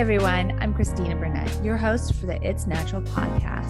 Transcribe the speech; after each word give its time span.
Everyone. 0.00 0.56
I'm 0.62 0.72
Christina 0.72 1.14
Burnett, 1.14 1.62
your 1.62 1.76
host 1.76 2.14
for 2.14 2.24
the 2.24 2.42
It's 2.42 2.66
Natural 2.66 3.02
podcast. 3.02 3.68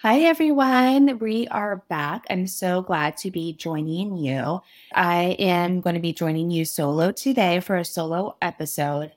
Hi, 0.00 0.20
everyone. 0.20 1.18
We 1.18 1.46
are 1.48 1.84
back. 1.90 2.24
I'm 2.30 2.46
so 2.46 2.80
glad 2.80 3.18
to 3.18 3.30
be 3.30 3.52
joining 3.52 4.16
you. 4.16 4.62
I 4.94 5.36
am 5.38 5.82
going 5.82 5.96
to 5.96 6.00
be 6.00 6.14
joining 6.14 6.50
you 6.50 6.64
solo 6.64 7.12
today 7.12 7.60
for 7.60 7.76
a 7.76 7.84
solo 7.84 8.38
episode. 8.40 9.12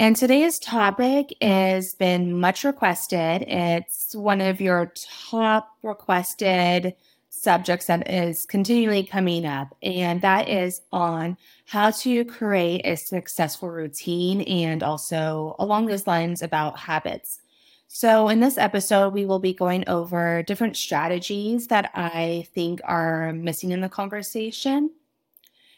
And 0.00 0.14
today's 0.14 0.60
topic 0.60 1.34
has 1.42 1.96
been 1.96 2.38
much 2.38 2.62
requested. 2.62 3.42
It's 3.42 4.14
one 4.14 4.40
of 4.40 4.60
your 4.60 4.92
top 5.20 5.70
requested 5.82 6.94
subjects 7.30 7.86
that 7.86 8.08
is 8.08 8.46
continually 8.46 9.02
coming 9.02 9.44
up, 9.44 9.74
and 9.82 10.20
that 10.22 10.48
is 10.48 10.82
on 10.92 11.36
how 11.66 11.90
to 11.90 12.24
create 12.26 12.82
a 12.84 12.96
successful 12.96 13.70
routine 13.70 14.42
and 14.42 14.84
also 14.84 15.56
along 15.58 15.86
those 15.86 16.06
lines 16.06 16.42
about 16.42 16.78
habits. 16.78 17.40
So, 17.88 18.28
in 18.28 18.38
this 18.38 18.56
episode, 18.56 19.12
we 19.12 19.24
will 19.24 19.40
be 19.40 19.52
going 19.52 19.82
over 19.88 20.44
different 20.44 20.76
strategies 20.76 21.66
that 21.68 21.90
I 21.94 22.46
think 22.54 22.80
are 22.84 23.32
missing 23.32 23.72
in 23.72 23.80
the 23.80 23.88
conversation. 23.88 24.90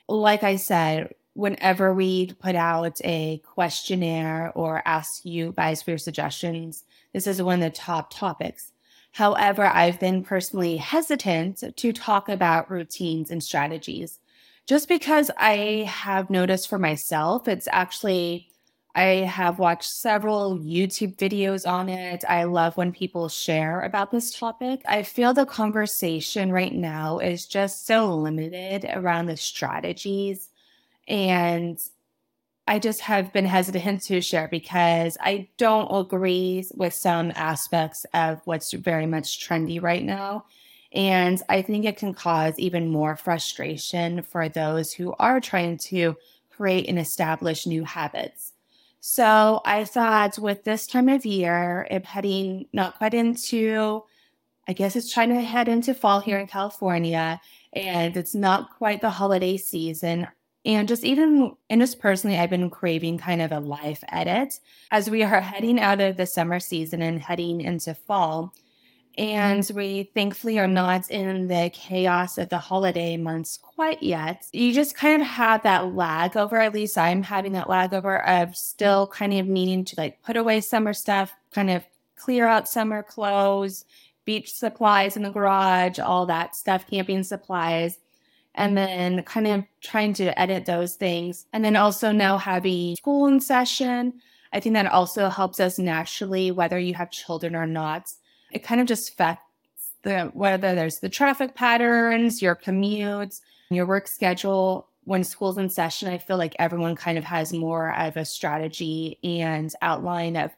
Like 0.09 0.43
I 0.43 0.57
said, 0.57 1.15
whenever 1.35 1.95
we 1.95 2.33
put 2.35 2.55
out 2.55 3.01
a 3.05 3.41
questionnaire 3.45 4.53
or 4.55 4.83
ask 4.85 5.25
you 5.25 5.53
guys 5.57 5.83
for 5.83 5.93
your 5.93 5.99
suggestions, 5.99 6.85
this 7.13 7.27
is 7.27 7.43
one 7.43 7.63
of 7.63 7.73
the 7.73 7.77
top 7.77 8.13
topics. 8.13 8.73
However, 9.13 9.65
I've 9.65 9.99
been 9.99 10.23
personally 10.23 10.77
hesitant 10.77 11.65
to 11.77 11.93
talk 11.93 12.29
about 12.29 12.71
routines 12.71 13.31
and 13.31 13.43
strategies 13.43 14.21
just 14.71 14.87
because 14.87 15.33
I 15.37 15.85
have 15.89 16.31
noticed 16.31 16.69
for 16.69 16.79
myself, 16.79 17.49
it's 17.49 17.67
actually, 17.73 18.51
I 18.95 19.27
have 19.27 19.59
watched 19.59 19.91
several 19.91 20.61
YouTube 20.61 21.17
videos 21.17 21.69
on 21.69 21.89
it. 21.89 22.25
I 22.29 22.45
love 22.45 22.77
when 22.77 22.93
people 22.93 23.29
share 23.29 23.81
about 23.81 24.13
this 24.13 24.39
topic. 24.39 24.83
I 24.87 25.03
feel 25.03 25.35
the 25.35 25.45
conversation 25.45 26.53
right 26.53 26.73
now 26.73 27.19
is 27.19 27.47
just 27.47 27.85
so 27.85 28.15
limited 28.15 28.89
around 28.93 29.27
the 29.27 29.37
strategies 29.37 30.50
and 31.09 31.79
I 32.67 32.79
just 32.79 33.01
have 33.01 33.33
been 33.33 33.47
hesitant 33.47 34.03
to 34.05 34.21
share 34.21 34.47
because 34.47 35.17
I 35.21 35.49
don't 35.57 35.91
agree 35.91 36.65
with 36.75 36.95
some 36.95 37.33
aspects 37.35 38.07
of 38.15 38.41
what's 38.45 38.73
very 38.73 39.07
much 39.07 39.45
trendy 39.45 39.83
right 39.83 40.05
now. 40.05 40.45
And 40.93 41.43
I 41.49 41.63
think 41.63 41.85
it 41.85 41.97
can 41.97 42.15
cause 42.15 42.59
even 42.59 42.89
more 42.89 43.17
frustration 43.17 44.23
for 44.23 44.49
those 44.49 44.93
who 44.93 45.15
are 45.19 45.41
trying 45.41 45.79
to 45.89 46.17
create 46.51 46.89
and 46.89 46.99
establish 46.99 47.67
new 47.67 47.85
habits. 47.85 48.53
So 49.01 49.63
I 49.65 49.85
thought 49.85 50.39
with 50.39 50.65
this 50.65 50.87
time 50.87 51.09
of 51.09 51.25
year, 51.25 51.89
if 51.91 52.05
heading 52.05 52.67
not 52.73 52.99
quite 52.99 53.15
into, 53.15 54.05
I 54.69 54.75
guess 54.75 54.95
it's 54.95 55.13
trying 55.13 55.31
to 55.31 55.41
head 55.41 55.69
into 55.69 55.95
fall 55.95 56.21
here 56.21 56.39
in 56.39 56.47
California, 56.47 57.41
and 57.73 58.17
it's 58.17 58.35
not 58.35 58.77
quite 58.77 59.01
the 59.01 59.11
holiday 59.11 59.57
season. 59.57 60.29
And 60.65 60.89
just 60.89 61.05
even, 61.05 61.57
and 61.71 61.81
just 61.81 61.99
personally, 62.01 62.39
I've 62.39 62.51
been 62.51 62.69
craving 62.69 63.19
kind 63.19 63.41
of 63.41 63.51
a 63.51 63.61
life 63.61 64.05
edit 64.09 64.61
as 64.91 65.09
we 65.09 65.23
are 65.23 65.41
heading 65.41 65.81
out 65.81 66.01
of 66.01 66.17
the 66.17 66.27
summer 66.27 66.61
season 66.61 67.01
and 67.01 67.21
heading 67.21 67.61
into 67.63 67.95
fall. 67.95 68.53
And 69.17 69.69
we 69.75 70.11
thankfully 70.15 70.59
are 70.59 70.69
not 70.69 71.11
in 71.11 71.49
the 71.49 71.71
chaos 71.73 72.39
of 72.39 72.49
the 72.49 72.59
holiday 72.59 73.17
months 73.17 73.59
quite 73.59 74.03
yet. 74.03 74.47
You 74.53 74.73
just 74.73 74.95
kind 74.95 75.21
of 75.21 75.29
have 75.29 75.63
that 75.63 75.95
lag 75.95 76.37
over, 76.37 76.59
at 76.59 76.75
least 76.75 76.97
I'm 76.97 77.23
having 77.23 77.53
that 77.53 77.69
lag 77.69 77.93
over 77.93 78.25
of 78.27 78.55
still 78.55 79.07
kind 79.07 79.35
of 79.35 79.47
needing 79.47 79.85
to 79.87 79.95
like 79.99 80.23
put 80.23 80.37
away 80.37 80.61
summer 80.61 80.93
stuff, 80.93 81.33
kind 81.53 81.71
of 81.71 81.85
clear 82.17 82.47
out 82.47 82.69
summer 82.69 83.03
clothes, 83.03 83.85
beach 84.25 84.53
supplies 84.53 85.17
in 85.17 85.23
the 85.23 85.31
garage, 85.31 85.99
all 85.99 86.27
that 86.27 86.55
stuff, 86.55 86.87
camping 86.89 87.23
supplies 87.23 87.99
and 88.55 88.77
then 88.77 89.23
kind 89.23 89.47
of 89.47 89.65
trying 89.81 90.13
to 90.15 90.39
edit 90.39 90.67
those 90.67 90.95
things. 90.97 91.47
And 91.53 91.65
then 91.65 91.77
also 91.77 92.13
now 92.13 92.39
having 92.39 92.97
school 92.97 93.27
in 93.27 93.41
session. 93.41 94.15
I 94.53 94.61
think 94.61 94.75
that 94.75 94.87
also 94.87 95.29
helps 95.29 95.61
us 95.61 95.79
naturally, 95.79 96.51
whether 96.51 96.79
you 96.79 96.95
have 96.95 97.11
children 97.11 97.55
or 97.55 97.67
not. 97.67 98.13
It 98.51 98.65
kind 98.65 98.81
of 98.81 98.87
just 98.87 99.11
affects 99.11 99.45
the 100.03 100.31
whether 100.35 100.75
there's 100.75 100.99
the 100.99 101.09
traffic 101.09 101.55
patterns, 101.55 102.43
your 102.43 102.57
commutes, 102.57 103.41
your 103.71 103.87
work 103.87 104.09
schedule. 104.09 104.89
When 105.05 105.25
school's 105.25 105.59
in 105.59 105.71
session, 105.71 106.09
I 106.09 106.19
feel 106.19 106.37
like 106.37 106.55
everyone 106.59 106.95
kind 106.95 107.17
of 107.17 107.25
has 107.25 107.53
more 107.53 107.95
of 107.97 108.17
a 108.17 108.25
strategy 108.25 109.19
and 109.25 109.73
outline 109.83 110.37
of 110.37 110.51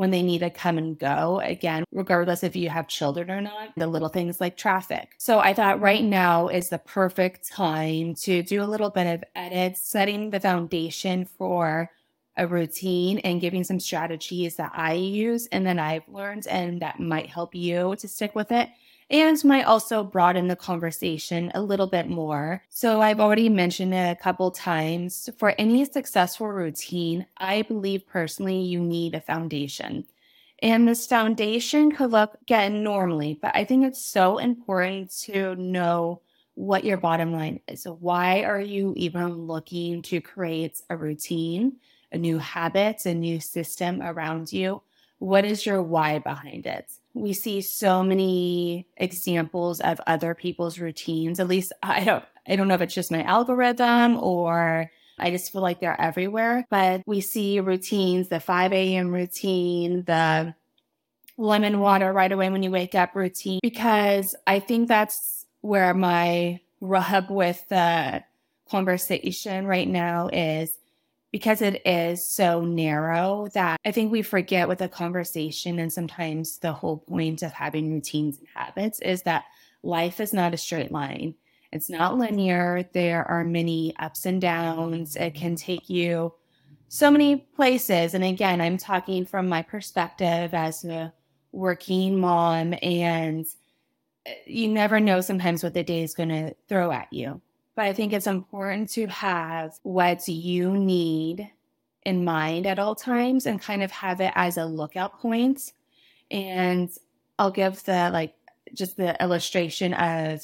when 0.00 0.10
they 0.10 0.22
need 0.22 0.38
to 0.38 0.48
come 0.48 0.78
and 0.78 0.98
go 0.98 1.42
again, 1.44 1.84
regardless 1.92 2.42
if 2.42 2.56
you 2.56 2.70
have 2.70 2.88
children 2.88 3.30
or 3.30 3.42
not, 3.42 3.68
the 3.76 3.86
little 3.86 4.08
things 4.08 4.40
like 4.40 4.56
traffic. 4.56 5.10
So 5.18 5.40
I 5.40 5.52
thought 5.52 5.82
right 5.82 6.00
mm-hmm. 6.00 6.08
now 6.08 6.48
is 6.48 6.70
the 6.70 6.78
perfect 6.78 7.46
time 7.46 8.14
to 8.22 8.42
do 8.42 8.62
a 8.62 8.64
little 8.64 8.88
bit 8.88 9.06
of 9.06 9.22
edits, 9.36 9.82
setting 9.82 10.30
the 10.30 10.40
foundation 10.40 11.26
for 11.26 11.90
a 12.38 12.46
routine 12.46 13.18
and 13.18 13.42
giving 13.42 13.62
some 13.62 13.78
strategies 13.78 14.56
that 14.56 14.72
I 14.74 14.94
use 14.94 15.46
and 15.52 15.66
then 15.66 15.78
I've 15.78 16.08
learned 16.08 16.46
and 16.46 16.80
that 16.80 16.98
might 16.98 17.28
help 17.28 17.54
you 17.54 17.94
to 17.98 18.08
stick 18.08 18.34
with 18.34 18.52
it 18.52 18.70
and 19.10 19.44
might 19.44 19.64
also 19.64 20.04
broaden 20.04 20.48
the 20.48 20.56
conversation 20.56 21.50
a 21.54 21.62
little 21.62 21.86
bit 21.88 22.08
more. 22.08 22.62
So, 22.68 23.00
I've 23.00 23.20
already 23.20 23.48
mentioned 23.48 23.92
it 23.92 24.10
a 24.10 24.22
couple 24.22 24.50
times. 24.50 25.28
For 25.38 25.54
any 25.58 25.84
successful 25.84 26.48
routine, 26.48 27.26
I 27.36 27.62
believe 27.62 28.06
personally 28.06 28.60
you 28.62 28.80
need 28.80 29.14
a 29.14 29.20
foundation. 29.20 30.06
And 30.62 30.86
this 30.86 31.06
foundation 31.06 31.90
could 31.92 32.10
look 32.12 32.36
again 32.42 32.82
normally, 32.82 33.38
but 33.40 33.56
I 33.56 33.64
think 33.64 33.84
it's 33.84 34.04
so 34.04 34.38
important 34.38 35.10
to 35.22 35.56
know 35.56 36.20
what 36.54 36.84
your 36.84 36.98
bottom 36.98 37.32
line 37.32 37.60
is. 37.68 37.84
Why 37.84 38.42
are 38.44 38.60
you 38.60 38.92
even 38.96 39.46
looking 39.46 40.02
to 40.02 40.20
create 40.20 40.80
a 40.90 40.96
routine, 40.96 41.78
a 42.12 42.18
new 42.18 42.38
habit, 42.38 43.06
a 43.06 43.14
new 43.14 43.40
system 43.40 44.02
around 44.02 44.52
you? 44.52 44.82
What 45.18 45.44
is 45.44 45.64
your 45.64 45.82
why 45.82 46.18
behind 46.18 46.66
it? 46.66 46.99
We 47.14 47.32
see 47.32 47.60
so 47.60 48.02
many 48.02 48.86
examples 48.96 49.80
of 49.80 50.00
other 50.06 50.34
people's 50.34 50.78
routines. 50.78 51.40
At 51.40 51.48
least 51.48 51.72
I 51.82 52.04
don't 52.04 52.24
I 52.46 52.56
don't 52.56 52.68
know 52.68 52.74
if 52.74 52.80
it's 52.80 52.94
just 52.94 53.12
my 53.12 53.22
algorithm 53.22 54.16
or 54.18 54.90
I 55.18 55.30
just 55.30 55.52
feel 55.52 55.60
like 55.60 55.80
they're 55.80 56.00
everywhere. 56.00 56.66
But 56.70 57.02
we 57.06 57.20
see 57.20 57.60
routines, 57.60 58.28
the 58.28 58.40
5 58.40 58.72
a.m. 58.72 59.12
routine, 59.12 60.02
the 60.04 60.54
lemon 61.36 61.80
water 61.80 62.12
right 62.12 62.32
away 62.32 62.48
when 62.48 62.62
you 62.62 62.70
wake 62.70 62.94
up 62.94 63.14
routine, 63.14 63.60
because 63.62 64.34
I 64.46 64.60
think 64.60 64.88
that's 64.88 65.46
where 65.60 65.92
my 65.92 66.60
rub 66.80 67.30
with 67.30 67.68
the 67.68 68.24
conversation 68.70 69.66
right 69.66 69.88
now 69.88 70.28
is 70.32 70.78
because 71.32 71.62
it 71.62 71.82
is 71.86 72.28
so 72.28 72.62
narrow 72.62 73.48
that 73.54 73.78
I 73.84 73.92
think 73.92 74.10
we 74.10 74.22
forget 74.22 74.68
with 74.68 74.80
a 74.80 74.88
conversation. 74.88 75.78
And 75.78 75.92
sometimes 75.92 76.58
the 76.58 76.72
whole 76.72 76.98
point 76.98 77.42
of 77.42 77.52
having 77.52 77.92
routines 77.92 78.38
and 78.38 78.48
habits 78.54 79.00
is 79.00 79.22
that 79.22 79.44
life 79.82 80.20
is 80.20 80.32
not 80.32 80.54
a 80.54 80.58
straight 80.58 80.90
line. 80.90 81.34
It's 81.72 81.88
not 81.88 82.18
linear. 82.18 82.88
There 82.92 83.24
are 83.24 83.44
many 83.44 83.94
ups 83.98 84.26
and 84.26 84.40
downs. 84.40 85.14
It 85.14 85.34
can 85.34 85.54
take 85.54 85.88
you 85.88 86.34
so 86.88 87.10
many 87.10 87.36
places. 87.36 88.14
And 88.14 88.24
again, 88.24 88.60
I'm 88.60 88.76
talking 88.76 89.24
from 89.24 89.48
my 89.48 89.62
perspective 89.62 90.52
as 90.52 90.84
a 90.84 91.12
working 91.52 92.18
mom, 92.18 92.74
and 92.82 93.46
eh, 94.26 94.34
you 94.46 94.68
never 94.68 94.98
know 94.98 95.20
sometimes 95.20 95.62
what 95.62 95.74
the 95.74 95.84
day 95.84 96.02
is 96.02 96.14
going 96.14 96.28
to 96.30 96.54
throw 96.68 96.90
at 96.90 97.12
you. 97.12 97.40
But 97.74 97.86
I 97.86 97.92
think 97.92 98.12
it's 98.12 98.26
important 98.26 98.90
to 98.90 99.06
have 99.06 99.72
what 99.82 100.26
you 100.28 100.76
need 100.76 101.50
in 102.04 102.24
mind 102.24 102.66
at 102.66 102.78
all 102.78 102.94
times 102.94 103.46
and 103.46 103.60
kind 103.60 103.82
of 103.82 103.90
have 103.90 104.20
it 104.20 104.32
as 104.34 104.56
a 104.56 104.64
lookout 104.64 105.20
point. 105.20 105.72
And 106.30 106.90
I'll 107.38 107.50
give 107.50 107.82
the 107.84 108.10
like 108.12 108.34
just 108.74 108.96
the 108.96 109.20
illustration 109.22 109.94
of 109.94 110.42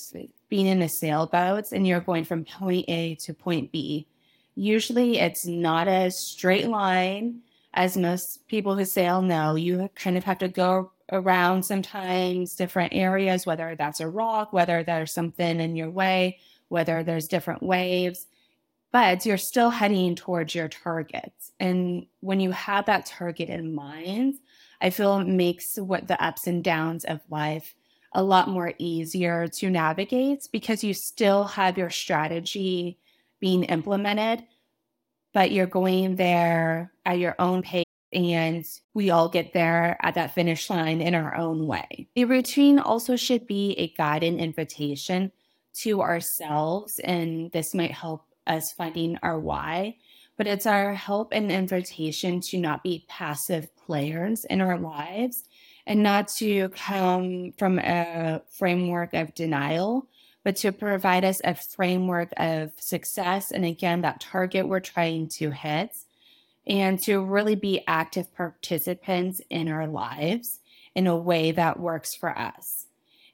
being 0.49 0.67
in 0.67 0.83
a 0.83 0.89
sailboat 0.89 1.73
and 1.73 1.87
you're 1.87 2.01
going 2.01 2.25
from 2.25 2.45
point 2.45 2.85
A 2.89 3.17
to 3.17 3.35
point 3.35 3.73
B. 3.73 4.07
Usually 4.55 5.19
it's 5.19 5.47
not 5.47 5.89
a 5.89 6.11
straight 6.11 6.69
line, 6.69 7.41
as 7.75 7.97
most 7.97 8.47
people 8.49 8.75
who 8.75 8.85
sail 8.85 9.21
know. 9.21 9.55
You 9.55 9.91
kind 9.95 10.17
of 10.17 10.25
have 10.25 10.39
to 10.39 10.49
go 10.49 10.93
around 11.13 11.63
sometimes 11.63 12.55
different 12.55 12.95
areas, 12.95 13.47
whether 13.47 13.77
that's 13.77 14.01
a 14.01 14.09
rock, 14.09 14.53
whether 14.53 14.83
there's 14.83 15.13
something 15.13 15.61
in 15.61 15.77
your 15.77 15.91
way, 15.91 16.39
whether 16.69 17.03
there's 17.03 17.29
different 17.29 17.63
waves, 17.63 18.27
but 18.93 19.25
you're 19.27 19.37
still 19.37 19.71
heading 19.71 20.15
towards 20.15 20.55
your 20.55 20.69
targets. 20.69 21.53
And 21.61 22.07
when 22.21 22.41
you 22.41 22.51
have 22.53 22.87
that 22.87 23.07
target 23.07 23.49
in 23.49 23.75
mind, 23.75 24.39
I 24.81 24.91
feel 24.91 25.25
makes 25.25 25.77
what 25.77 26.07
the 26.09 26.23
ups 26.23 26.47
and 26.47 26.63
downs 26.63 27.05
of 27.05 27.21
life 27.31 27.75
a 28.13 28.23
lot 28.23 28.49
more 28.49 28.73
easier 28.79 29.47
to 29.49 29.71
navigate 29.71 30.49
because 30.53 30.83
you 30.83 30.95
still 30.95 31.45
have 31.45 31.77
your 31.77 31.91
strategy 31.91 32.99
being 33.41 33.65
implemented, 33.65 34.45
but 35.35 35.51
you're 35.51 35.67
going 35.67 36.17
there 36.17 36.93
at 37.05 37.19
your 37.19 37.35
own 37.39 37.63
pace 37.63 37.85
and 38.13 38.65
we 38.95 39.11
all 39.11 39.29
get 39.29 39.53
there 39.53 39.99
at 40.01 40.15
that 40.15 40.35
finish 40.35 40.71
line 40.71 41.03
in 41.03 41.15
our 41.15 41.35
own 41.37 41.67
way. 41.67 42.09
The 42.15 42.25
routine 42.25 42.79
also 42.79 43.17
should 43.17 43.47
be 43.47 43.73
a 43.73 43.89
guided 43.89 44.39
invitation 44.39 45.33
to 45.83 46.01
ourselves, 46.01 46.99
and 47.01 47.51
this 47.53 47.75
might 47.75 47.93
help 47.93 48.25
us 48.47 48.73
finding 48.73 49.19
our 49.23 49.39
why, 49.39 49.97
but 50.37 50.47
it's 50.47 50.67
our 50.67 50.95
help 50.95 51.33
and 51.33 51.51
invitation 51.51 52.41
to 52.41 52.59
not 52.59 52.83
be 52.83 53.05
passive 53.09 53.75
players 53.77 54.45
in 54.45 54.61
our 54.61 54.79
lives 54.79 55.45
and 55.87 56.03
not 56.03 56.29
to 56.29 56.69
come 56.71 57.53
from 57.59 57.79
a 57.79 58.43
framework 58.51 59.15
of 59.15 59.35
denial, 59.35 60.09
but 60.45 60.57
to 60.57 60.73
provide 60.73 61.25
us 61.25 61.41
a 61.45 61.55
framework 61.55 62.33
of 62.37 62.73
success. 62.79 63.51
And 63.51 63.65
again, 63.65 64.03
that 64.03 64.21
target 64.21 64.69
we're 64.69 64.81
trying 64.81 65.29
to 65.31 65.51
hit 65.51 65.97
and 66.67 67.01
to 67.03 67.21
really 67.21 67.55
be 67.55 67.83
active 67.87 68.35
participants 68.35 69.41
in 69.51 69.69
our 69.69 69.87
lives 69.87 70.61
in 70.95 71.07
a 71.07 71.17
way 71.17 71.53
that 71.53 71.79
works 71.79 72.15
for 72.15 72.37
us. 72.37 72.86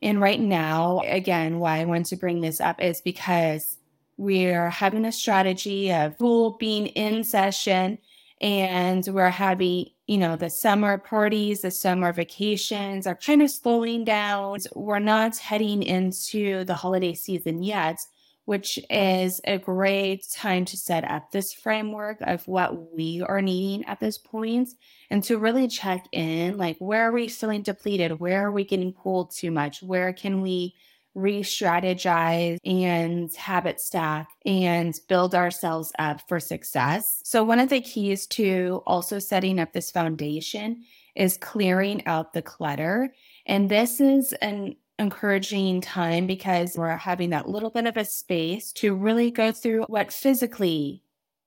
And 0.02 0.20
right 0.20 0.40
now, 0.40 1.00
again, 1.04 1.60
why 1.60 1.78
I 1.78 1.84
want 1.84 2.06
to 2.06 2.16
bring 2.16 2.40
this 2.40 2.60
up 2.60 2.82
is 2.82 3.00
because 3.00 3.78
we're 4.16 4.68
having 4.68 5.04
a 5.04 5.12
strategy 5.12 5.92
of 5.92 6.14
school 6.14 6.56
being 6.58 6.88
in 6.88 7.22
session 7.22 7.98
and 8.40 9.06
we're 9.06 9.30
having, 9.30 9.86
you 10.08 10.18
know, 10.18 10.34
the 10.34 10.50
summer 10.50 10.98
parties, 10.98 11.60
the 11.62 11.70
summer 11.70 12.12
vacations 12.12 13.06
are 13.06 13.14
kind 13.14 13.42
of 13.42 13.50
slowing 13.50 14.04
down. 14.04 14.58
We're 14.74 14.98
not 14.98 15.38
heading 15.38 15.84
into 15.84 16.64
the 16.64 16.74
holiday 16.74 17.14
season 17.14 17.62
yet, 17.62 18.00
which 18.44 18.78
is 18.90 19.40
a 19.44 19.58
great 19.58 20.24
time 20.30 20.64
to 20.64 20.76
set 20.76 21.04
up 21.04 21.30
this 21.30 21.52
framework 21.52 22.18
of 22.22 22.46
what 22.48 22.94
we 22.94 23.22
are 23.26 23.40
needing 23.40 23.84
at 23.86 24.00
this 24.00 24.18
point 24.18 24.68
and 25.10 25.22
to 25.24 25.38
really 25.38 25.68
check 25.68 26.06
in 26.12 26.56
like 26.56 26.76
where 26.78 27.08
are 27.08 27.12
we 27.12 27.28
feeling 27.28 27.62
depleted? 27.62 28.18
Where 28.18 28.46
are 28.46 28.52
we 28.52 28.64
getting 28.64 28.92
pulled 28.92 29.34
too 29.34 29.50
much? 29.50 29.82
Where 29.82 30.12
can 30.12 30.42
we 30.42 30.74
re-strategize 31.14 32.58
and 32.64 33.32
habit 33.34 33.78
stack 33.80 34.28
and 34.46 34.98
build 35.08 35.34
ourselves 35.34 35.92
up 35.98 36.20
for 36.28 36.40
success? 36.40 37.20
So 37.24 37.44
one 37.44 37.60
of 37.60 37.68
the 37.68 37.80
keys 37.80 38.26
to 38.28 38.82
also 38.86 39.18
setting 39.18 39.58
up 39.58 39.72
this 39.72 39.90
foundation 39.90 40.82
is 41.14 41.36
clearing 41.36 42.06
out 42.06 42.32
the 42.32 42.42
clutter. 42.42 43.14
And 43.46 43.68
this 43.68 44.00
is 44.00 44.32
an 44.34 44.76
encouraging 44.98 45.80
time 45.80 46.26
because 46.26 46.76
we're 46.76 46.96
having 46.96 47.30
that 47.30 47.48
little 47.48 47.70
bit 47.70 47.86
of 47.86 47.96
a 47.96 48.04
space 48.04 48.72
to 48.72 48.94
really 48.94 49.30
go 49.30 49.52
through 49.52 49.82
what 49.84 50.12
physically, 50.12 51.02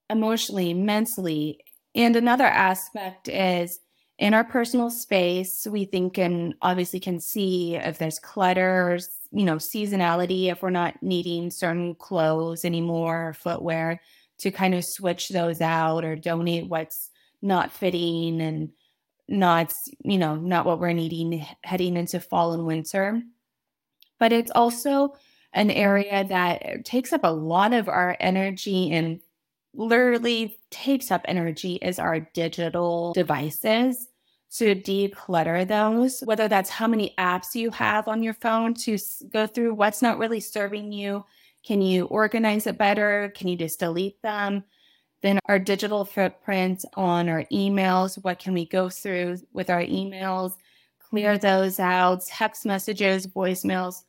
emotionally, 0.10 0.74
mentally. 0.74 1.60
And 1.94 2.16
another 2.16 2.46
aspect 2.46 3.28
is 3.28 3.80
in 4.18 4.34
our 4.34 4.44
personal 4.44 4.90
space, 4.90 5.68
we 5.70 5.86
think 5.86 6.18
and 6.18 6.56
obviously 6.62 7.00
can 7.00 7.20
see 7.20 7.76
if 7.76 7.98
there's 7.98 8.20
clutter, 8.20 8.98
you 9.32 9.44
know, 9.44 9.56
seasonality, 9.56 10.46
if 10.52 10.62
we're 10.62 10.70
not 10.70 11.02
needing 11.02 11.52
certain 11.52 11.96
clothes 11.96 12.64
anymore 12.66 13.30
or 13.30 13.34
footwear 13.34 14.02
to 14.38 14.52
kind 14.52 14.74
of 14.74 14.86
switch 14.86 15.30
those 15.30 15.62
out 15.62 16.04
or 16.04 16.16
donate 16.16 16.68
what's 16.68 17.10
not 17.42 17.72
fitting 17.72 18.42
and 18.42 18.72
not, 19.28 19.74
you 20.04 20.18
know, 20.18 20.36
not 20.36 20.66
what 20.66 20.80
we're 20.80 20.94
needing 20.94 21.46
heading 21.64 21.98
into 21.98 22.20
fall 22.20 22.54
and 22.54 22.66
winter 22.66 23.22
but 24.20 24.32
it's 24.32 24.52
also 24.52 25.14
an 25.54 25.72
area 25.72 26.26
that 26.26 26.86
takes 26.86 27.14
up 27.14 27.22
a 27.24 27.32
lot 27.32 27.74
of 27.74 27.88
our 27.88 28.18
energy 28.20 28.92
and 28.92 29.22
literally 29.74 30.58
takes 30.70 31.12
up 31.12 31.22
energy 31.26 31.76
is 31.76 32.00
our 32.00 32.20
digital 32.34 33.14
devices 33.14 34.08
to 34.52 34.76
declutter 34.76 35.68
those, 35.68 36.22
whether 36.22 36.48
that's 36.48 36.70
how 36.70 36.88
many 36.88 37.14
apps 37.18 37.56
you 37.56 37.72
have 37.72 38.08
on 38.08 38.24
your 38.24 38.34
phone 38.34 38.74
to 38.74 38.98
go 39.30 39.48
through 39.48 39.74
what's 39.74 40.02
not 40.02 40.18
really 40.18 40.40
serving 40.40 40.92
you. 40.92 41.26
Can 41.66 41.82
you 41.82 42.06
organize 42.06 42.68
it 42.68 42.78
better? 42.78 43.34
Can 43.36 43.48
you 43.48 43.58
just 43.58 43.80
delete 43.80 44.22
them? 44.22 44.64
Then 45.22 45.40
our 45.46 45.60
digital 45.60 46.06
footprint 46.06 46.86
on 46.94 47.28
our 47.28 47.44
emails, 47.52 48.24
what 48.24 48.40
can 48.40 48.54
we 48.54 48.66
go 48.66 48.90
through 48.90 49.38
with 49.52 49.70
our 49.70 49.82
emails? 49.82 50.54
Clear 51.16 51.38
those 51.38 51.80
out, 51.80 52.26
text 52.26 52.66
messages, 52.66 53.26
voicemails, 53.26 54.04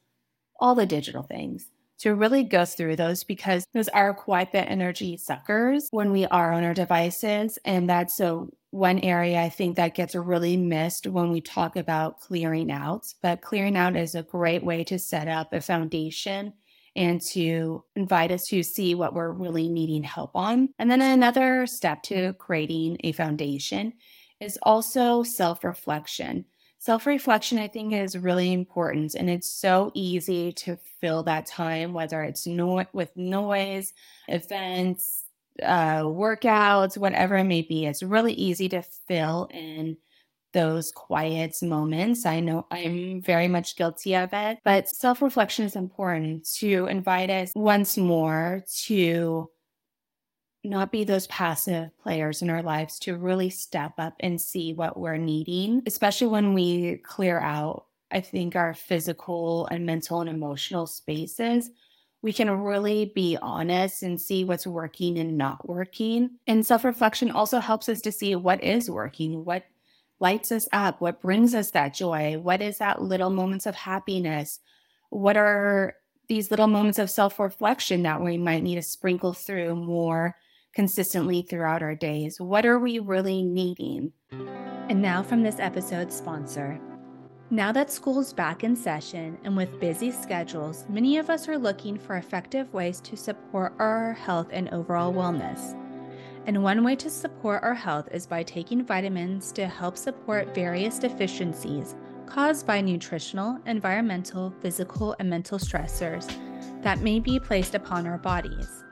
all 0.58 0.74
the 0.74 0.84
digital 0.84 1.22
things 1.22 1.70
to 2.00 2.16
really 2.16 2.42
go 2.42 2.64
through 2.64 2.96
those 2.96 3.22
because 3.22 3.64
those 3.72 3.86
are 3.90 4.12
quite 4.12 4.50
the 4.50 4.68
energy 4.68 5.16
suckers 5.16 5.86
when 5.92 6.10
we 6.10 6.26
are 6.26 6.52
on 6.52 6.64
our 6.64 6.74
devices. 6.74 7.60
And 7.64 7.88
that's 7.88 8.16
so 8.16 8.50
one 8.72 8.98
area 8.98 9.40
I 9.40 9.50
think 9.50 9.76
that 9.76 9.94
gets 9.94 10.16
really 10.16 10.56
missed 10.56 11.06
when 11.06 11.30
we 11.30 11.40
talk 11.40 11.76
about 11.76 12.18
clearing 12.18 12.72
out. 12.72 13.06
But 13.22 13.40
clearing 13.40 13.76
out 13.76 13.94
is 13.94 14.16
a 14.16 14.24
great 14.24 14.64
way 14.64 14.82
to 14.82 14.98
set 14.98 15.28
up 15.28 15.52
a 15.52 15.60
foundation 15.60 16.54
and 16.96 17.20
to 17.20 17.84
invite 17.94 18.32
us 18.32 18.46
to 18.46 18.64
see 18.64 18.96
what 18.96 19.14
we're 19.14 19.30
really 19.30 19.68
needing 19.68 20.02
help 20.02 20.32
on. 20.34 20.70
And 20.80 20.90
then 20.90 21.02
another 21.02 21.68
step 21.68 22.02
to 22.04 22.32
creating 22.32 22.96
a 23.04 23.12
foundation 23.12 23.92
is 24.40 24.58
also 24.62 25.22
self 25.22 25.62
reflection. 25.64 26.46
Self 26.86 27.04
reflection, 27.04 27.58
I 27.58 27.66
think, 27.66 27.92
is 27.92 28.16
really 28.16 28.52
important. 28.52 29.16
And 29.16 29.28
it's 29.28 29.48
so 29.50 29.90
easy 29.92 30.52
to 30.52 30.78
fill 31.00 31.24
that 31.24 31.44
time, 31.44 31.92
whether 31.92 32.22
it's 32.22 32.46
no- 32.46 32.84
with 32.92 33.10
noise, 33.16 33.92
events, 34.28 35.24
uh, 35.60 36.02
workouts, 36.02 36.96
whatever 36.96 37.34
it 37.38 37.42
may 37.42 37.62
be. 37.62 37.86
It's 37.86 38.04
really 38.04 38.34
easy 38.34 38.68
to 38.68 38.82
fill 38.82 39.48
in 39.52 39.96
those 40.52 40.92
quiet 40.92 41.56
moments. 41.60 42.24
I 42.24 42.38
know 42.38 42.68
I'm 42.70 43.20
very 43.20 43.48
much 43.48 43.74
guilty 43.74 44.14
of 44.14 44.32
it, 44.32 44.60
but 44.62 44.88
self 44.88 45.20
reflection 45.20 45.64
is 45.64 45.74
important 45.74 46.48
to 46.58 46.86
invite 46.86 47.30
us 47.30 47.50
once 47.56 47.96
more 47.98 48.62
to 48.84 49.50
not 50.66 50.92
be 50.92 51.04
those 51.04 51.26
passive 51.28 51.90
players 52.02 52.42
in 52.42 52.50
our 52.50 52.62
lives 52.62 52.98
to 53.00 53.16
really 53.16 53.50
step 53.50 53.92
up 53.98 54.14
and 54.20 54.40
see 54.40 54.72
what 54.72 54.98
we're 54.98 55.16
needing, 55.16 55.82
especially 55.86 56.26
when 56.28 56.54
we 56.54 56.96
clear 56.98 57.38
out, 57.40 57.86
I 58.10 58.20
think, 58.20 58.56
our 58.56 58.74
physical 58.74 59.66
and 59.66 59.86
mental 59.86 60.20
and 60.20 60.30
emotional 60.30 60.86
spaces. 60.86 61.70
We 62.22 62.32
can 62.32 62.50
really 62.50 63.12
be 63.14 63.38
honest 63.40 64.02
and 64.02 64.20
see 64.20 64.44
what's 64.44 64.66
working 64.66 65.18
and 65.18 65.38
not 65.38 65.68
working. 65.68 66.30
And 66.46 66.66
self 66.66 66.84
reflection 66.84 67.30
also 67.30 67.60
helps 67.60 67.88
us 67.88 68.00
to 68.02 68.12
see 68.12 68.34
what 68.34 68.62
is 68.64 68.90
working, 68.90 69.44
what 69.44 69.64
lights 70.18 70.50
us 70.50 70.68
up, 70.72 71.00
what 71.00 71.20
brings 71.20 71.54
us 71.54 71.70
that 71.72 71.94
joy, 71.94 72.38
what 72.38 72.62
is 72.62 72.78
that 72.78 73.02
little 73.02 73.30
moments 73.30 73.66
of 73.66 73.74
happiness, 73.74 74.60
what 75.10 75.36
are 75.36 75.94
these 76.28 76.50
little 76.50 76.66
moments 76.66 76.98
of 76.98 77.10
self 77.10 77.38
reflection 77.38 78.02
that 78.02 78.20
we 78.20 78.38
might 78.38 78.62
need 78.62 78.76
to 78.76 78.82
sprinkle 78.82 79.32
through 79.32 79.76
more 79.76 80.34
consistently 80.76 81.40
throughout 81.40 81.82
our 81.82 81.94
days? 81.94 82.38
What 82.38 82.66
are 82.66 82.78
we 82.78 82.98
really 82.98 83.42
needing? 83.42 84.12
And 84.90 85.00
now, 85.00 85.22
from 85.22 85.42
this 85.42 85.58
episode's 85.58 86.14
sponsor. 86.14 86.78
Now 87.48 87.72
that 87.72 87.90
school's 87.90 88.34
back 88.34 88.62
in 88.62 88.76
session 88.76 89.38
and 89.42 89.56
with 89.56 89.80
busy 89.80 90.10
schedules, 90.10 90.84
many 90.90 91.16
of 91.16 91.30
us 91.30 91.48
are 91.48 91.56
looking 91.56 91.98
for 91.98 92.16
effective 92.16 92.70
ways 92.74 93.00
to 93.00 93.16
support 93.16 93.72
our 93.78 94.12
health 94.12 94.48
and 94.52 94.68
overall 94.68 95.14
wellness. 95.14 95.74
And 96.44 96.62
one 96.62 96.84
way 96.84 96.94
to 96.96 97.08
support 97.08 97.62
our 97.62 97.74
health 97.74 98.08
is 98.12 98.26
by 98.26 98.42
taking 98.42 98.84
vitamins 98.84 99.52
to 99.52 99.66
help 99.66 99.96
support 99.96 100.54
various 100.54 100.98
deficiencies 100.98 101.96
caused 102.26 102.66
by 102.66 102.82
nutritional, 102.82 103.58
environmental, 103.64 104.52
physical, 104.60 105.16
and 105.20 105.30
mental 105.30 105.58
stressors 105.58 106.30
that 106.82 107.00
may 107.00 107.18
be 107.18 107.40
placed 107.40 107.74
upon 107.74 108.06
our 108.06 108.18
bodies. 108.18 108.84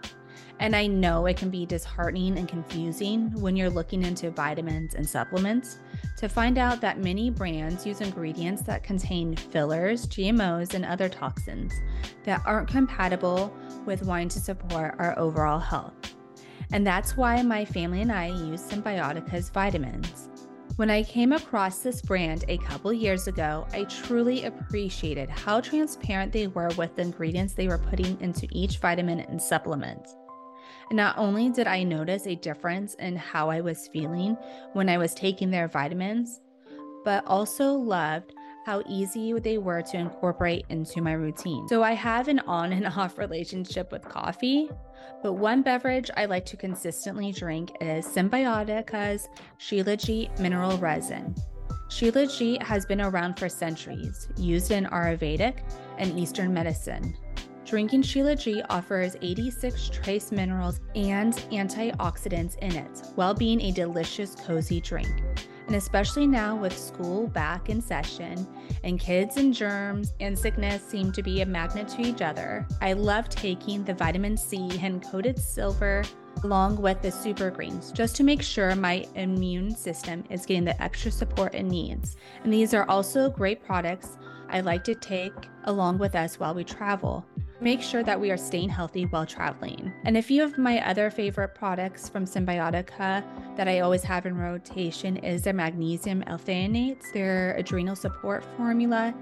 And 0.61 0.76
I 0.76 0.87
know 0.87 1.26
it 1.26 1.37
can 1.37 1.50
be 1.50 1.66
disheartening 1.66 2.38
and 2.38 2.49
confusing 2.49 3.30
when 3.40 3.56
you're 3.56 3.70
looking 3.70 4.02
into 4.02 4.30
vitamins 4.30 4.94
and 4.94 5.08
supplements 5.08 5.80
to 6.16 6.28
find 6.28 6.58
out 6.58 6.80
that 6.80 7.00
many 7.00 7.28
brands 7.28 7.84
use 7.84 8.00
ingredients 8.00 8.62
that 8.62 8.84
contain 8.84 9.34
fillers, 9.37 10.06
GMOs, 10.06 10.75
and 10.75 10.84
other 10.84 11.08
toxins 11.08 11.73
that 12.23 12.40
aren't 12.46 12.68
compatible 12.68 13.52
with 13.84 14.04
wanting 14.04 14.28
to 14.30 14.40
support 14.40 14.94
our 14.99 15.18
overall 15.18 15.58
health. 15.58 15.94
And 16.73 16.87
that's 16.87 17.16
why 17.16 17.42
my 17.42 17.64
family 17.64 18.00
and 18.00 18.12
I 18.12 18.28
use 18.28 18.62
Cymbiotika's 18.62 19.50
vitamins. 19.50 20.28
When 20.76 20.90
I 20.90 21.04
came 21.04 21.32
across 21.32 21.80
this 21.80 22.02
brand 22.02 22.44
a 22.49 22.58
couple 22.58 22.92
years 22.92 23.28
ago, 23.28 23.66
I 23.73 23.84
truly 23.84 24.44
appreciated 24.44 25.30
how 25.30 25.61
transparent 25.61 26.32
they 26.32 26.49
were 26.49 26.70
with 26.76 26.96
the 26.96 27.02
ingredients 27.02 27.54
they 27.54 27.68
were 27.68 27.78
putting 27.78 28.20
into 28.20 28.49
each 28.50 28.78
vitamin 28.78 29.20
and 29.20 29.40
supplement. 29.40 30.08
Not 30.90 31.16
only 31.18 31.50
did 31.50 31.66
I 31.66 31.82
notice 31.82 32.26
a 32.26 32.34
difference 32.34 32.94
in 32.94 33.16
how 33.16 33.50
I 33.50 33.60
was 33.60 33.88
feeling 33.88 34.36
when 34.72 34.88
I 34.88 34.98
was 34.98 35.14
taking 35.14 35.50
their 35.50 35.68
vitamins, 35.68 36.40
but 37.04 37.24
also 37.26 37.72
loved 37.72 38.32
how 38.64 38.82
easy 38.88 39.32
they 39.38 39.58
were 39.58 39.82
to 39.82 39.98
incorporate 39.98 40.64
into 40.70 41.02
my 41.02 41.12
routine. 41.12 41.68
So 41.68 41.82
I 41.82 41.92
have 41.92 42.28
an 42.28 42.40
on 42.40 42.72
and 42.72 42.86
off 42.96 43.18
relationship 43.18 43.92
with 43.92 44.08
coffee, 44.08 44.70
but 45.22 45.34
one 45.34 45.62
beverage 45.62 46.10
I 46.16 46.24
like 46.24 46.46
to 46.46 46.56
consistently 46.56 47.32
drink 47.32 47.72
is 47.80 48.06
Cymbiotika's 48.06 49.28
Shilajit 49.58 50.38
mineral 50.38 50.78
resin. 50.78 51.34
Shilajit 51.88 52.62
has 52.62 52.86
been 52.86 53.00
around 53.00 53.38
for 53.38 53.48
centuries, 53.48 54.28
used 54.36 54.70
in 54.70 54.86
Ayurvedic 54.86 55.58
and 55.98 56.18
Eastern 56.18 56.52
medicine. 56.52 57.16
Drinking 57.64 58.02
Shilajit 58.02 58.66
offers 58.68 59.16
86 59.23 59.88
trace 59.88 60.30
minerals 60.30 60.80
and 60.94 61.33
antioxidants 61.50 62.59
in 62.59 62.76
it, 62.76 63.02
while 63.14 63.33
being 63.33 63.61
a 63.62 63.73
delicious, 63.73 64.35
cozy 64.35 64.83
drink. 64.83 65.23
And 65.66 65.76
especially 65.76 66.26
now 66.26 66.54
with 66.56 66.76
school 66.76 67.26
back 67.28 67.71
in 67.71 67.80
session 67.80 68.47
and 68.83 69.00
kids 69.00 69.38
and 69.38 69.54
germs 69.54 70.12
and 70.21 70.38
sickness 70.38 70.85
seem 70.87 71.11
to 71.12 71.23
be 71.23 71.40
a 71.40 71.47
magnet 71.47 71.88
to 71.88 72.02
each 72.02 72.21
other, 72.21 72.66
I 72.83 72.92
love 72.92 73.30
taking 73.30 73.83
the 73.83 73.94
vitamin 73.94 74.37
C 74.37 74.78
and 74.83 75.02
coated 75.02 75.38
silver 75.38 76.04
along 76.42 76.76
with 76.76 77.00
the 77.00 77.11
super 77.11 77.50
greens 77.50 77.92
just 77.92 78.14
to 78.16 78.25
make 78.25 78.42
sure 78.42 78.76
my 78.76 79.06
immune 79.14 79.75
system 79.75 80.23
is 80.28 80.44
getting 80.44 80.64
the 80.64 80.83
extra 80.83 81.11
support 81.11 81.54
it 81.54 81.62
needs. 81.62 82.16
And 82.42 82.52
these 82.52 82.75
are 82.75 82.85
also 82.90 83.30
great 83.30 83.64
products 83.64 84.18
I 84.48 84.60
like 84.60 84.84
to 84.84 84.94
take 84.94 85.32
along 85.64 85.98
with 85.98 86.14
us 86.14 86.38
while 86.38 86.54
we 86.54 86.64
travel. 86.64 87.26
Make 87.60 87.80
sure 87.80 88.02
that 88.02 88.20
we 88.20 88.30
are 88.30 88.36
staying 88.36 88.68
healthy 88.68 89.04
while 89.04 89.24
traveling. 89.24 89.92
And 90.04 90.16
a 90.16 90.22
few 90.22 90.42
of 90.42 90.58
my 90.58 90.86
other 90.86 91.10
favorite 91.10 91.54
products 91.54 92.08
from 92.08 92.24
Cymbiotika 92.24 93.24
that 93.56 93.68
I 93.68 93.80
always 93.80 94.02
have 94.02 94.26
in 94.26 94.36
rotation 94.36 95.16
is 95.18 95.42
their 95.42 95.54
magnesium 95.54 96.24
L-threonates, 96.26 97.12
their 97.12 97.54
adrenal 97.56 97.96
support 97.96 98.44
formula, 98.56 99.14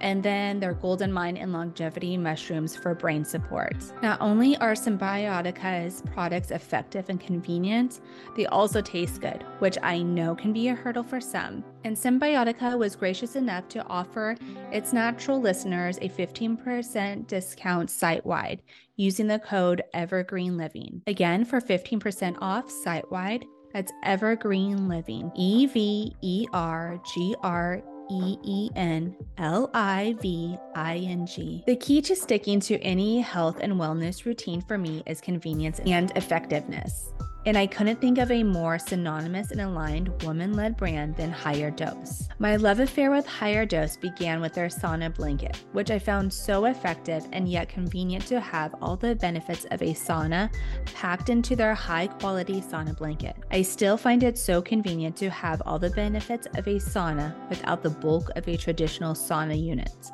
and 0.00 0.22
then 0.22 0.60
their 0.60 0.74
golden 0.74 1.12
mind 1.12 1.38
and 1.38 1.52
longevity 1.52 2.16
mushrooms 2.16 2.76
for 2.76 2.94
brain 2.94 3.24
support. 3.24 3.76
Not 4.02 4.20
only 4.20 4.56
are 4.58 4.72
Cymbiotika's 4.72 6.02
products 6.12 6.50
effective 6.50 7.08
and 7.08 7.20
convenient, 7.20 8.00
they 8.36 8.46
also 8.46 8.80
taste 8.80 9.20
good, 9.20 9.44
which 9.58 9.78
I 9.82 10.02
know 10.02 10.34
can 10.34 10.52
be 10.52 10.68
a 10.68 10.74
hurdle 10.74 11.02
for 11.02 11.20
some. 11.20 11.64
And 11.84 11.96
Cymbiotika 11.96 12.78
was 12.78 12.96
gracious 12.96 13.36
enough 13.36 13.68
to 13.68 13.86
offer 13.86 14.36
its 14.72 14.92
natural 14.92 15.40
listeners 15.40 15.98
a 15.98 16.08
15% 16.08 17.26
discount 17.26 17.90
site 17.90 18.24
wide 18.26 18.62
using 18.96 19.26
the 19.26 19.38
code 19.38 19.82
Evergreen 19.94 20.56
Living. 20.56 21.02
Again, 21.06 21.44
for 21.44 21.60
15% 21.60 22.36
off 22.40 22.70
site 22.70 23.10
wide, 23.10 23.44
that's 23.72 23.92
Evergreen 24.02 24.88
Living. 24.88 25.30
E 25.34 25.66
V 25.66 26.14
E 26.22 26.46
R 26.52 27.00
G 27.14 27.34
R 27.42 27.82
E 28.10 28.38
E 28.42 28.70
N 28.76 29.14
L 29.38 29.70
I 29.74 30.16
V 30.20 30.56
I 30.74 30.96
N 30.98 31.26
G. 31.26 31.64
The 31.66 31.76
key 31.76 32.00
to 32.02 32.16
sticking 32.16 32.60
to 32.60 32.78
any 32.80 33.20
health 33.20 33.58
and 33.60 33.74
wellness 33.74 34.24
routine 34.24 34.60
for 34.62 34.78
me 34.78 35.02
is 35.06 35.20
convenience 35.20 35.80
and 35.80 36.10
effectiveness 36.16 37.12
and 37.46 37.56
I 37.56 37.66
couldn't 37.66 38.00
think 38.00 38.18
of 38.18 38.30
a 38.30 38.42
more 38.42 38.78
synonymous 38.78 39.50
and 39.50 39.60
aligned 39.60 40.22
woman 40.22 40.54
led 40.54 40.76
brand 40.76 41.16
than 41.16 41.32
HigherDOSE. 41.32 42.28
My 42.38 42.56
love 42.56 42.80
affair 42.80 43.10
with 43.10 43.26
HigherDOSE 43.26 44.00
began 44.00 44.40
with 44.40 44.54
their 44.54 44.68
sauna 44.68 45.14
blanket, 45.14 45.56
which 45.72 45.90
I 45.90 45.98
found 45.98 46.32
so 46.32 46.66
effective 46.66 47.26
and 47.32 47.48
yet 47.48 47.68
convenient 47.68 48.26
to 48.26 48.40
have 48.40 48.74
all 48.82 48.96
the 48.96 49.14
benefits 49.14 49.64
of 49.70 49.82
a 49.82 49.94
sauna 49.94 50.52
packed 50.94 51.30
into 51.30 51.56
their 51.56 51.74
high 51.74 52.06
quality 52.06 52.60
sauna 52.60 52.96
blanket. 52.96 53.36
I 53.50 53.62
still 53.62 53.96
find 53.96 54.22
it 54.22 54.36
so 54.36 54.60
convenient 54.60 55.16
to 55.16 55.30
have 55.30 55.62
all 55.64 55.78
the 55.78 55.90
benefits 55.90 56.46
of 56.54 56.66
a 56.66 56.74
sauna 56.74 57.34
without 57.48 57.82
the 57.82 57.90
bulk 57.90 58.30
of 58.36 58.46
a 58.48 58.56
traditional 58.56 59.14
sauna 59.14 59.60
unit 59.60 60.12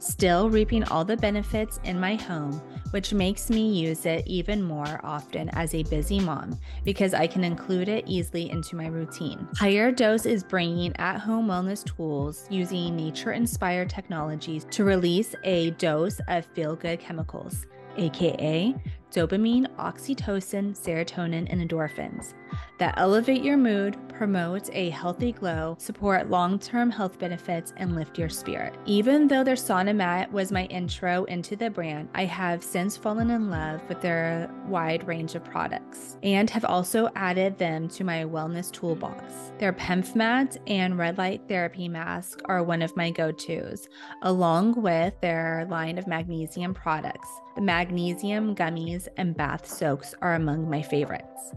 still 0.00 0.50
reaping 0.50 0.82
all 0.84 1.04
the 1.04 1.16
benefits 1.16 1.78
in 1.84 2.00
my 2.00 2.16
home, 2.16 2.60
which 2.90 3.12
makes 3.12 3.50
me 3.50 3.72
use 3.72 4.06
it 4.06 4.26
even 4.26 4.62
more 4.62 5.00
often 5.04 5.48
as 5.50 5.74
a 5.74 5.82
busy 5.84 6.18
mom 6.18 6.58
because 6.84 7.14
I 7.14 7.26
can 7.26 7.44
include 7.44 7.88
it 7.88 8.04
easily 8.06 8.50
into 8.50 8.74
my 8.76 8.88
routine. 8.88 9.46
HigherDOSE 9.54 10.26
is 10.26 10.42
bringing 10.42 10.96
at 10.96 11.18
home 11.18 11.46
wellness 11.46 11.84
tools 11.84 12.46
using 12.50 12.96
nature 12.96 13.32
inspired 13.32 13.90
technologies 13.90 14.66
to 14.72 14.84
release 14.84 15.34
a 15.44 15.70
dose 15.72 16.20
of 16.28 16.46
feel 16.46 16.74
good 16.74 16.98
chemicals, 16.98 17.66
aka 17.96 18.74
dopamine, 19.10 19.66
oxytocin, 19.76 20.76
serotonin, 20.76 21.46
and 21.50 21.68
endorphins 21.68 22.34
that 22.80 22.94
elevate 22.96 23.44
your 23.44 23.58
mood, 23.58 23.96
promote 24.08 24.70
a 24.72 24.88
healthy 24.90 25.32
glow, 25.32 25.76
support 25.78 26.30
long 26.30 26.58
term 26.58 26.90
health 26.90 27.18
benefits, 27.18 27.72
and 27.76 27.94
lift 27.94 28.18
your 28.18 28.30
spirit. 28.30 28.74
Even 28.86 29.28
though 29.28 29.44
their 29.44 29.54
sauna 29.54 29.94
mat 29.94 30.32
was 30.32 30.50
my 30.50 30.64
intro 30.64 31.24
into 31.24 31.56
the 31.56 31.70
brand, 31.70 32.08
I 32.14 32.24
have 32.24 32.64
since 32.64 32.96
fallen 32.96 33.30
in 33.30 33.50
love 33.50 33.82
with 33.88 34.00
their 34.00 34.50
wide 34.66 35.06
range 35.06 35.34
of 35.34 35.44
products 35.44 36.16
and 36.22 36.48
have 36.50 36.64
also 36.64 37.10
added 37.14 37.58
them 37.58 37.86
to 37.90 38.02
my 38.04 38.24
wellness 38.24 38.72
toolbox. 38.72 39.52
Their 39.58 39.74
PEMF 39.74 40.14
mat 40.14 40.56
and 40.66 40.96
red 40.96 41.18
light 41.18 41.42
therapy 41.48 41.86
mask 41.86 42.40
are 42.46 42.64
one 42.64 42.80
of 42.80 42.96
my 42.96 43.10
go 43.10 43.30
tos, 43.30 43.88
along 44.22 44.80
with 44.80 45.20
their 45.20 45.66
line 45.68 45.98
of 45.98 46.06
magnesium 46.06 46.72
products. 46.72 47.28
Magnesium 47.60 48.54
gummies 48.54 49.06
and 49.18 49.36
bath 49.36 49.68
soaks 49.68 50.14
are 50.22 50.34
among 50.34 50.70
my 50.70 50.80
favorites. 50.80 51.52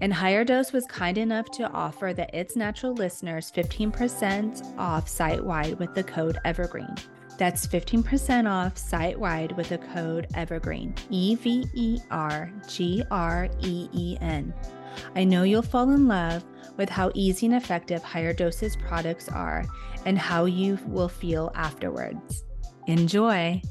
And 0.00 0.12
HigherDOSE 0.12 0.72
was 0.72 0.84
kind 0.86 1.16
enough 1.16 1.48
to 1.52 1.70
offer 1.70 2.12
the 2.12 2.26
It's 2.36 2.56
Natural 2.56 2.92
listeners 2.92 3.52
15% 3.52 4.76
off 4.76 5.08
site 5.08 5.44
wide 5.44 5.78
with 5.78 5.94
the 5.94 6.02
code 6.02 6.38
Evergreen. 6.44 6.92
That's 7.38 7.68
15% 7.68 8.50
off 8.50 8.76
site 8.76 9.18
wide 9.18 9.52
with 9.56 9.68
the 9.68 9.78
code 9.78 10.26
Evergreen. 10.34 10.92
E 11.10 11.36
V 11.36 11.64
E 11.72 12.00
R 12.10 12.50
G 12.68 13.04
R 13.12 13.48
E 13.62 13.88
E 13.92 14.18
N. 14.20 14.52
I 15.14 15.22
know 15.22 15.44
you'll 15.44 15.62
fall 15.62 15.92
in 15.92 16.08
love 16.08 16.44
with 16.76 16.88
how 16.88 17.12
easy 17.14 17.46
and 17.46 17.54
effective 17.54 18.02
HigherDOSE's 18.02 18.74
products 18.74 19.28
are 19.28 19.64
and 20.04 20.18
how 20.18 20.46
you 20.46 20.80
will 20.86 21.08
feel 21.08 21.52
afterwards. 21.54 22.44
Enjoy! 22.88 23.62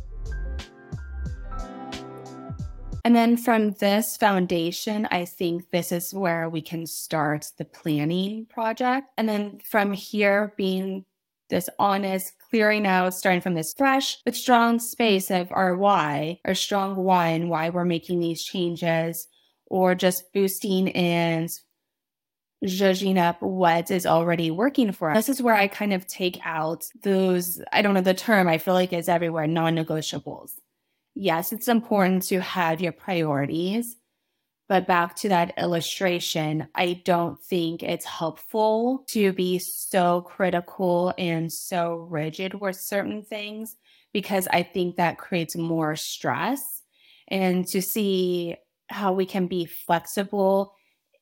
And 3.06 3.16
then 3.16 3.36
from 3.36 3.72
this 3.72 4.16
foundation, 4.16 5.08
I 5.12 5.26
think 5.26 5.72
this 5.72 5.92
is 5.92 6.14
where 6.14 6.50
we 6.50 6.62
can 6.62 6.86
start 6.88 7.52
the 7.58 7.66
planning 7.66 8.46
project. 8.46 9.10
And 9.18 9.28
then 9.28 9.60
from 9.70 9.92
here, 9.92 10.54
being 10.56 11.04
this 11.50 11.70
honest, 11.78 12.34
clearing 12.50 12.88
out, 12.88 13.14
starting 13.14 13.42
from 13.42 13.56
this 13.56 13.74
fresh 13.78 14.18
but 14.24 14.36
strong 14.36 14.80
space 14.80 15.30
of 15.30 15.52
our 15.52 15.76
why, 15.76 16.40
our 16.46 16.56
strong 16.56 16.96
why, 16.96 17.30
and 17.30 17.50
why 17.50 17.70
we're 17.70 17.84
making 17.84 18.20
these 18.20 18.42
changes, 18.42 19.28
or 19.68 19.96
just 19.96 20.32
boosting 20.34 20.90
and 20.94 21.50
judging 22.66 23.18
up 23.18 23.42
what 23.42 23.92
is 23.92 24.06
already 24.06 24.50
working 24.50 24.94
for 24.94 25.12
us. 25.12 25.18
This 25.18 25.38
is 25.38 25.42
where 25.42 25.56
I 25.56 25.68
kind 25.68 25.92
of 25.92 26.08
take 26.08 26.40
out 26.46 26.86
those, 27.04 27.62
I 27.74 27.82
don't 27.82 27.94
know 27.94 28.02
the 28.02 28.14
term, 28.14 28.48
I 28.48 28.58
feel 28.58 28.74
like 28.74 28.94
is 28.94 29.10
everywhere, 29.10 29.46
non 29.46 29.76
negotiables 29.76 30.52
yes, 31.16 31.52
it's 31.52 31.68
important 31.68 32.24
to 32.24 32.42
have 32.42 32.82
your 32.82 32.92
priorities. 32.92 33.96
But 34.70 34.88
back 34.88 35.16
to 35.18 35.30
that 35.30 35.54
illustration, 35.58 36.68
I 36.74 37.02
don't 37.06 37.40
think 37.40 37.84
it's 37.84 38.06
helpful 38.06 39.04
to 39.10 39.34
be 39.34 39.60
so 39.60 40.22
critical 40.22 41.14
and 41.18 41.52
so 41.52 42.08
rigid 42.10 42.54
with 42.54 42.78
certain 42.78 43.24
things 43.24 43.76
because 44.14 44.48
I 44.48 44.64
think 44.64 44.96
that 44.96 45.18
creates 45.18 45.56
more 45.58 45.96
stress. 45.96 46.82
And 47.28 47.68
to 47.68 47.82
see 47.82 48.56
how 48.88 49.14
we 49.14 49.26
can 49.26 49.48
be 49.48 49.66
flexible 49.66 50.76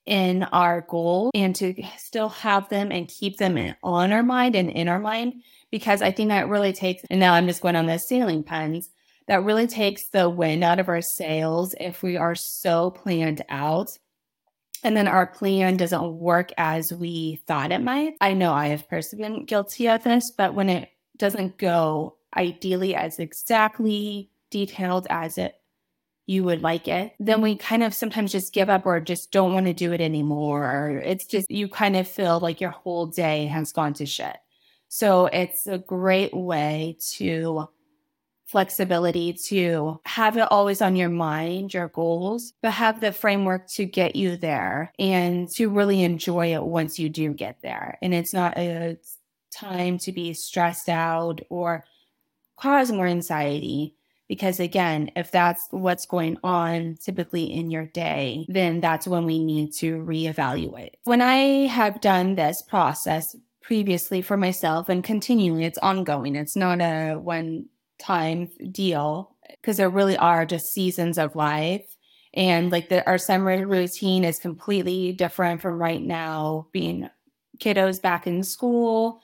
in 0.06 0.44
our 0.44 0.82
goal 0.82 1.32
and 1.34 1.56
to 1.56 1.74
still 1.98 2.30
have 2.30 2.70
them 2.70 2.92
and 2.92 3.08
keep 3.08 3.38
them 3.38 3.76
on 3.84 4.12
our 4.12 4.24
mind 4.24 4.56
and 4.56 4.70
in 4.70 4.88
our 4.88 5.00
mind, 5.00 5.42
because 5.72 6.02
I 6.02 6.12
think 6.12 6.30
that 6.30 6.50
really 6.50 6.74
takes, 6.74 7.04
and 7.10 7.20
now 7.20 7.34
I'm 7.34 7.48
just 7.48 7.62
going 7.62 7.76
on 7.76 7.86
the 7.86 7.98
ceiling 7.98 8.44
puns 8.44 8.90
that 9.32 9.46
really 9.46 9.66
takes 9.66 10.10
the 10.10 10.30
wind 10.30 10.62
out 10.62 10.78
of 10.78 10.90
our 10.90 11.02
sails 11.02 11.74
if 11.80 12.04
we 12.04 12.18
are 12.18 12.36
so 12.36 12.92
planned 12.92 13.42
out 13.48 13.98
and 14.84 14.98
then 14.98 15.08
our 15.08 15.26
plan 15.26 15.78
doesn't 15.78 16.20
work 16.20 16.52
as 16.58 16.92
we 16.92 17.42
thought 17.48 17.72
it 17.72 17.80
might. 17.80 18.16
I 18.20 18.34
know 18.34 18.52
I 18.52 18.68
have 18.68 18.90
personally 18.90 19.24
been 19.24 19.46
guilty 19.46 19.88
of 19.88 20.04
this, 20.04 20.32
but 20.32 20.54
when 20.54 20.68
it 20.68 20.90
doesn't 21.16 21.58
go 21.58 22.18
ideally 22.36 22.94
as 22.94 23.20
exactly 23.20 24.30
detailed 24.50 25.08
as 25.10 25.38
it 25.38 25.56
you 26.26 26.44
would 26.44 26.62
like 26.62 26.90
it, 26.90 27.14
then 27.18 27.40
we 27.40 27.56
kind 27.56 27.84
of 27.84 27.94
sometimes 27.94 28.34
just 28.34 28.54
give 28.54 28.70
up 28.70 28.86
or 28.86 29.00
just 29.00 29.32
don't 29.32 29.54
want 29.54 29.66
to 29.66 29.74
do 29.74 29.94
it 29.94 30.02
anymore. 30.02 31.02
It's 31.06 31.26
just 31.26 31.50
you 31.50 31.70
kind 31.70 31.96
of 31.96 32.06
feel 32.06 32.42
like 32.42 32.60
your 32.60 32.72
whole 32.72 33.06
day 33.06 33.46
has 33.46 33.72
gone 33.72 33.94
to 33.94 34.06
shit. 34.06 34.36
So 34.90 35.28
it's 35.28 35.68
a 35.68 35.78
great 35.78 36.34
way 36.34 36.98
to 37.14 37.70
flexibility 38.51 39.31
to 39.31 40.00
have 40.05 40.36
it 40.36 40.48
always 40.51 40.81
on 40.81 40.98
your 40.98 41.10
mind, 41.10 41.74
your 41.74 41.88
goals, 41.88 42.53
but 42.62 42.72
have 42.72 43.00
the 43.00 43.13
framework 43.13 43.67
to 43.70 43.86
get 43.86 44.15
you 44.15 44.36
there 44.36 44.91
and 45.00 45.50
to 45.50 45.70
really 45.70 46.03
enjoy 46.03 46.53
it 46.53 46.62
once 46.62 47.00
you 47.00 47.08
do 47.08 47.34
get 47.34 47.62
there. 47.62 47.98
And 48.01 48.13
it's 48.13 48.34
not 48.34 48.58
a 48.58 48.98
time 49.53 49.98
to 50.00 50.12
be 50.12 50.34
stressed 50.34 50.89
out 50.89 51.39
or 51.50 51.86
cause 52.58 52.91
more 52.91 53.08
anxiety. 53.08 53.96
Because 54.27 54.60
again, 54.60 55.12
if 55.15 55.31
that's 55.31 55.67
what's 55.72 56.05
going 56.05 56.38
on 56.43 56.98
typically 57.03 57.51
in 57.51 57.70
your 57.70 57.86
day, 57.86 58.46
then 58.48 58.79
that's 58.79 59.08
when 59.08 59.25
we 59.25 59.43
need 59.43 59.74
to 59.75 59.98
reevaluate. 59.98 60.91
When 61.03 61.22
I 61.22 61.67
have 61.67 62.00
done 62.00 62.36
this 62.36 62.62
process 62.62 63.36
previously 63.62 64.22
for 64.22 64.38
myself 64.38 64.88
and 64.88 65.03
continuing, 65.03 65.63
it's 65.63 65.77
ongoing, 65.79 66.36
it's 66.36 66.55
not 66.55 66.79
a 66.79 67.15
one 67.15 67.65
time 68.01 68.50
deal 68.72 69.36
because 69.50 69.77
there 69.77 69.89
really 69.89 70.17
are 70.17 70.46
just 70.46 70.74
seasons 70.74 71.17
of 71.17 71.36
life. 71.36 71.96
And 72.34 72.72
like 72.72 72.89
the, 72.89 73.05
our 73.08 73.17
summer 73.17 73.65
routine 73.67 74.24
is 74.24 74.39
completely 74.39 75.12
different 75.13 75.62
from 75.62 75.79
right 75.79 76.01
now 76.01 76.67
being 76.72 77.10
kiddos 77.58 78.01
back 78.01 78.25
in 78.25 78.43
school. 78.43 79.22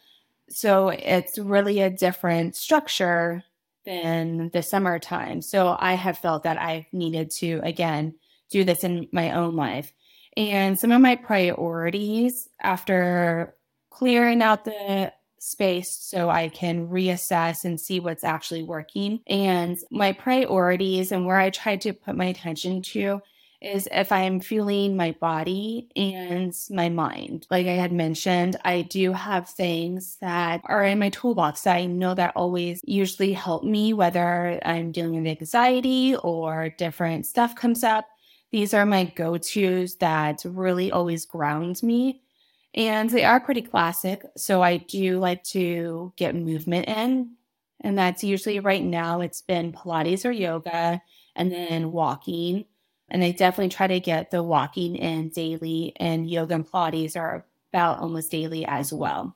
So 0.50 0.90
it's 0.90 1.38
really 1.38 1.82
a 1.82 1.90
different 1.90 2.56
structure 2.56 3.44
than 3.86 4.50
the 4.54 4.62
summertime. 4.62 5.42
So 5.42 5.76
I 5.80 5.94
have 5.94 6.18
felt 6.18 6.44
that 6.44 6.62
I 6.62 6.88
needed 6.92 7.32
to, 7.38 7.62
again, 7.64 8.16
do 8.50 8.64
this 8.64 8.84
in 8.84 9.08
my 9.12 9.32
own 9.32 9.56
life. 9.56 9.94
And 10.36 10.80
some 10.80 10.92
of 10.92 11.02
my 11.02 11.16
priorities 11.16 12.48
after 12.62 13.56
clearing 13.90 14.42
out 14.42 14.66
the 14.66 15.12
space 15.40 15.96
so 16.00 16.30
I 16.30 16.50
can 16.50 16.88
reassess 16.88 17.64
and 17.64 17.80
see 17.80 18.00
what's 18.00 18.24
actually 18.24 18.64
working. 18.64 19.22
And 19.28 19.78
my 19.92 20.14
priorities 20.14 21.12
and 21.12 21.26
where 21.26 21.38
I 21.38 21.50
try 21.50 21.78
to 21.78 21.94
put 21.94 22.16
my 22.16 22.26
attention 22.26 22.82
to 22.94 23.22
is 23.62 23.88
if 23.92 24.12
I'm 24.12 24.40
feeling 24.40 24.96
my 24.96 25.14
body 25.20 25.90
and 25.96 26.54
my 26.70 26.90
mind. 26.90 27.48
Like 27.50 27.66
I 27.66 27.72
had 27.72 27.92
mentioned, 27.92 28.56
I 28.64 28.84
do 28.84 29.14
have 29.14 29.50
things 29.50 30.18
that 30.22 30.62
are 30.66 30.84
in 30.84 31.00
my 31.00 31.10
toolbox 31.10 31.62
that 31.62 31.76
I 31.76 31.86
know 31.86 32.14
that 32.14 32.34
always 32.36 32.82
usually 32.84 33.34
help 33.34 33.64
me, 33.64 33.94
whether 33.94 34.60
I'm 34.64 34.92
dealing 34.92 35.24
with 35.24 35.40
anxiety 35.40 36.16
or 36.18 36.70
different 36.78 37.26
stuff 37.26 37.56
comes 37.56 37.84
up. 37.84 38.06
These 38.52 38.74
are 38.74 38.86
my 38.86 39.06
go 39.06 39.38
tos 39.38 39.96
that 39.96 40.42
really 40.46 40.92
always 40.92 41.26
ground 41.26 41.82
me. 41.82 42.22
And 42.78 43.10
they 43.10 43.26
are 43.26 43.40
pretty 43.40 43.64
classic. 43.64 44.24
So 44.38 44.62
I 44.62 44.78
do 44.78 45.20
like 45.20 45.44
to 45.46 46.14
get 46.16 46.36
movement 46.36 46.88
in. 46.88 47.32
And 47.82 47.98
that's 47.98 48.24
usually 48.24 48.60
right 48.60 48.84
now, 48.84 49.22
it's 49.22 49.42
been 49.42 49.74
Pilates 49.74 50.26
or 50.26 50.32
yoga 50.32 51.02
and 51.36 51.52
then 51.52 51.92
walking. 51.92 52.66
And 53.10 53.24
I 53.24 53.32
definitely 53.32 53.70
try 53.70 53.88
to 53.88 54.00
get 54.00 54.32
the 54.32 54.44
walking 54.44 54.96
in 54.96 55.30
daily, 55.30 55.94
and 55.96 56.30
yoga 56.30 56.56
and 56.56 56.70
Pilates 56.70 57.16
are 57.16 57.46
about 57.72 58.00
almost 58.00 58.32
daily 58.32 58.66
as 58.66 58.92
well. 58.92 59.36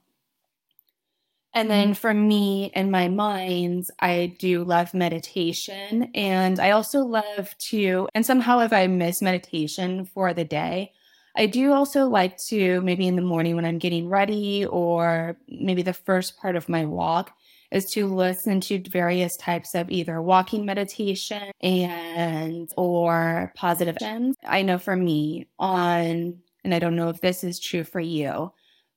And 1.54 1.70
then 1.70 1.94
for 1.94 2.14
me 2.14 2.72
and 2.76 2.92
my 2.92 3.08
mind, 3.08 3.88
I 4.00 4.36
do 4.40 4.64
love 4.64 4.94
meditation. 4.94 6.12
And 6.16 6.60
I 6.60 6.72
also 6.72 7.00
love 7.00 7.56
to, 7.70 8.08
and 8.14 8.26
somehow 8.26 8.60
if 8.60 8.74
I 8.74 8.88
miss 8.88 9.22
meditation 9.22 10.06
for 10.06 10.34
the 10.34 10.46
day, 10.46 10.94
I 11.36 11.46
do 11.46 11.72
also 11.74 12.08
like 12.08 12.38
to 12.48 12.82
maybe 12.82 13.08
in 13.08 13.16
the 13.16 13.22
morning 13.22 13.56
when 13.56 13.66
I'm 13.66 13.80
getting 13.80 14.10
ready 14.10 14.66
or 14.66 15.38
maybe 15.48 15.82
the 15.82 15.94
first 15.94 16.38
part 16.38 16.56
of 16.56 16.70
my 16.70 16.86
walk 16.86 17.32
is 17.72 17.86
to 17.92 18.06
listen 18.06 18.60
to 18.60 18.84
various 18.90 19.38
types 19.38 19.74
of 19.74 19.90
either 19.90 20.22
walking 20.22 20.66
meditation 20.66 21.52
and 21.62 22.70
or 22.76 23.54
positive. 23.56 23.98
I 24.46 24.62
know 24.62 24.78
for 24.78 24.96
me 24.96 25.48
on 25.58 26.38
and 26.64 26.74
I 26.76 26.80
don't 26.80 26.96
know 26.96 27.10
if 27.10 27.22
this 27.22 27.44
is 27.44 27.60
true 27.60 27.84
for 27.84 28.00
you, 28.00 28.52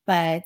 but 0.07 0.42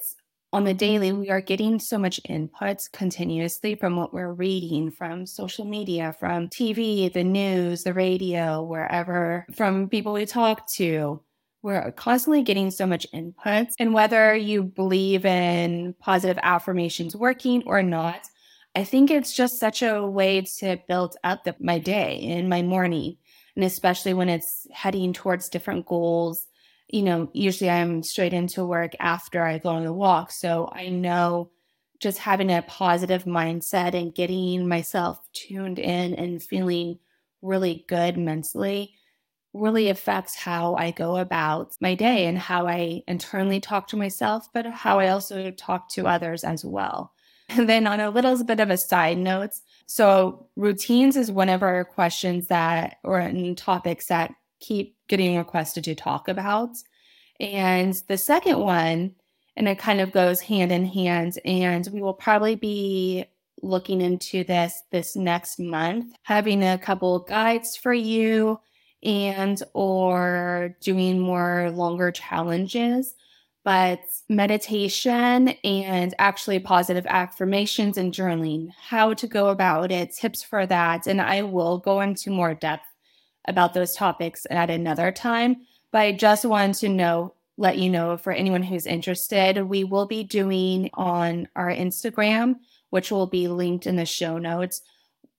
on 0.53 0.64
the 0.64 0.72
daily, 0.72 1.12
we 1.12 1.29
are 1.29 1.42
getting 1.42 1.79
so 1.79 1.98
much 1.98 2.20
input 2.27 2.79
continuously 2.92 3.74
from 3.74 3.96
what 3.96 4.14
we're 4.14 4.33
reading 4.33 4.90
from 4.90 5.27
social 5.27 5.66
media, 5.66 6.14
from 6.18 6.48
TV, 6.48 7.12
the 7.12 7.24
news, 7.24 7.83
the 7.83 7.92
radio, 7.92 8.62
wherever, 8.62 9.44
from 9.55 9.90
people 9.90 10.14
we 10.14 10.24
talk 10.24 10.66
to 10.77 11.20
we're 11.62 11.90
constantly 11.92 12.42
getting 12.42 12.71
so 12.71 12.87
much 12.87 13.07
input. 13.12 13.68
And 13.79 13.92
whether 13.92 14.35
you 14.35 14.62
believe 14.62 15.25
in 15.25 15.94
positive 16.01 16.38
affirmations 16.42 17.16
working 17.16 17.62
or 17.66 17.83
not, 17.83 18.21
I 18.75 18.85
think 18.85 19.11
it's 19.11 19.33
just 19.33 19.59
such 19.59 19.83
a 19.83 20.07
way 20.07 20.42
to 20.59 20.79
build 20.87 21.16
up 21.25 21.44
the, 21.44 21.57
my 21.59 21.79
day 21.79 22.21
and 22.23 22.49
my 22.49 22.62
morning. 22.62 23.16
And 23.57 23.64
especially 23.64 24.14
when 24.14 24.29
it's 24.29 24.66
heading 24.73 25.12
towards 25.12 25.49
different 25.49 25.87
goals. 25.87 26.47
You 26.88 27.03
know, 27.03 27.31
usually 27.35 27.68
I'm 27.68 28.03
straight 28.03 28.33
into 28.33 28.64
work 28.64 28.92
after 29.01 29.42
I 29.42 29.59
go 29.59 29.71
on 29.71 29.85
a 29.85 29.92
walk. 29.92 30.31
So 30.31 30.71
I 30.73 30.88
know 30.88 31.51
just 32.01 32.18
having 32.18 32.53
a 32.53 32.62
positive 32.62 33.25
mindset 33.25 33.94
and 33.94 34.14
getting 34.14 34.68
myself 34.68 35.18
tuned 35.33 35.81
in 35.81 36.14
and 36.14 36.42
feeling 36.42 36.99
really 37.42 37.85
good 37.88 38.16
mentally 38.16 38.94
really 39.54 39.88
affects 39.88 40.34
how 40.37 40.74
I 40.74 40.90
go 40.90 41.16
about 41.16 41.74
my 41.80 41.94
day 41.94 42.26
and 42.26 42.38
how 42.38 42.66
I 42.66 43.02
internally 43.08 43.61
talk 43.61 43.88
to 43.88 43.96
myself, 43.96 44.48
but 44.52 44.66
how 44.66 44.98
I 44.98 45.08
also 45.08 45.50
talk 45.50 45.88
to 45.90 46.06
others 46.06 46.44
as 46.44 46.64
well. 46.64 47.12
And 47.50 47.66
then, 47.66 47.87
on 47.87 47.98
a 47.98 48.11
little 48.11 48.44
bit 48.44 48.61
of 48.61 48.68
a 48.68 48.76
side 48.76 49.16
note, 49.16 49.52
so 49.87 50.48
routines 50.54 51.16
is 51.16 51.32
one 51.32 51.48
of 51.48 51.62
our 51.62 51.82
questions 51.82 52.48
that, 52.48 52.96
or 53.02 53.20
mm, 53.20 53.56
topics 53.56 54.08
that 54.08 54.34
keep 54.61 54.94
getting 55.08 55.38
requested 55.38 55.84
to 55.84 55.94
talk 55.94 56.28
about. 56.28 56.76
And 57.40 57.94
the 58.06 58.18
second 58.18 58.58
one, 58.58 59.14
and 59.56 59.66
it 59.66 59.78
kind 59.78 60.02
of 60.02 60.12
goes 60.12 60.42
hand 60.42 60.72
in 60.72 60.84
hand, 60.84 61.38
and 61.42 61.88
we 61.90 62.02
will 62.02 62.12
probably 62.12 62.54
be 62.54 63.24
looking 63.62 64.02
into 64.02 64.44
this 64.44 64.82
this 64.92 65.16
next 65.16 65.58
month, 65.58 66.14
having 66.24 66.62
a 66.62 66.76
couple 66.76 67.20
guides 67.20 67.78
for 67.78 67.94
you 67.94 68.61
and 69.02 69.62
or 69.74 70.76
doing 70.80 71.18
more 71.18 71.70
longer 71.70 72.11
challenges. 72.11 73.14
But 73.64 74.00
meditation 74.28 75.48
and 75.64 76.14
actually 76.18 76.58
positive 76.58 77.06
affirmations 77.06 77.98
and 77.98 78.12
journaling 78.12 78.70
how 78.80 79.14
to 79.14 79.26
go 79.26 79.48
about 79.48 79.90
it 79.92 80.14
tips 80.14 80.42
for 80.42 80.66
that. 80.66 81.06
And 81.06 81.20
i 81.20 81.42
will 81.42 81.78
go 81.78 82.00
into 82.00 82.30
more 82.30 82.54
depth 82.54 82.87
about 83.46 83.74
those 83.74 83.94
topics 83.94 84.46
at 84.50 84.70
another 84.70 85.12
time. 85.12 85.56
But 85.92 85.98
i 85.98 86.12
just 86.12 86.44
want 86.44 86.76
to 86.76 86.88
know 86.88 87.34
let 87.56 87.78
you 87.78 87.90
know 87.90 88.16
for 88.16 88.32
anyone 88.32 88.62
who's 88.62 88.87
interested 88.87 89.61
we 89.62 89.82
will 89.82 90.06
be 90.06 90.22
doing 90.22 90.88
on 90.94 91.48
our 91.56 91.68
instagram 91.68 92.54
which 92.90 93.11
will 93.11 93.26
be 93.26 93.48
linked 93.48 93.87
in 93.87 93.96
the 93.96 94.06
show 94.06 94.38
notes. 94.38 94.82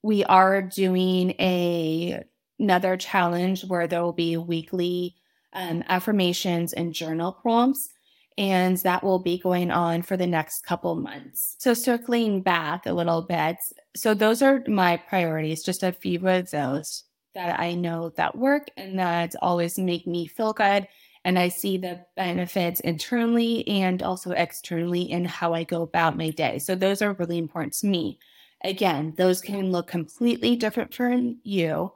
We 0.02 0.24
are 0.26 0.62
doing 0.62 1.32
a 1.40 2.24
another 2.60 2.98
challenge 2.98 3.64
where 3.66 3.88
there 3.88 4.02
will 4.02 4.14
be 4.14 4.38
weekly 4.38 5.16
um, 5.54 5.84
affirmations 5.88 6.74
and 6.74 6.94
journal 6.94 7.32
prompts. 7.32 7.90
And 8.38 8.78
that 8.78 9.04
will 9.04 9.20
be 9.20 9.38
going 9.38 9.70
on 9.70 10.02
for 10.02 10.16
the 10.16 10.28
next 10.28 10.66
couple 10.66 10.96
months. 10.96 11.58
So, 11.60 11.74
circling 11.74 12.42
back 12.42 12.86
a 12.86 12.94
little 12.94 13.24
bit. 13.24 13.58
So, 13.98 14.14
those 14.14 14.42
are 14.42 14.64
my 14.66 14.96
priorities, 14.96 15.62
just 15.62 15.84
a 15.84 15.92
few 15.92 16.26
of 16.26 16.50
those 16.50 17.04
that 17.36 17.60
I 17.60 17.74
know 17.74 18.10
that 18.16 18.38
work 18.38 18.68
and 18.78 18.98
that 18.98 19.36
always 19.42 19.78
make 19.78 20.08
me 20.08 20.26
feel 20.26 20.54
good. 20.54 20.88
And 21.26 21.38
I 21.38 21.50
see 21.50 21.78
the 21.78 22.06
benefits 22.16 22.80
internally 22.80 23.68
and 23.68 24.02
also 24.02 24.32
externally 24.32 25.02
in 25.02 25.26
how 25.26 25.54
I 25.54 25.66
go 25.66 25.82
about 25.82 26.18
my 26.18 26.30
day. 26.30 26.60
So, 26.60 26.76
those 26.76 27.02
are 27.02 27.14
really 27.14 27.40
important 27.40 27.74
to 27.74 27.88
me. 27.88 28.20
Again, 28.64 29.16
those 29.18 29.42
can 29.42 29.70
look 29.70 29.88
completely 29.88 30.56
different 30.56 30.94
for 30.94 31.12
you. 31.44 31.92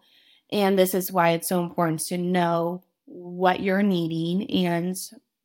And 0.53 0.77
this 0.77 0.93
is 0.93 1.11
why 1.11 1.31
it's 1.31 1.49
so 1.49 1.63
important 1.63 1.99
to 2.05 2.17
know 2.17 2.83
what 3.05 3.59
you're 3.59 3.81
needing 3.81 4.67
and 4.67 4.95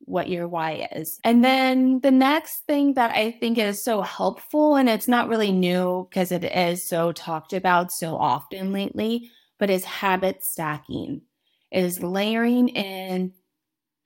what 0.01 0.29
your 0.29 0.47
why 0.47 0.87
is. 0.91 1.19
And 1.23 1.43
then 1.43 1.99
the 2.01 2.11
next 2.11 2.65
thing 2.67 2.93
that 2.93 3.11
I 3.15 3.31
think 3.31 3.57
is 3.57 3.83
so 3.83 4.01
helpful, 4.01 4.75
and 4.75 4.87
it's 4.87 5.07
not 5.07 5.27
really 5.27 5.51
new 5.51 6.07
because 6.09 6.31
it 6.31 6.43
is 6.43 6.87
so 6.87 7.11
talked 7.11 7.53
about 7.53 7.91
so 7.91 8.15
often 8.15 8.71
lately, 8.71 9.31
but 9.57 9.71
is 9.71 9.83
habit 9.83 10.43
stacking, 10.43 11.21
is 11.71 12.03
layering 12.03 12.69
in 12.69 13.33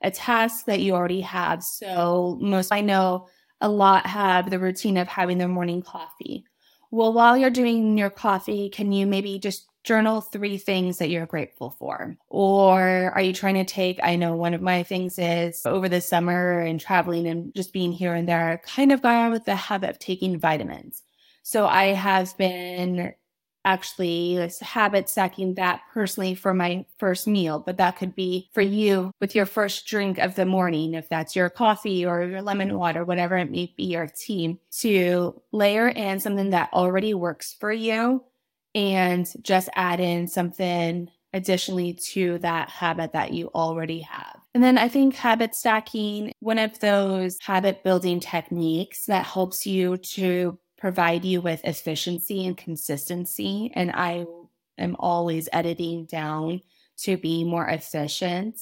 a 0.02 0.10
task 0.10 0.64
that 0.66 0.80
you 0.80 0.94
already 0.94 1.20
have. 1.20 1.62
So 1.62 2.38
most 2.40 2.72
I 2.72 2.80
know 2.80 3.28
a 3.60 3.68
lot 3.68 4.06
have 4.06 4.48
the 4.48 4.58
routine 4.58 4.96
of 4.96 5.08
having 5.08 5.36
their 5.36 5.48
morning 5.48 5.82
coffee. 5.82 6.44
Well, 6.90 7.12
while 7.12 7.36
you're 7.36 7.50
doing 7.50 7.98
your 7.98 8.10
coffee, 8.10 8.70
can 8.70 8.90
you 8.92 9.06
maybe 9.06 9.38
just 9.38 9.66
journal 9.84 10.20
three 10.20 10.58
things 10.58 10.98
that 10.98 11.10
you're 11.10 11.26
grateful 11.26 11.70
for? 11.78 12.16
Or 12.28 13.12
are 13.14 13.22
you 13.22 13.32
trying 13.32 13.54
to 13.54 13.64
take, 13.64 14.00
I 14.02 14.16
know 14.16 14.34
one 14.34 14.54
of 14.54 14.62
my 14.62 14.82
things 14.82 15.18
is 15.18 15.64
over 15.64 15.88
the 15.88 16.00
summer 16.00 16.60
and 16.60 16.80
traveling 16.80 17.26
and 17.26 17.54
just 17.54 17.72
being 17.72 17.92
here 17.92 18.14
and 18.14 18.28
there, 18.28 18.60
kind 18.64 18.90
of 18.90 19.02
got 19.02 19.14
on 19.14 19.30
with 19.30 19.44
the 19.44 19.54
habit 19.54 19.90
of 19.90 19.98
taking 19.98 20.38
vitamins. 20.38 21.02
So 21.42 21.66
I 21.66 21.88
have 21.88 22.36
been 22.38 23.12
actually 23.66 24.50
habit 24.60 25.08
stacking 25.08 25.54
that 25.54 25.80
personally 25.92 26.34
for 26.34 26.52
my 26.52 26.84
first 26.98 27.26
meal, 27.26 27.58
but 27.58 27.78
that 27.78 27.96
could 27.96 28.14
be 28.14 28.50
for 28.52 28.60
you 28.60 29.10
with 29.20 29.34
your 29.34 29.46
first 29.46 29.86
drink 29.86 30.18
of 30.18 30.34
the 30.34 30.44
morning, 30.44 30.92
if 30.92 31.08
that's 31.08 31.34
your 31.34 31.48
coffee 31.48 32.04
or 32.04 32.24
your 32.24 32.42
lemon 32.42 32.76
water, 32.78 33.04
whatever 33.04 33.38
it 33.38 33.50
may 33.50 33.72
be, 33.76 33.96
or 33.96 34.06
tea, 34.06 34.58
to 34.70 35.40
layer 35.52 35.88
in 35.88 36.20
something 36.20 36.50
that 36.50 36.70
already 36.74 37.14
works 37.14 37.56
for 37.58 37.72
you 37.72 38.22
and 38.74 39.30
just 39.42 39.68
add 39.74 40.00
in 40.00 40.26
something 40.28 41.08
additionally 41.32 41.98
to 42.12 42.38
that 42.38 42.68
habit 42.68 43.12
that 43.12 43.32
you 43.32 43.50
already 43.54 44.00
have. 44.00 44.40
And 44.54 44.62
then 44.62 44.78
I 44.78 44.88
think 44.88 45.16
habit 45.16 45.54
stacking, 45.54 46.32
one 46.38 46.58
of 46.58 46.78
those 46.78 47.36
habit 47.42 47.82
building 47.82 48.20
techniques 48.20 49.06
that 49.06 49.26
helps 49.26 49.66
you 49.66 49.96
to 50.14 50.58
provide 50.78 51.24
you 51.24 51.40
with 51.40 51.64
efficiency 51.64 52.46
and 52.46 52.56
consistency. 52.56 53.72
And 53.74 53.90
I 53.90 54.26
am 54.78 54.96
always 54.98 55.48
editing 55.52 56.06
down 56.06 56.60
to 56.98 57.16
be 57.16 57.42
more 57.42 57.66
efficient 57.66 58.60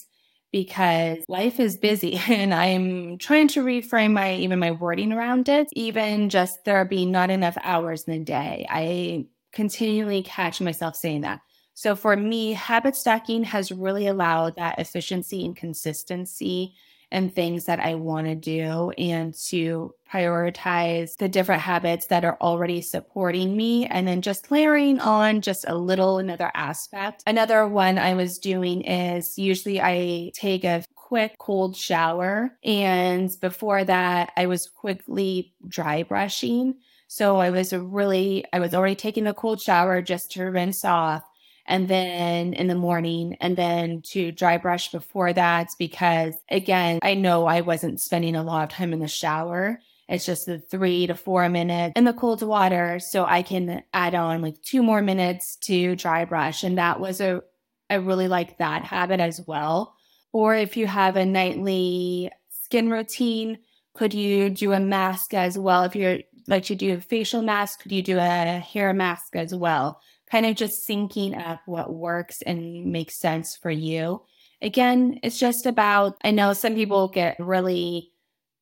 because 0.50 1.18
life 1.28 1.58
is 1.60 1.76
busy 1.76 2.20
and 2.28 2.54
I'm 2.54 3.18
trying 3.18 3.48
to 3.48 3.64
reframe 3.64 4.12
my 4.12 4.36
even 4.36 4.58
my 4.58 4.70
wording 4.70 5.12
around 5.12 5.48
it. 5.48 5.68
Even 5.74 6.30
just 6.30 6.64
there 6.64 6.84
being 6.86 7.10
not 7.10 7.28
enough 7.30 7.58
hours 7.62 8.04
in 8.04 8.14
a 8.14 8.24
day. 8.24 8.66
I 8.68 9.26
continually 9.52 10.22
catch 10.22 10.60
myself 10.60 10.96
saying 10.96 11.22
that. 11.22 11.40
So 11.74 11.96
for 11.96 12.16
me, 12.16 12.52
habit 12.52 12.96
stacking 12.96 13.44
has 13.44 13.72
really 13.72 14.06
allowed 14.06 14.56
that 14.56 14.78
efficiency 14.78 15.44
and 15.44 15.56
consistency 15.56 16.74
and 17.12 17.32
things 17.32 17.66
that 17.66 17.78
I 17.78 17.94
want 17.94 18.26
to 18.26 18.34
do 18.34 18.90
and 18.92 19.34
to 19.48 19.94
prioritize 20.10 21.16
the 21.16 21.28
different 21.28 21.60
habits 21.60 22.06
that 22.06 22.24
are 22.24 22.38
already 22.40 22.80
supporting 22.80 23.56
me 23.56 23.86
and 23.86 24.08
then 24.08 24.22
just 24.22 24.50
layering 24.50 24.98
on 24.98 25.42
just 25.42 25.66
a 25.68 25.74
little 25.74 26.18
another 26.18 26.50
aspect. 26.54 27.22
Another 27.26 27.68
one 27.68 27.98
I 27.98 28.14
was 28.14 28.38
doing 28.38 28.82
is 28.82 29.38
usually 29.38 29.80
I 29.80 30.32
take 30.34 30.64
a 30.64 30.84
quick 30.94 31.36
cold 31.38 31.76
shower 31.76 32.56
and 32.64 33.30
before 33.40 33.84
that 33.84 34.32
I 34.36 34.46
was 34.46 34.66
quickly 34.66 35.52
dry 35.68 36.02
brushing. 36.04 36.76
So 37.12 37.40
I 37.40 37.50
was 37.50 37.74
really 37.74 38.42
I 38.54 38.58
was 38.58 38.72
already 38.72 38.94
taking 38.94 39.26
a 39.26 39.34
cold 39.34 39.60
shower 39.60 40.00
just 40.00 40.30
to 40.30 40.44
rinse 40.44 40.82
off 40.82 41.22
and 41.66 41.86
then 41.86 42.54
in 42.54 42.68
the 42.68 42.74
morning 42.74 43.36
and 43.38 43.54
then 43.54 44.00
to 44.12 44.32
dry 44.32 44.56
brush 44.56 44.90
before 44.90 45.34
that 45.34 45.68
because 45.78 46.34
again 46.50 47.00
i 47.02 47.12
know 47.12 47.44
i 47.44 47.60
wasn't 47.60 48.00
spending 48.00 48.34
a 48.34 48.42
lot 48.42 48.62
of 48.62 48.70
time 48.70 48.94
in 48.94 48.98
the 48.98 49.08
shower. 49.08 49.78
It's 50.08 50.24
just 50.24 50.46
the 50.46 50.58
three 50.58 51.06
to 51.06 51.14
four 51.14 51.50
minutes 51.50 51.92
in 51.96 52.04
the 52.04 52.14
cold 52.14 52.42
water 52.42 52.98
so 52.98 53.26
i 53.26 53.42
can 53.42 53.82
add 53.92 54.14
on 54.14 54.40
like 54.40 54.62
two 54.62 54.82
more 54.82 55.02
minutes 55.02 55.56
to 55.64 55.94
dry 55.94 56.24
brush 56.24 56.64
and 56.64 56.78
that 56.78 56.98
was 56.98 57.20
a 57.20 57.42
i 57.90 57.96
really 57.96 58.26
like 58.26 58.56
that 58.56 58.84
habit 58.84 59.20
as 59.20 59.38
well. 59.46 59.94
Or 60.32 60.54
if 60.54 60.78
you 60.78 60.86
have 60.86 61.16
a 61.16 61.26
nightly 61.26 62.30
skin 62.48 62.88
routine 62.88 63.58
could 63.94 64.14
you 64.14 64.48
do 64.48 64.72
a 64.72 64.80
mask 64.80 65.34
as 65.34 65.58
well 65.58 65.84
if 65.84 65.94
you're 65.94 66.20
like 66.46 66.68
you 66.70 66.76
do 66.76 66.94
a 66.94 67.00
facial 67.00 67.42
mask 67.42 67.80
could 67.80 67.92
you 67.92 68.02
do 68.02 68.18
a 68.18 68.58
hair 68.58 68.92
mask 68.92 69.36
as 69.36 69.54
well 69.54 70.00
kind 70.32 70.46
of 70.46 70.56
just 70.56 70.88
syncing 70.88 71.38
up 71.38 71.60
what 71.66 71.92
works 71.92 72.40
and 72.40 72.86
makes 72.86 73.20
sense 73.20 73.54
for 73.54 73.70
you. 73.70 74.22
Again, 74.62 75.20
it's 75.22 75.38
just 75.38 75.66
about, 75.66 76.16
I 76.24 76.30
know 76.30 76.54
some 76.54 76.74
people 76.74 77.08
get 77.08 77.36
really 77.38 78.12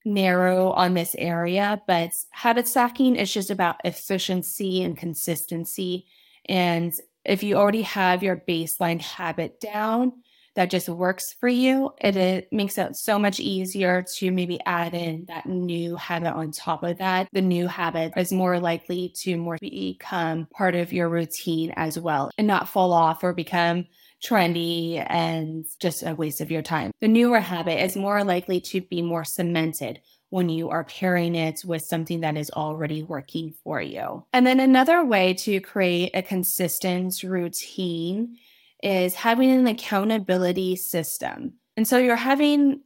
narrow 0.05 0.73
on 0.73 0.95
this 0.95 1.15
area, 1.17 1.81
but 1.87 2.11
habit 2.31 2.67
stacking 2.67 3.15
is 3.15 3.33
just 3.33 3.51
about 3.51 3.77
efficiency 3.85 4.83
and 4.83 4.97
consistency. 4.97 6.07
And 6.47 6.93
if 7.25 7.45
you 7.45 7.55
already 7.55 7.83
have 7.83 8.25
your 8.25 8.43
baseline 8.49 9.01
habit 9.01 9.61
down, 9.61 10.13
that 10.55 10.71
just 10.71 10.89
works 10.89 11.35
for 11.39 11.49
you, 11.49 11.91
it, 12.01 12.17
it 12.17 12.49
makes 12.53 12.79
it 12.79 12.97
so 12.97 13.19
much 13.19 13.41
easier 13.41 14.05
to 14.17 14.31
maybe 14.31 14.61
add 14.67 14.95
in 14.95 15.25
that 15.29 15.47
new 15.47 15.97
habit 15.97 16.33
on 16.33 16.51
top 16.51 16.83
of 16.83 16.99
that. 16.99 17.29
The 17.33 17.41
new 17.41 17.67
habit 17.67 18.13
is 18.17 18.33
more 18.33 18.59
likely 18.59 19.13
to 19.21 19.37
more 19.37 19.59
become 19.61 20.47
part 20.53 20.75
of 20.75 20.93
your 20.93 21.09
routine 21.09 21.73
as 21.77 21.99
well 21.99 22.31
and 22.37 22.47
not 22.47 22.69
fall 22.69 22.93
off 22.93 23.23
or 23.23 23.33
become 23.33 23.87
trendy 24.23 25.05
and 25.09 25.65
just 25.81 26.03
a 26.05 26.15
waste 26.15 26.41
of 26.41 26.51
your 26.51 26.63
time. 26.63 26.93
The 27.01 27.09
newer 27.09 27.41
habit 27.41 27.83
is 27.83 27.97
more 27.97 28.23
likely 28.25 28.61
to 28.63 28.81
be 28.81 29.03
more 29.03 29.25
cemented 29.25 30.01
when 30.29 30.49
you 30.49 30.71
are 30.71 30.85
pairing 30.85 31.35
it 31.35 31.65
with 31.65 31.83
something 31.83 32.21
that 32.21 32.37
is 32.37 32.51
already 32.51 33.03
working 33.03 33.53
for 33.65 33.81
you. 33.81 34.25
And 34.33 34.47
then 34.47 34.61
another 34.61 35.05
way 35.05 35.35
to 35.35 35.61
create 35.61 36.13
a 36.15 36.23
consistent 36.23 37.23
routine 37.23 38.37
is 38.83 39.15
having 39.15 39.51
an 39.51 39.67
accountability 39.67 40.77
system. 40.77 41.55
And 41.77 41.87
so 41.87 41.99
you're 41.99 42.17
having 42.17 42.81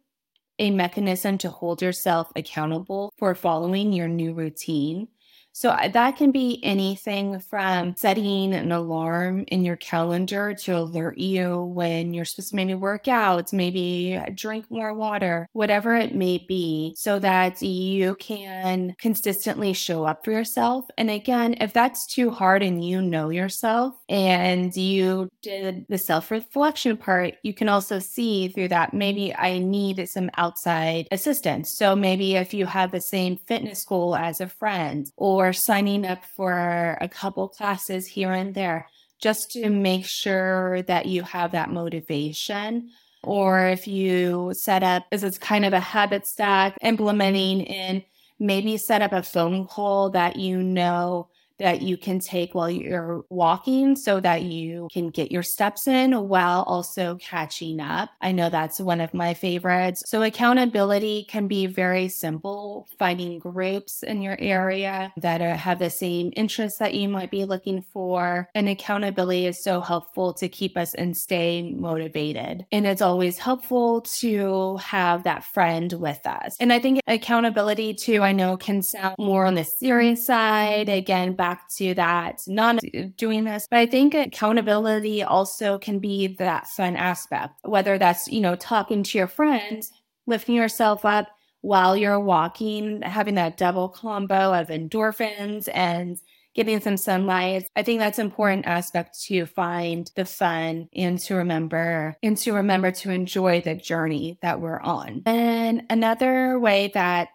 a 0.58 0.70
mechanism 0.70 1.38
to 1.38 1.50
hold 1.50 1.82
yourself 1.82 2.30
accountable 2.36 3.12
for 3.18 3.34
following 3.34 3.92
your 3.92 4.08
new 4.08 4.34
routine. 4.34 5.08
So 5.56 5.70
uh, 5.70 5.86
that 5.86 6.16
can 6.16 6.32
be 6.32 6.58
anything 6.64 7.38
from 7.38 7.94
setting 7.96 8.52
an 8.52 8.72
alarm 8.72 9.44
in 9.46 9.64
your 9.64 9.76
calendar 9.76 10.52
to 10.52 10.76
alert 10.76 11.16
you 11.16 11.62
when 11.62 12.12
you're 12.12 12.24
supposed 12.24 12.50
to 12.50 12.56
maybe 12.56 12.74
work 12.74 13.06
out, 13.06 13.52
maybe 13.52 14.20
drink 14.34 14.68
more 14.68 14.92
water, 14.92 15.46
whatever 15.52 15.94
it 15.94 16.12
may 16.12 16.44
be, 16.48 16.92
so 16.96 17.20
that 17.20 17.62
you 17.62 18.16
can 18.16 18.96
consistently 18.98 19.72
show 19.72 20.04
up 20.04 20.24
for 20.24 20.32
yourself. 20.32 20.86
And 20.98 21.08
again, 21.08 21.54
if 21.60 21.72
that's 21.72 22.04
too 22.04 22.30
hard 22.30 22.64
and 22.64 22.84
you 22.84 23.00
know 23.00 23.30
yourself 23.30 23.94
and 24.08 24.74
you 24.76 25.28
did 25.40 25.86
the 25.88 25.98
self 25.98 26.32
reflection 26.32 26.96
part, 26.96 27.34
you 27.44 27.54
can 27.54 27.68
also 27.68 28.00
see 28.00 28.48
through 28.48 28.68
that 28.68 28.92
maybe 28.92 29.32
I 29.32 29.58
need 29.60 30.08
some 30.08 30.30
outside 30.36 31.06
assistance. 31.12 31.76
So 31.76 31.94
maybe 31.94 32.34
if 32.34 32.52
you 32.52 32.66
have 32.66 32.90
the 32.90 33.00
same 33.00 33.36
fitness 33.46 33.84
goal 33.84 34.16
as 34.16 34.40
a 34.40 34.48
friend 34.48 35.06
or 35.16 35.43
or 35.44 35.52
signing 35.52 36.06
up 36.06 36.24
for 36.24 36.96
a 37.00 37.08
couple 37.08 37.48
classes 37.48 38.06
here 38.06 38.32
and 38.32 38.54
there 38.54 38.88
just 39.20 39.50
to 39.52 39.70
make 39.70 40.06
sure 40.06 40.82
that 40.82 41.06
you 41.06 41.22
have 41.22 41.52
that 41.52 41.70
motivation. 41.70 42.90
Or 43.22 43.66
if 43.68 43.86
you 43.86 44.52
set 44.54 44.82
up, 44.82 45.04
this 45.10 45.22
is 45.22 45.38
kind 45.38 45.64
of 45.64 45.72
a 45.72 45.80
habit 45.80 46.26
stack, 46.26 46.76
implementing 46.82 47.62
in 47.62 48.02
maybe 48.38 48.76
set 48.76 49.02
up 49.02 49.12
a 49.12 49.22
phone 49.22 49.66
call 49.66 50.10
that 50.10 50.36
you 50.36 50.62
know 50.62 51.28
that 51.58 51.82
you 51.82 51.96
can 51.96 52.18
take 52.18 52.54
while 52.54 52.70
you're 52.70 53.24
walking 53.30 53.96
so 53.96 54.20
that 54.20 54.42
you 54.42 54.88
can 54.92 55.10
get 55.10 55.30
your 55.30 55.42
steps 55.42 55.86
in 55.86 56.28
while 56.28 56.62
also 56.62 57.16
catching 57.16 57.80
up. 57.80 58.10
I 58.20 58.32
know 58.32 58.50
that's 58.50 58.80
one 58.80 59.00
of 59.00 59.14
my 59.14 59.34
favorites. 59.34 60.02
So, 60.06 60.22
accountability 60.22 61.26
can 61.28 61.46
be 61.48 61.66
very 61.66 62.08
simple, 62.08 62.86
finding 62.98 63.38
groups 63.38 64.02
in 64.02 64.22
your 64.22 64.36
area 64.38 65.12
that 65.18 65.40
are, 65.40 65.54
have 65.54 65.78
the 65.78 65.90
same 65.90 66.32
interests 66.36 66.78
that 66.78 66.94
you 66.94 67.08
might 67.08 67.30
be 67.30 67.44
looking 67.44 67.82
for. 67.82 68.48
And 68.54 68.68
accountability 68.68 69.46
is 69.46 69.62
so 69.62 69.80
helpful 69.80 70.34
to 70.34 70.48
keep 70.48 70.76
us 70.76 70.94
and 70.94 71.16
stay 71.16 71.72
motivated. 71.72 72.66
And 72.72 72.86
it's 72.86 73.02
always 73.02 73.38
helpful 73.38 74.02
to 74.20 74.76
have 74.78 75.24
that 75.24 75.44
friend 75.44 75.92
with 75.92 76.26
us. 76.26 76.56
And 76.60 76.72
I 76.72 76.78
think 76.78 77.00
accountability, 77.06 77.94
too, 77.94 78.22
I 78.22 78.32
know 78.32 78.56
can 78.56 78.82
sound 78.82 79.16
more 79.18 79.46
on 79.46 79.54
the 79.54 79.64
serious 79.64 80.26
side. 80.26 80.88
Again, 80.88 81.34
back 81.44 81.68
to 81.68 81.92
that, 81.92 82.40
not 82.46 82.80
doing 83.16 83.44
this. 83.44 83.68
But 83.70 83.80
I 83.80 83.86
think 83.86 84.14
accountability 84.14 85.22
also 85.22 85.78
can 85.78 85.98
be 85.98 86.28
that 86.38 86.68
fun 86.68 86.96
aspect, 86.96 87.52
whether 87.62 87.98
that's, 87.98 88.28
you 88.28 88.40
know, 88.40 88.56
talking 88.56 89.02
to 89.02 89.18
your 89.18 89.26
friends, 89.26 89.90
lifting 90.26 90.54
yourself 90.54 91.04
up 91.04 91.28
while 91.60 91.98
you're 91.98 92.18
walking, 92.18 93.02
having 93.02 93.34
that 93.34 93.58
double 93.58 93.90
combo 93.90 94.58
of 94.58 94.68
endorphins 94.68 95.68
and 95.74 96.16
getting 96.54 96.80
some 96.80 96.96
sunlight. 96.96 97.68
I 97.76 97.82
think 97.82 97.98
that's 97.98 98.18
important 98.18 98.66
aspect 98.66 99.20
to 99.24 99.44
find 99.44 100.10
the 100.16 100.24
fun 100.24 100.88
and 100.94 101.18
to 101.18 101.34
remember 101.34 102.16
and 102.22 102.38
to 102.38 102.52
remember 102.54 102.90
to 102.90 103.10
enjoy 103.10 103.60
the 103.60 103.74
journey 103.74 104.38
that 104.40 104.60
we're 104.60 104.80
on. 104.80 105.22
And 105.26 105.82
another 105.90 106.58
way 106.58 106.90
that 106.94 107.28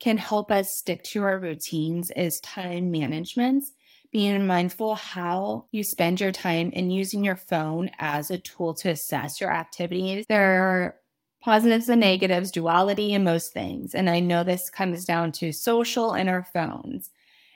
can 0.00 0.16
help 0.16 0.50
us 0.50 0.74
stick 0.74 1.04
to 1.04 1.22
our 1.22 1.38
routines 1.38 2.10
is 2.16 2.40
time 2.40 2.90
management. 2.90 3.64
Being 4.10 4.46
mindful 4.46 4.96
how 4.96 5.66
you 5.70 5.84
spend 5.84 6.20
your 6.20 6.32
time 6.32 6.72
and 6.74 6.92
using 6.92 7.22
your 7.22 7.36
phone 7.36 7.90
as 8.00 8.30
a 8.30 8.38
tool 8.38 8.74
to 8.74 8.90
assess 8.90 9.40
your 9.40 9.52
activities. 9.52 10.26
There 10.28 10.62
are 10.62 10.96
positives 11.42 11.88
and 11.88 12.00
negatives, 12.00 12.50
duality 12.50 13.12
in 13.12 13.22
most 13.22 13.52
things. 13.52 13.94
And 13.94 14.10
I 14.10 14.18
know 14.18 14.42
this 14.42 14.68
comes 14.68 15.04
down 15.04 15.32
to 15.32 15.52
social 15.52 16.12
and 16.12 16.28
our 16.28 16.44
phones. 16.52 17.10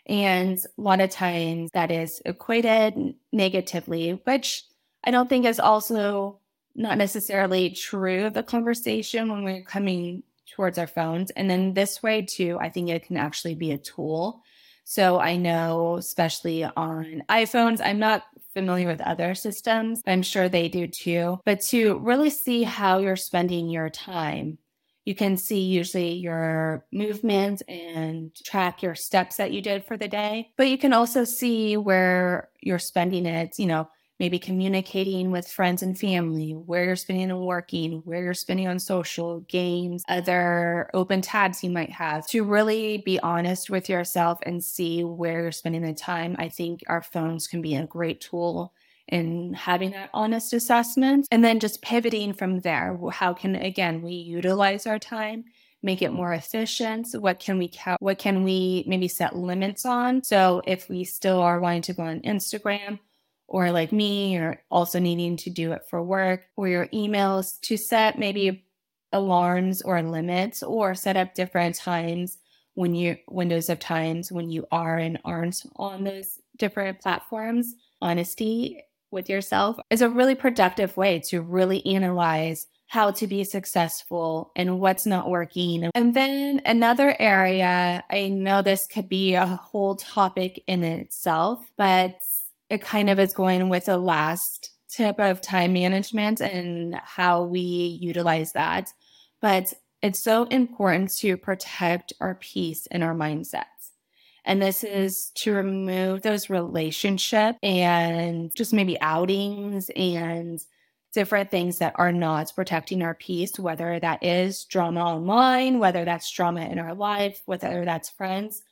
And 0.06 0.58
a 0.58 0.80
lot 0.80 1.00
of 1.00 1.10
times 1.10 1.70
that 1.72 1.90
is 1.90 2.22
equated 2.24 3.14
negatively, 3.32 4.20
which 4.24 4.64
I 5.02 5.10
don't 5.10 5.28
think 5.28 5.46
is 5.46 5.58
also 5.58 6.38
not 6.76 6.98
necessarily 6.98 7.70
true 7.70 8.26
of 8.26 8.34
the 8.34 8.42
conversation 8.42 9.30
when 9.30 9.44
we're 9.44 9.62
coming 9.62 10.22
towards 10.50 10.78
our 10.78 10.86
phones. 10.86 11.30
And 11.32 11.48
then 11.48 11.74
this 11.74 12.02
way, 12.02 12.22
too, 12.22 12.58
I 12.60 12.68
think 12.68 12.88
it 12.88 13.06
can 13.06 13.16
actually 13.16 13.54
be 13.54 13.72
a 13.72 13.78
tool. 13.78 14.42
So 14.84 15.18
I 15.18 15.36
know, 15.36 15.96
especially 15.96 16.64
on 16.64 17.22
iPhones, 17.28 17.80
I'm 17.82 17.98
not 17.98 18.24
familiar 18.52 18.86
with 18.86 19.00
other 19.00 19.34
systems, 19.34 20.02
I'm 20.06 20.22
sure 20.22 20.48
they 20.48 20.68
do 20.68 20.86
too. 20.86 21.40
But 21.44 21.60
to 21.62 21.98
really 21.98 22.30
see 22.30 22.62
how 22.62 22.98
you're 22.98 23.16
spending 23.16 23.68
your 23.68 23.90
time, 23.90 24.58
you 25.04 25.14
can 25.14 25.36
see 25.36 25.60
usually 25.60 26.12
your 26.12 26.86
movements 26.92 27.62
and 27.68 28.34
track 28.34 28.82
your 28.82 28.94
steps 28.94 29.36
that 29.36 29.52
you 29.52 29.60
did 29.60 29.84
for 29.84 29.96
the 29.96 30.08
day. 30.08 30.52
But 30.56 30.68
you 30.68 30.78
can 30.78 30.92
also 30.92 31.24
see 31.24 31.76
where 31.76 32.48
you're 32.60 32.78
spending 32.78 33.26
it, 33.26 33.58
you 33.58 33.66
know, 33.66 33.88
maybe 34.20 34.38
communicating 34.38 35.30
with 35.30 35.48
friends 35.48 35.82
and 35.82 35.98
family, 35.98 36.52
where 36.52 36.84
you're 36.84 36.96
spending 36.96 37.30
and 37.30 37.40
working, 37.40 38.02
where 38.04 38.22
you're 38.22 38.34
spending 38.34 38.68
on 38.68 38.78
social 38.78 39.40
games, 39.40 40.02
other 40.08 40.90
open 40.94 41.20
tabs 41.20 41.64
you 41.64 41.70
might 41.70 41.90
have 41.90 42.26
to 42.28 42.44
really 42.44 42.98
be 42.98 43.18
honest 43.20 43.70
with 43.70 43.88
yourself 43.88 44.38
and 44.44 44.62
see 44.62 45.02
where 45.02 45.42
you're 45.42 45.52
spending 45.52 45.82
the 45.82 45.92
time. 45.92 46.36
I 46.38 46.48
think 46.48 46.82
our 46.86 47.02
phones 47.02 47.46
can 47.46 47.62
be 47.62 47.74
a 47.74 47.86
great 47.86 48.20
tool 48.20 48.72
in 49.08 49.52
having 49.52 49.90
that 49.90 50.10
honest 50.14 50.52
assessment 50.52 51.28
and 51.30 51.44
then 51.44 51.60
just 51.60 51.82
pivoting 51.82 52.32
from 52.32 52.60
there. 52.60 52.98
How 53.12 53.34
can, 53.34 53.54
again, 53.54 54.02
we 54.02 54.12
utilize 54.12 54.86
our 54.86 54.98
time? 54.98 55.44
make 55.82 56.00
it 56.00 56.12
more 56.12 56.32
efficient 56.32 57.08
what 57.12 57.38
can 57.38 57.58
we 57.58 57.68
count 57.70 58.00
what 58.00 58.18
can 58.18 58.42
we 58.42 58.84
maybe 58.86 59.06
set 59.06 59.36
limits 59.36 59.84
on 59.84 60.24
so 60.24 60.62
if 60.66 60.88
we 60.88 61.04
still 61.04 61.40
are 61.40 61.60
wanting 61.60 61.82
to 61.82 61.92
go 61.92 62.02
on 62.02 62.20
instagram 62.20 62.98
or 63.54 63.70
like 63.70 63.92
me, 63.92 64.32
you're 64.32 64.60
also 64.68 64.98
needing 64.98 65.36
to 65.36 65.48
do 65.48 65.70
it 65.70 65.82
for 65.88 66.02
work, 66.02 66.42
or 66.56 66.66
your 66.66 66.88
emails 66.88 67.60
to 67.60 67.76
set 67.76 68.18
maybe 68.18 68.66
alarms 69.12 69.80
or 69.80 70.02
limits, 70.02 70.60
or 70.60 70.92
set 70.96 71.16
up 71.16 71.34
different 71.34 71.76
times 71.76 72.38
when 72.74 72.96
you 72.96 73.16
windows 73.28 73.68
of 73.68 73.78
times 73.78 74.32
when 74.32 74.50
you 74.50 74.66
are 74.72 74.98
and 74.98 75.20
aren't 75.24 75.62
on 75.76 76.02
those 76.02 76.40
different 76.56 77.00
platforms. 77.00 77.76
Honesty 78.02 78.82
with 79.12 79.28
yourself 79.28 79.78
is 79.88 80.02
a 80.02 80.10
really 80.10 80.34
productive 80.34 80.96
way 80.96 81.22
to 81.28 81.40
really 81.40 81.86
analyze 81.86 82.66
how 82.88 83.12
to 83.12 83.28
be 83.28 83.44
successful 83.44 84.50
and 84.56 84.80
what's 84.80 85.06
not 85.06 85.30
working. 85.30 85.88
And 85.94 86.12
then 86.12 86.60
another 86.66 87.14
area, 87.20 88.02
I 88.10 88.30
know 88.30 88.62
this 88.62 88.88
could 88.88 89.08
be 89.08 89.34
a 89.34 89.46
whole 89.46 89.94
topic 89.94 90.60
in 90.66 90.82
itself, 90.82 91.64
but 91.78 92.16
it 92.70 92.82
kind 92.82 93.10
of 93.10 93.18
is 93.18 93.32
going 93.32 93.68
with 93.68 93.86
the 93.86 93.98
last 93.98 94.70
tip 94.88 95.18
of 95.18 95.40
time 95.40 95.72
management 95.72 96.40
and 96.40 96.94
how 97.02 97.44
we 97.44 97.60
utilize 98.00 98.52
that. 98.52 98.90
But 99.40 99.72
it's 100.02 100.22
so 100.22 100.44
important 100.44 101.14
to 101.16 101.36
protect 101.36 102.12
our 102.20 102.34
peace 102.36 102.86
and 102.90 103.02
our 103.02 103.14
mindsets. 103.14 103.64
And 104.44 104.60
this 104.60 104.84
is 104.84 105.30
to 105.36 105.54
remove 105.54 106.22
those 106.22 106.50
relationship 106.50 107.56
and 107.62 108.54
just 108.54 108.74
maybe 108.74 109.00
outings 109.00 109.90
and 109.96 110.60
different 111.14 111.50
things 111.50 111.78
that 111.78 111.94
are 111.96 112.12
not 112.12 112.52
protecting 112.54 113.02
our 113.02 113.14
peace, 113.14 113.58
whether 113.58 113.98
that 114.00 114.22
is 114.22 114.64
drama 114.66 115.00
online, 115.00 115.78
whether 115.78 116.04
that's 116.04 116.30
drama 116.30 116.62
in 116.62 116.78
our 116.78 116.94
life, 116.94 117.40
whether 117.46 117.84
that's 117.84 118.10
friends. 118.10 118.62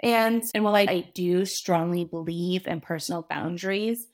And 0.00 0.44
and 0.54 0.64
while 0.64 0.76
I, 0.76 0.86
I 0.88 1.10
do 1.14 1.44
strongly 1.44 2.04
believe 2.04 2.66
in 2.66 2.80
personal 2.80 3.26
boundaries, 3.28 4.06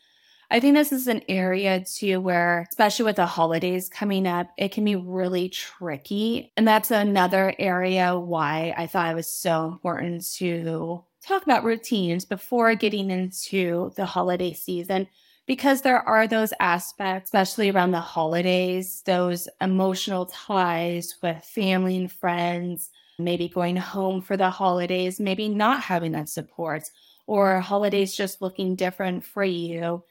I 0.51 0.61
think 0.61 0.77
this 0.77 0.93
is 0.93 1.09
an 1.09 1.23
area 1.29 1.85
too 1.85 2.21
where, 2.21 2.67
especially 2.71 3.07
with 3.07 3.17
the 3.17 3.27
holidays 3.27 3.89
coming 3.89 4.27
up, 4.27 4.49
it 4.57 4.73
can 4.73 4.85
be 4.85 4.97
really 4.97 5.49
tricky. 5.49 6.53
And 6.57 6.67
that's 6.67 6.91
another 6.91 7.55
area 7.59 8.19
why 8.19 8.75
I 8.77 8.87
thought 8.87 9.11
it 9.11 9.17
was 9.17 9.31
so 9.31 9.67
important 9.67 10.25
to 10.37 11.05
talk 11.27 11.43
about 11.43 11.65
routines 11.65 12.25
before 12.25 12.75
getting 12.75 13.11
into 13.11 13.93
the 13.97 14.07
holiday 14.07 14.53
season 14.53 15.09
because 15.47 15.83
there 15.83 16.01
are 16.01 16.27
those 16.27 16.53
aspects, 16.61 17.29
especially 17.29 17.71
around 17.71 17.91
the 17.91 18.01
holidays, 18.01 19.03
those 19.05 19.49
emotional 19.61 20.27
ties 20.27 21.17
with 21.23 21.45
family 21.45 21.97
and 21.97 22.11
friends, 22.11 22.91
maybe 23.19 23.49
going 23.49 23.77
home 23.77 24.21
for 24.21 24.37
the 24.37 24.51
holidays, 24.51 25.21
maybe 25.21 25.49
not 25.49 25.81
having 25.83 26.13
that 26.13 26.29
support, 26.29 26.85
or 27.27 27.61
holidays 27.61 28.15
just 28.15 28.43
looking 28.43 28.77
different 28.77 29.25
for 29.25 29.45
you 29.45 30.05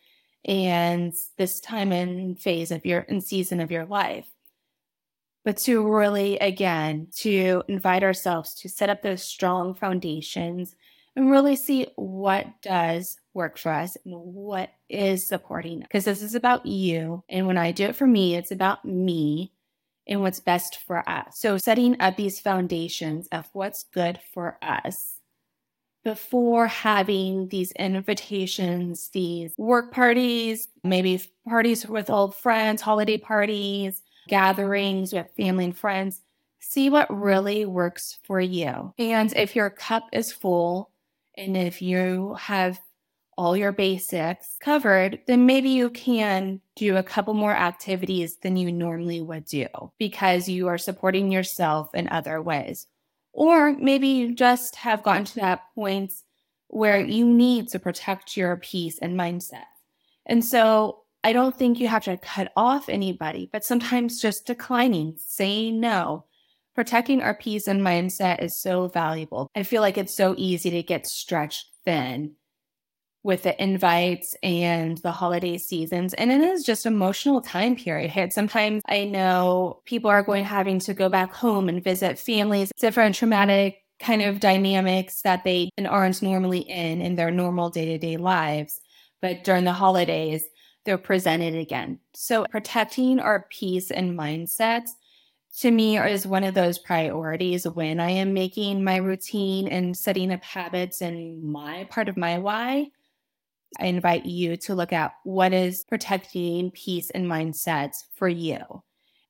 and 0.46 1.14
this 1.38 1.60
time 1.60 1.92
and 1.92 2.40
phase 2.40 2.72
of 2.72 2.86
your 2.86 3.06
and 3.08 3.24
season 3.24 3.60
of 3.60 3.72
your 3.72 3.86
life. 3.86 4.28
But 5.46 5.58
to 5.60 5.86
really, 5.86 6.38
again, 6.40 7.08
to 7.18 7.64
invite 7.68 8.04
ourselves 8.04 8.54
to 8.56 8.70
set 8.70 8.90
up 8.90 9.02
those 9.02 9.24
strong 9.24 9.74
foundations 9.74 10.76
and 11.16 11.30
really 11.30 11.56
see 11.56 11.88
what 11.96 12.48
does 12.62 13.18
work 13.34 13.58
for 13.58 13.72
us 13.72 13.98
and 14.06 14.16
what 14.16 14.72
is 14.90 15.28
supporting. 15.28 15.82
Because 15.82 16.06
this 16.06 16.22
is 16.22 16.36
about 16.36 16.66
you. 16.66 17.24
And 17.30 17.46
when 17.46 17.58
I 17.58 17.72
do 17.72 17.86
it 17.86 17.96
for 17.96 18.08
me, 18.08 18.36
it's 18.36 18.52
about 18.52 18.86
me 18.86 19.53
and 20.08 20.22
what's 20.22 20.40
best 20.40 20.80
for 20.86 21.08
us. 21.08 21.40
So, 21.40 21.58
setting 21.58 22.00
up 22.00 22.18
these 22.18 22.40
foundations 22.40 23.28
of 23.32 23.50
what's 23.54 23.84
good 23.94 24.20
for 24.34 24.58
us 24.62 25.20
before 26.04 26.68
having 26.68 27.48
these 27.48 27.72
invitations, 27.74 29.10
these 29.10 29.54
work 29.58 29.94
parties, 29.94 30.68
maybe 30.84 31.22
parties 31.48 31.88
with 31.88 32.10
old 32.10 32.36
friends, 32.36 32.82
holiday 32.82 33.18
parties, 33.18 34.02
gatherings 34.28 35.14
with 35.14 35.32
family 35.38 35.66
and 35.66 35.78
friends. 35.78 36.22
See 36.60 36.90
what 36.90 37.14
really 37.14 37.66
works 37.66 38.20
for 38.24 38.40
you. 38.40 38.94
And 38.98 39.34
if 39.36 39.56
your 39.56 39.70
cup 39.70 40.08
is 40.12 40.32
full, 40.32 40.92
and 41.36 41.58
if 41.58 41.82
you 41.82 42.36
have 42.40 42.80
all 43.38 43.56
your 43.56 43.72
basics 43.72 44.58
covered, 44.62 45.20
then 45.28 45.46
maybe 45.46 45.70
you 45.70 45.90
can 45.90 46.62
do 46.76 46.98
a 46.98 47.04
couple 47.04 47.34
more 47.34 47.54
activities 47.54 48.38
than 48.38 48.58
you 48.58 48.72
normally 48.72 49.22
would 49.22 49.46
do 49.46 49.68
because 49.98 50.50
you 50.50 50.68
are 50.68 50.78
supporting 50.78 51.32
yourself 51.32 51.94
in 51.94 52.08
other 52.10 52.42
ways. 52.42 52.88
Or 53.34 53.74
maybe 53.74 54.08
you 54.08 54.36
just 54.36 54.76
have 54.78 55.04
gotten 55.04 55.26
to 55.26 55.36
that 55.36 55.62
point 55.76 56.14
where 56.68 57.00
you 57.00 57.26
need 57.26 57.68
to 57.70 57.80
protect 57.80 58.38
your 58.38 58.58
peace 58.58 59.00
and 59.00 59.18
mindset. 59.18 59.66
And 60.26 60.44
so 60.44 61.04
I 61.24 61.34
don't 61.34 61.56
think 61.56 61.80
you 61.80 61.88
have 61.88 62.04
to 62.06 62.18
cut 62.18 62.52
off 62.56 62.90
anybody, 62.90 63.50
but 63.52 63.64
sometimes 63.64 64.22
just 64.22 64.46
declining, 64.46 65.16
saying 65.18 65.80
no. 65.80 66.26
Protecting 66.76 67.22
our 67.22 67.36
peace 67.36 67.68
and 67.68 67.82
mindset 67.82 68.42
is 68.42 68.60
so 68.60 68.88
valuable. 68.88 69.50
I 69.56 69.62
feel 69.62 69.82
like 69.82 69.98
it's 69.98 70.16
so 70.16 70.34
easy 70.38 70.72
to 70.72 70.82
get 70.82 71.06
stretched 71.06 71.68
thin 71.86 72.36
with 73.24 73.44
the 73.44 73.64
invites 73.64 74.36
and 74.44 74.98
the 75.00 75.12
holiday 75.12 75.58
seasons. 75.58 76.14
And 76.14 76.32
it 76.32 76.42
is 76.42 76.64
just 76.64 76.86
emotional 76.86 77.42
time 77.42 77.76
period. 77.76 78.34
Sometimes 78.34 78.84
I 78.88 79.06
know 79.06 79.82
people 79.86 80.12
are 80.12 80.24
going 80.24 80.44
having 80.44 80.80
to 80.80 80.94
go 80.94 81.08
back 81.10 81.34
home 81.34 81.70
and 81.70 81.84
visit 81.84 82.20
families, 82.20 82.72
different 82.78 83.16
traumatic 83.16 83.80
kind 84.00 84.22
of 84.22 84.42
dynamics 84.42 85.22
that 85.22 85.46
they 85.46 85.70
aren't 85.86 86.22
normally 86.22 86.60
in 86.60 87.02
in 87.02 87.16
their 87.16 87.32
normal 87.32 87.70
day-to-day 87.70 88.18
lives. 88.18 88.82
But 89.22 89.46
during 89.46 89.64
the 89.64 89.72
holidays, 89.72 90.44
they're 90.84 90.98
presented 90.98 91.56
again. 91.56 92.00
So 92.14 92.46
protecting 92.52 93.22
our 93.22 93.48
peace 93.50 93.90
and 93.90 94.20
mindset 94.20 94.90
to 95.60 95.72
me 95.72 95.98
is 95.98 96.28
one 96.28 96.44
of 96.44 96.56
those 96.56 96.78
priorities 96.78 97.66
when 97.66 98.02
I 98.02 98.10
am 98.10 98.34
making 98.34 98.84
my 98.84 98.98
routine 98.98 99.70
and 99.70 99.96
setting 99.96 100.34
up 100.34 100.44
habits 100.44 101.00
and 101.00 101.42
my 101.42 101.86
part 101.90 102.10
of 102.10 102.18
my 102.18 102.40
why. 102.40 102.88
I 103.80 103.86
invite 103.86 104.26
you 104.26 104.58
to 104.58 104.76
look 104.76 104.94
at 104.94 105.14
what 105.24 105.54
is 105.54 105.84
protecting 105.84 106.72
peace 106.72 107.10
and 107.10 107.26
mindset 107.26 107.94
for 108.16 108.28
you. 108.28 108.60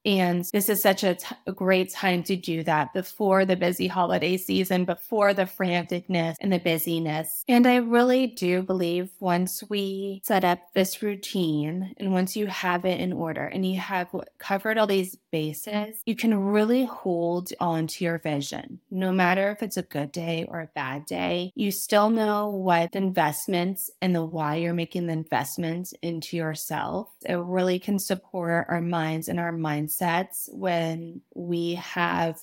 And 0.05 0.45
this 0.51 0.69
is 0.69 0.81
such 0.81 1.03
a, 1.03 1.15
t- 1.15 1.35
a 1.47 1.51
great 1.51 1.91
time 1.91 2.23
to 2.23 2.35
do 2.35 2.63
that 2.63 2.93
before 2.93 3.45
the 3.45 3.55
busy 3.55 3.87
holiday 3.87 4.37
season, 4.37 4.85
before 4.85 5.33
the 5.33 5.43
franticness 5.43 6.35
and 6.41 6.51
the 6.51 6.59
busyness. 6.59 7.43
And 7.47 7.65
I 7.65 7.77
really 7.77 8.27
do 8.27 8.61
believe 8.61 9.09
once 9.19 9.63
we 9.69 10.21
set 10.25 10.43
up 10.43 10.59
this 10.73 11.01
routine 11.01 11.93
and 11.97 12.11
once 12.11 12.35
you 12.35 12.47
have 12.47 12.85
it 12.85 12.99
in 12.99 13.13
order 13.13 13.45
and 13.45 13.65
you 13.65 13.79
have 13.79 14.13
covered 14.37 14.77
all 14.77 14.87
these 14.87 15.17
bases, 15.31 16.01
you 16.05 16.15
can 16.15 16.37
really 16.37 16.85
hold 16.85 17.51
on 17.59 17.87
to 17.87 18.03
your 18.03 18.19
vision. 18.19 18.79
No 18.91 19.11
matter 19.11 19.51
if 19.51 19.63
it's 19.63 19.77
a 19.77 19.83
good 19.83 20.11
day 20.11 20.45
or 20.47 20.61
a 20.61 20.69
bad 20.75 21.05
day, 21.05 21.51
you 21.55 21.71
still 21.71 22.09
know 22.09 22.49
what 22.49 22.93
investments 22.93 23.89
and 24.01 24.15
the 24.15 24.23
why 24.23 24.55
you're 24.55 24.73
making 24.73 25.07
the 25.07 25.13
investments 25.13 25.93
into 26.01 26.37
yourself. 26.37 27.09
It 27.25 27.35
really 27.35 27.79
can 27.79 27.99
support 27.99 28.67
our 28.69 28.81
minds 28.81 29.27
and 29.27 29.39
our 29.39 29.51
minds 29.51 29.92
mindsets 30.01 30.49
when 30.53 31.21
we 31.35 31.75
have 31.75 32.39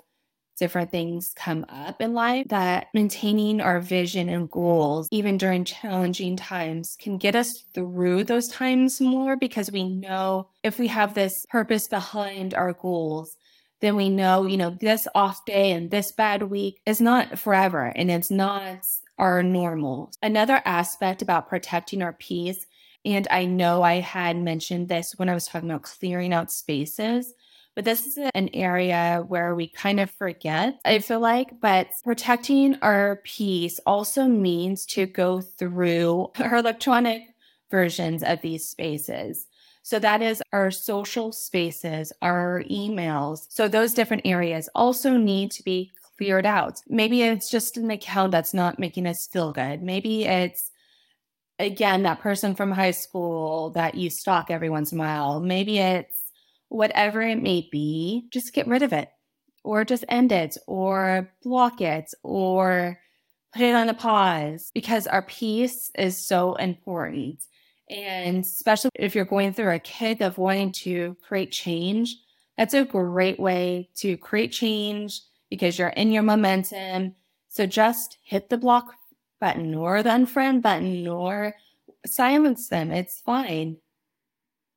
different 0.59 0.91
things 0.91 1.33
come 1.37 1.65
up 1.71 2.03
in 2.03 2.13
life 2.13 2.47
that 2.49 2.89
maintaining 2.93 3.63
our 3.63 3.81
vision 3.81 4.29
and 4.29 4.51
goals, 4.51 5.09
even 5.11 5.39
during 5.39 5.65
challenging 5.65 6.37
times, 6.37 6.97
can 7.01 7.17
get 7.17 7.35
us 7.35 7.65
through 7.73 8.25
those 8.25 8.47
times 8.49 9.01
more 9.01 9.37
because 9.37 9.73
we 9.73 9.89
know 9.89 10.49
if 10.63 10.79
we 10.79 10.87
have 10.87 11.15
this 11.15 11.47
purpose 11.49 11.89
behind 11.89 12.53
our 12.53 12.75
goals, 12.75 13.37
then 13.81 13.97
we 13.97 14.11
know, 14.11 14.45
you 14.45 14.59
know, 14.59 14.77
this 14.81 15.09
off 15.15 15.43
day 15.47 15.73
and 15.73 15.91
this 15.91 16.13
bad 16.13 16.43
week 16.43 16.81
is 16.85 17.01
not 17.01 17.39
forever 17.39 17.87
and 17.97 18.11
it's 18.11 18.31
not 18.31 18.87
our 19.17 19.43
normal. 19.43 20.13
Another 20.23 20.61
aspect 20.67 21.23
about 21.23 21.49
protecting 21.49 22.03
our 22.03 22.13
peace, 22.13 22.67
and 23.05 23.27
I 23.31 23.47
know 23.47 23.83
I 23.83 23.95
had 24.01 24.37
mentioned 24.37 24.89
this 24.89 25.15
when 25.17 25.29
I 25.29 25.35
was 25.35 25.47
talking 25.47 25.71
about 25.71 25.83
clearing 25.83 26.33
out 26.33 26.53
spaces, 26.53 27.33
but 27.75 27.85
this 27.85 28.07
is 28.07 28.19
an 28.35 28.51
area 28.53 29.25
where 29.27 29.55
we 29.55 29.69
kind 29.69 30.01
of 30.01 30.11
forget, 30.11 30.81
I 30.85 30.99
feel 30.99 31.21
like. 31.21 31.61
But 31.61 31.89
protecting 32.05 32.77
our 32.83 33.21
peace 33.25 33.81
also 33.87 34.25
means 34.25 34.85
to 34.87 35.07
go 35.07 35.41
through 35.41 36.31
our 36.41 36.57
electronic 36.57 37.23
versions 37.71 38.23
of 38.23 38.41
these 38.41 38.69
spaces. 38.69 39.47
So 39.83 39.99
that 39.99 40.21
is 40.21 40.43
our 40.53 40.71
social 40.71 41.33
spaces, 41.33 42.13
our 42.21 42.65
emails. 42.71 43.47
So 43.49 43.67
those 43.67 43.95
different 43.95 44.27
areas 44.27 44.69
also 44.75 45.17
need 45.17 45.51
to 45.53 45.63
be 45.63 45.93
cleared 46.19 46.45
out. 46.45 46.81
Maybe 46.87 47.23
it's 47.23 47.51
just 47.51 47.79
an 47.79 47.91
account 47.91 48.33
that's 48.33 48.53
not 48.53 48.79
making 48.79 49.07
us 49.07 49.27
feel 49.27 49.53
good. 49.53 49.83
Maybe 49.83 50.27
it's 50.27 50.71
again 51.61 52.03
that 52.03 52.21
person 52.21 52.55
from 52.55 52.73
high 52.73 52.91
school 52.91 53.71
that 53.71 53.95
you 53.95 54.11
stalk 54.11 54.51
every 54.51 54.71
once 54.71 54.93
in 54.93 54.99
a 54.99 55.03
while. 55.03 55.41
Maybe 55.41 55.79
it's 55.79 56.17
whatever 56.69 57.21
it 57.21 57.43
may 57.43 57.69
be, 57.71 58.27
just 58.31 58.55
get 58.55 58.67
rid 58.67 58.83
of 58.83 58.93
it 58.93 59.11
or 59.63 59.85
just 59.85 60.05
end 60.09 60.33
it 60.33 60.57
or 60.67 61.31
block 61.43 61.81
it 61.81 62.13
or 62.23 62.99
put 63.53 63.63
it 63.63 63.75
on 63.75 63.89
a 63.89 63.95
pause 63.95 64.71
because 64.73 65.07
our 65.07 65.23
peace 65.23 65.91
is 65.99 66.17
so 66.17 66.55
important. 66.55 67.45
And 67.91 68.45
especially 68.45 68.91
if 68.95 69.15
you're 69.15 69.25
going 69.25 69.53
through 69.53 69.75
a 69.75 69.81
kick 69.81 70.21
of 70.21 70.39
wanting 70.39 70.73
to 70.73 71.17
create 71.27 71.51
change, 71.51 72.17
that's 72.57 72.75
a 72.75 72.85
great 72.85 73.41
way 73.41 73.91
to 73.97 74.17
create 74.17 74.53
change 74.53 75.21
because 75.51 75.79
you're 75.79 75.89
in 75.89 76.13
your 76.13 76.23
momentum. 76.23 77.17
So 77.49 77.67
just 77.67 78.19
hit 78.23 78.49
the 78.49 78.57
block 78.57 78.95
button 79.41 79.75
or 79.75 80.03
the 80.03 80.11
unfriend 80.11 80.63
button 80.63 81.09
or 81.09 81.55
silence 82.07 82.69
them. 82.69 82.91
It's 82.91 83.21
fine. 83.21 83.79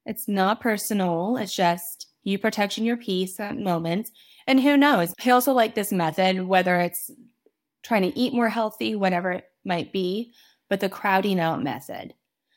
It's 0.06 0.28
not 0.28 0.62
personal. 0.62 1.38
It's 1.38 1.56
just 1.56 2.08
you 2.24 2.40
protecting 2.40 2.86
your 2.86 2.98
peace 2.98 3.40
at 3.40 3.58
moment. 3.58 4.10
And 4.48 4.60
who 4.60 4.76
knows? 4.78 5.14
I 5.24 5.30
also 5.30 5.54
like 5.54 5.76
this 5.76 5.92
method, 5.92 6.42
whether 6.42 6.80
it's 6.80 7.12
trying 7.84 8.04
to 8.04 8.18
eat 8.18 8.34
more 8.34 8.50
healthy, 8.50 8.96
whatever 8.96 9.32
it 9.32 9.46
might 9.64 9.94
be, 9.94 10.34
but 10.70 10.80
the 10.80 10.90
crowding 10.90 11.40
out 11.40 11.64
method. 11.64 12.14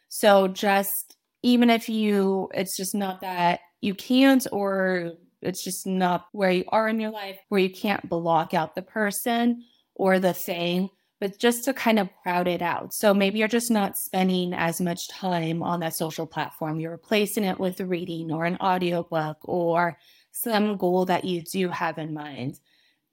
So 0.09 0.49
just 0.49 1.17
even 1.43 1.71
if 1.71 1.89
you, 1.89 2.49
it's 2.55 2.77
just 2.77 2.95
not 2.95 3.21
that 3.21 3.61
you 3.81 3.95
can't, 3.95 4.47
or 4.51 5.13
it's 5.43 5.63
just 5.63 5.87
not 5.87 6.27
where 6.33 6.51
you 6.51 6.65
are 6.69 6.89
in 6.89 6.99
your 6.99 7.11
life, 7.11 7.39
where 7.49 7.61
you 7.61 7.71
can't 7.71 8.09
block 8.09 8.55
out 8.55 8.75
the 8.75 8.83
person 8.83 9.65
or 9.95 10.19
the 10.19 10.33
thing, 10.33 10.91
but 11.21 11.39
just 11.39 11.65
to 11.65 11.73
kind 11.73 11.99
of 11.99 12.09
crowd 12.23 12.47
it 12.47 12.63
out. 12.63 12.93
So 12.93 13.15
maybe 13.15 13.39
you're 13.39 13.49
just 13.49 13.71
not 13.71 13.97
spending 13.97 14.53
as 14.53 14.81
much 14.81 15.09
time 15.09 15.63
on 15.63 15.81
that 15.81 15.97
social 15.97 16.27
platform. 16.27 16.79
You're 16.79 16.93
replacing 16.93 17.45
it 17.45 17.59
with 17.59 17.81
reading 17.81 18.31
or 18.31 18.45
an 18.45 18.59
audiobook 18.61 19.39
or 19.43 19.99
some 20.33 20.77
goal 20.77 21.07
that 21.07 21.25
you 21.25 21.43
do 21.43 21.69
have 21.69 21.99
in 21.99 22.13
mind. 22.13 22.61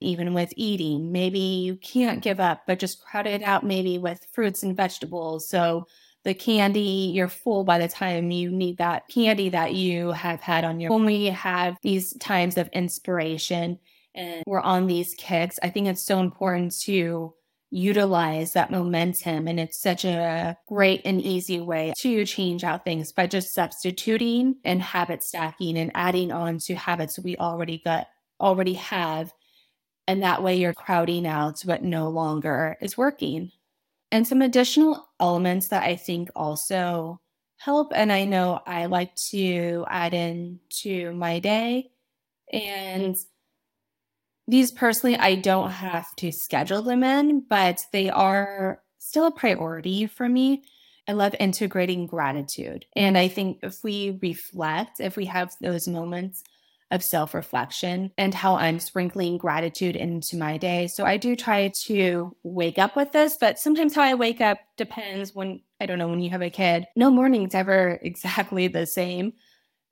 Even 0.01 0.33
with 0.33 0.53
eating, 0.57 1.13
maybe 1.13 1.39
you 1.39 1.77
can't 1.77 2.21
give 2.21 2.41
up, 2.41 2.63
but 2.67 2.77
just 2.77 3.01
crowd 3.01 3.25
it 3.25 3.41
out 3.41 3.63
maybe 3.65 3.97
with 3.97 4.27
fruits 4.33 4.61
and 4.61 4.75
vegetables. 4.75 5.47
So 5.47 5.87
the 6.25 6.33
candy, 6.33 7.11
you're 7.13 7.29
full 7.29 7.63
by 7.63 7.79
the 7.79 7.87
time 7.87 8.29
you 8.29 8.51
need 8.51 8.79
that 8.79 9.07
candy 9.07 9.47
that 9.49 9.75
you 9.75 10.11
have 10.11 10.41
had 10.41 10.65
on 10.65 10.81
your. 10.81 10.91
When 10.91 11.05
we 11.05 11.27
have 11.27 11.77
these 11.83 12.13
times 12.17 12.57
of 12.57 12.67
inspiration 12.73 13.79
and 14.13 14.43
we're 14.45 14.59
on 14.59 14.87
these 14.87 15.15
kicks, 15.17 15.57
I 15.63 15.69
think 15.69 15.87
it's 15.87 16.05
so 16.05 16.19
important 16.19 16.77
to 16.81 17.33
utilize 17.73 18.53
that 18.53 18.69
momentum. 18.69 19.47
And 19.47 19.59
it's 19.59 19.81
such 19.81 20.05
a 20.05 20.55
great 20.67 21.01
and 21.05 21.19
easy 21.19 21.59
way 21.59 21.93
to 21.97 22.23
change 22.25 22.63
out 22.63 22.86
things 22.86 23.12
by 23.12 23.25
just 23.25 23.53
substituting 23.53 24.57
and 24.63 24.81
habit 24.81 25.23
stacking 25.23 25.77
and 25.77 25.91
adding 25.95 26.31
on 26.31 26.59
to 26.59 26.75
habits 26.75 27.17
we 27.19 27.36
already 27.38 27.81
got, 27.83 28.07
already 28.39 28.73
have. 28.73 29.33
And 30.07 30.21
that 30.21 30.43
way 30.43 30.55
you're 30.55 30.73
crowding 30.73 31.25
out 31.25 31.62
what 31.62 31.83
no 31.83 32.09
longer 32.09 32.77
is 32.79 32.97
working. 32.97 33.51
And 34.12 34.27
some 34.27 34.43
additional 34.43 35.09
elements 35.19 35.69
that 35.69 35.83
I 35.83 35.95
think 35.95 36.29
also 36.36 37.19
help. 37.57 37.91
And 37.95 38.12
I 38.12 38.25
know 38.25 38.62
I 38.67 38.86
like 38.86 39.15
to 39.31 39.86
add 39.89 40.13
in 40.13 40.59
to 40.81 41.12
my 41.13 41.39
day 41.39 41.89
and 42.51 43.15
these 44.47 44.71
personally, 44.71 45.17
I 45.17 45.36
don't 45.36 45.71
have 45.71 46.13
to 46.17 46.32
schedule 46.32 46.82
them 46.82 47.03
in, 47.03 47.45
but 47.49 47.82
they 47.91 48.10
are 48.10 48.82
still 48.99 49.27
a 49.27 49.32
priority 49.32 50.06
for 50.08 50.27
me. 50.27 50.63
I 51.08 51.13
love 51.13 51.36
integrating 51.39 52.08
gratitude. 52.08 52.86
And 52.95 53.17
I 53.17 53.27
think 53.27 53.60
if 53.63 53.84
we 53.84 54.19
reflect, 54.21 54.99
if 54.99 55.17
we 55.17 55.25
have 55.25 55.53
those 55.60 55.88
moments 55.88 56.43
of 56.91 57.03
self 57.03 57.34
reflection 57.34 58.12
and 58.17 58.34
how 58.34 58.56
I'm 58.56 58.79
sprinkling 58.79 59.38
gratitude 59.38 59.95
into 59.95 60.38
my 60.38 60.58
day. 60.58 60.88
So 60.88 61.06
I 61.06 61.17
do 61.17 61.36
try 61.36 61.71
to 61.86 62.36
wake 62.43 62.77
up 62.77 62.95
with 62.95 63.12
this, 63.12 63.36
but 63.39 63.58
sometimes 63.58 63.95
how 63.95 64.03
I 64.03 64.13
wake 64.13 64.41
up 64.41 64.60
depends 64.77 65.34
when 65.34 65.62
I 65.82 65.88
don't 65.88 65.97
know, 65.97 66.08
when 66.08 66.21
you 66.21 66.29
have 66.29 66.43
a 66.43 66.51
kid. 66.51 66.86
No 66.95 67.10
morning's 67.10 67.56
ever 67.56 67.99
exactly 68.03 68.67
the 68.67 68.86
same 68.86 69.34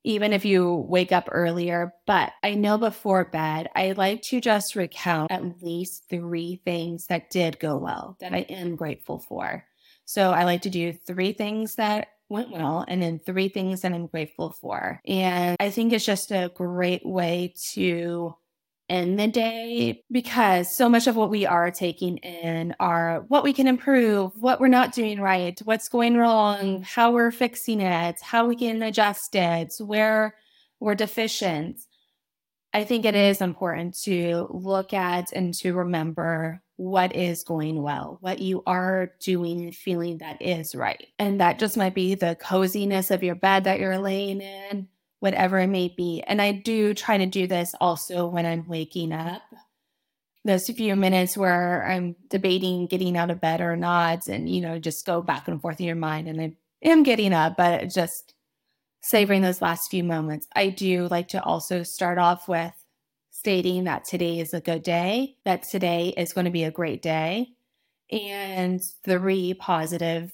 even 0.04 0.34
if 0.34 0.46
you 0.46 0.86
wake 0.88 1.12
up 1.12 1.28
earlier. 1.32 1.94
But 2.08 2.34
I 2.44 2.56
know 2.56 2.78
before 2.78 3.26
bed, 3.26 3.70
I 3.76 3.92
like 3.94 4.22
to 4.24 4.42
just 4.42 4.76
recount 4.76 5.32
at 5.32 5.62
least 5.62 6.06
three 6.10 6.62
things 6.66 7.08
that 7.08 7.30
did 7.30 7.60
go 7.60 7.78
well 7.78 8.18
that 8.20 8.34
I 8.34 8.40
am 8.50 8.76
grateful 8.76 9.20
for. 9.20 9.66
So 10.06 10.32
I 10.32 10.44
like 10.44 10.64
to 10.64 10.70
do 10.70 10.94
three 10.94 11.34
things 11.34 11.76
that 11.76 12.10
went 12.30 12.52
well 12.52 12.86
and 12.88 13.02
then 13.02 13.20
three 13.20 13.50
things 13.50 13.82
that 13.82 13.94
I'm 13.94 14.08
grateful 14.08 14.52
for. 14.52 15.02
And 15.06 15.58
I 15.60 15.70
think 15.70 15.94
it's 15.94 16.06
just 16.06 16.32
a 16.32 16.52
great 16.56 17.06
way 17.06 17.54
to 17.74 18.36
in 18.92 19.16
the 19.16 19.28
day 19.28 20.04
because 20.12 20.76
so 20.76 20.90
much 20.90 21.08
of 21.08 21.16
what 21.16 21.30
we 21.30 21.46
are 21.46 21.72
taking 21.72 22.18
in 22.18 22.76
are 22.78 23.24
what 23.30 23.42
we 23.42 23.54
can 23.54 23.66
improve, 23.66 24.34
what 24.42 24.60
we're 24.60 24.68
not 24.68 24.94
doing 24.94 25.22
right, 25.22 25.58
what's 25.64 25.88
going 25.88 26.18
wrong, 26.18 26.84
how 26.84 27.10
we're 27.14 27.32
fixing 27.32 27.80
it, 27.80 28.20
how 28.22 28.46
we 28.46 28.56
can 28.58 28.84
adjust 28.84 29.34
it, 29.34 29.74
where 29.80 30.36
we're 30.82 30.96
deficient. 30.96 31.80
I 32.74 32.84
think 32.84 33.06
it 33.06 33.16
is 33.16 33.40
important 33.40 33.98
to 34.04 34.48
look 34.50 34.92
at 34.92 35.32
and 35.32 35.54
to 35.56 35.74
remember 35.74 36.62
what 36.76 37.16
is 37.16 37.44
going 37.44 37.82
well, 37.82 38.18
what 38.20 38.40
you 38.40 38.62
are 38.66 39.14
doing 39.22 39.62
and 39.62 39.76
feeling 39.76 40.18
that 40.18 40.42
is 40.42 40.76
right. 40.76 41.08
And 41.18 41.40
that 41.40 41.60
just 41.60 41.78
might 41.78 41.96
be 41.96 42.16
the 42.16 42.36
coziness 42.42 43.10
of 43.10 43.24
your 43.24 43.36
bed 43.36 43.64
that 43.64 43.80
you're 43.80 44.00
laying 44.00 44.42
in, 44.42 44.90
whatever 45.22 45.60
it 45.60 45.68
may 45.68 45.88
be. 45.88 46.24
And 46.26 46.42
I 46.42 46.52
do 46.52 46.96
try 46.96 47.18
to 47.20 47.28
do 47.28 47.46
this 47.46 47.74
also 47.80 48.28
when 48.28 48.46
I'm 48.46 48.68
waking 48.68 49.14
up. 49.14 49.44
Those 50.44 50.68
few 50.68 50.96
minutes 50.96 51.38
where 51.38 51.86
I'm 51.88 52.16
debating 52.28 52.88
getting 52.88 53.16
out 53.16 53.30
of 53.30 53.40
bed 53.40 53.62
or 53.62 53.78
not, 53.78 54.28
and 54.28 54.50
you 54.50 54.60
know, 54.60 54.80
just 54.80 55.06
go 55.06 55.22
back 55.22 55.48
and 55.48 55.62
forth 55.62 55.80
in 55.80 55.86
your 55.86 55.96
mind. 55.96 56.28
And 56.28 56.42
I 56.42 56.58
am 56.84 57.04
getting 57.04 57.34
up, 57.34 57.56
but 57.56 57.90
just 57.90 58.34
savoring 59.04 59.44
those 59.44 59.62
last 59.62 59.92
few 59.92 60.04
moments. 60.04 60.48
I 60.56 60.70
do 60.70 61.08
like 61.12 61.28
to 61.30 61.44
also 61.44 61.84
start 61.84 62.18
off 62.18 62.48
with 62.48 62.74
stating 63.30 63.84
that 63.84 64.06
today 64.06 64.40
is 64.40 64.56
a 64.56 64.62
good 64.62 64.82
day, 64.82 65.36
that 65.46 65.62
today 65.62 66.16
is 66.18 66.34
going 66.34 66.46
to 66.46 66.52
be 66.52 66.64
a 66.64 66.72
great 66.72 67.04
day, 67.04 67.50
and 68.12 68.82
three 69.06 69.54
positive 69.54 70.32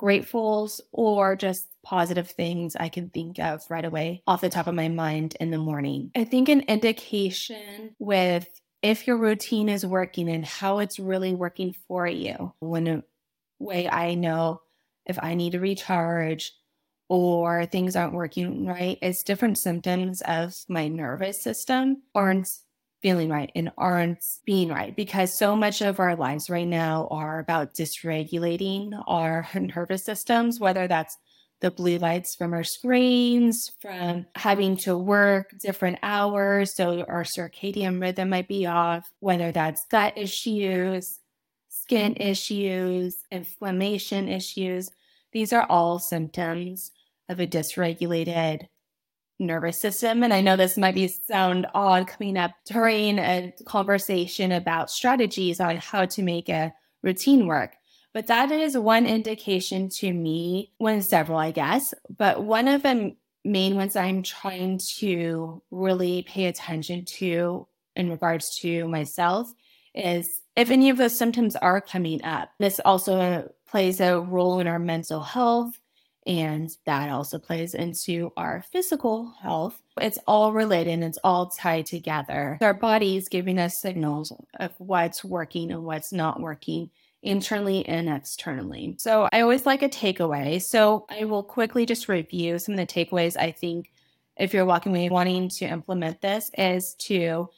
gratefuls 0.00 0.80
or 0.92 1.36
just 1.36 1.68
positive 1.82 2.30
things 2.30 2.76
I 2.76 2.88
can 2.88 3.10
think 3.10 3.38
of 3.38 3.62
right 3.70 3.84
away 3.84 4.22
off 4.26 4.40
the 4.40 4.48
top 4.48 4.66
of 4.66 4.74
my 4.74 4.88
mind 4.88 5.36
in 5.40 5.50
the 5.50 5.58
morning. 5.58 6.10
I 6.16 6.24
think 6.24 6.48
an 6.48 6.62
indication 6.62 7.94
with 7.98 8.48
if 8.82 9.06
your 9.06 9.16
routine 9.16 9.68
is 9.68 9.86
working 9.86 10.28
and 10.28 10.44
how 10.44 10.78
it's 10.78 10.98
really 10.98 11.34
working 11.34 11.74
for 11.88 12.06
you. 12.06 12.52
One 12.58 13.02
way 13.58 13.88
I 13.88 14.14
know 14.14 14.60
if 15.06 15.18
I 15.22 15.34
need 15.34 15.52
to 15.52 15.60
recharge 15.60 16.52
or 17.08 17.66
things 17.66 17.94
aren't 17.94 18.14
working 18.14 18.66
right 18.66 18.98
is 19.00 19.22
different 19.22 19.58
symptoms 19.58 20.22
of 20.22 20.54
my 20.68 20.88
nervous 20.88 21.42
system 21.42 22.02
aren't 22.14 22.48
feeling 23.02 23.28
right 23.28 23.50
and 23.54 23.70
aren't 23.76 24.24
being 24.44 24.68
right 24.68 24.96
because 24.96 25.38
so 25.38 25.54
much 25.54 25.82
of 25.82 26.00
our 26.00 26.16
lives 26.16 26.48
right 26.50 26.66
now 26.66 27.06
are 27.10 27.38
about 27.38 27.74
dysregulating 27.74 28.90
our 29.06 29.48
nervous 29.54 30.04
systems, 30.04 30.58
whether 30.58 30.88
that's 30.88 31.16
the 31.60 31.70
blue 31.70 31.98
lights 31.98 32.34
from 32.34 32.52
our 32.52 32.64
screens, 32.64 33.70
from 33.80 34.26
having 34.34 34.76
to 34.76 34.96
work 34.96 35.50
different 35.62 35.98
hours. 36.02 36.74
So 36.74 37.04
our 37.08 37.24
circadian 37.24 38.00
rhythm 38.00 38.28
might 38.30 38.48
be 38.48 38.66
off, 38.66 39.10
whether 39.20 39.52
that's 39.52 39.86
gut 39.90 40.18
issues, 40.18 41.18
skin 41.68 42.14
issues, 42.16 43.16
inflammation 43.30 44.28
issues. 44.28 44.90
These 45.32 45.52
are 45.52 45.66
all 45.68 45.98
symptoms 45.98 46.90
of 47.28 47.40
a 47.40 47.46
dysregulated 47.46 48.68
nervous 49.38 49.80
system. 49.80 50.22
And 50.22 50.32
I 50.32 50.40
know 50.40 50.56
this 50.56 50.76
might 50.76 50.94
be 50.94 51.08
sound 51.08 51.66
odd 51.74 52.08
coming 52.08 52.36
up 52.36 52.52
during 52.66 53.18
a 53.18 53.52
conversation 53.66 54.52
about 54.52 54.90
strategies 54.90 55.60
on 55.60 55.76
how 55.76 56.06
to 56.06 56.22
make 56.22 56.48
a 56.48 56.72
routine 57.02 57.46
work. 57.46 57.74
But 58.14 58.28
that 58.28 58.50
is 58.50 58.78
one 58.78 59.04
indication 59.04 59.90
to 59.96 60.12
me, 60.12 60.72
one 60.78 61.02
several, 61.02 61.38
I 61.38 61.50
guess. 61.50 61.92
But 62.16 62.44
one 62.44 62.66
of 62.66 62.82
the 62.82 63.14
main 63.44 63.76
ones 63.76 63.94
I'm 63.94 64.22
trying 64.22 64.80
to 64.98 65.62
really 65.70 66.22
pay 66.22 66.46
attention 66.46 67.04
to 67.04 67.68
in 67.94 68.10
regards 68.10 68.56
to 68.60 68.88
myself 68.88 69.52
is 69.94 70.42
if 70.56 70.70
any 70.70 70.90
of 70.90 70.96
those 70.96 71.16
symptoms 71.16 71.56
are 71.56 71.80
coming 71.80 72.22
up. 72.24 72.50
This 72.58 72.80
also 72.84 73.50
plays 73.68 74.00
a 74.00 74.20
role 74.20 74.60
in 74.60 74.66
our 74.66 74.78
mental 74.78 75.20
health, 75.20 75.78
and 76.26 76.76
that 76.86 77.08
also 77.10 77.38
plays 77.38 77.74
into 77.74 78.32
our 78.36 78.64
physical 78.72 79.32
health. 79.40 79.80
It's 80.00 80.18
all 80.26 80.52
related 80.52 80.92
and 80.92 81.04
it's 81.04 81.18
all 81.22 81.50
tied 81.50 81.86
together. 81.86 82.58
Our 82.60 82.74
body 82.74 83.16
is 83.16 83.28
giving 83.28 83.58
us 83.58 83.80
signals 83.80 84.32
of 84.58 84.72
what's 84.78 85.24
working 85.24 85.70
and 85.70 85.84
what's 85.84 86.12
not 86.12 86.40
working 86.40 86.90
internally 87.22 87.86
and 87.86 88.08
externally. 88.08 88.96
So 88.98 89.28
I 89.32 89.40
always 89.40 89.66
like 89.66 89.82
a 89.82 89.88
takeaway. 89.88 90.60
So 90.60 91.06
I 91.08 91.24
will 91.24 91.42
quickly 91.42 91.86
just 91.86 92.08
review 92.08 92.58
some 92.58 92.74
of 92.74 92.78
the 92.78 92.86
takeaways 92.86 93.36
I 93.36 93.52
think 93.52 93.92
if 94.36 94.52
you're 94.52 94.66
walking 94.66 94.92
away 94.92 95.08
wanting 95.08 95.48
to 95.48 95.64
implement 95.64 96.20
this 96.20 96.50
is 96.58 96.94
to 96.94 97.48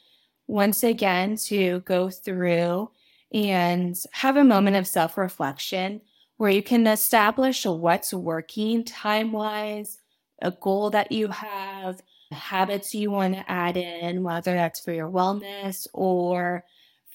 once 0.47 0.83
again 0.83 1.35
to 1.35 1.81
go 1.81 2.09
through 2.09 2.89
and 3.33 3.95
have 4.11 4.37
a 4.37 4.43
moment 4.43 4.75
of 4.75 4.87
self-reflection 4.87 6.01
where 6.39 6.49
you 6.49 6.63
can 6.63 6.87
establish 6.87 7.65
what's 7.65 8.13
working 8.13 8.81
time 8.85 9.33
wise, 9.33 9.97
a 10.41 10.49
goal 10.49 10.89
that 10.89 11.11
you 11.11 11.27
have, 11.27 11.99
habits 12.31 12.93
you 12.93 13.11
want 13.11 13.33
to 13.35 13.51
add 13.51 13.75
in, 13.75 14.23
whether 14.23 14.53
that's 14.53 14.79
for 14.79 14.93
your 14.93 15.09
wellness 15.09 15.85
or 15.93 16.63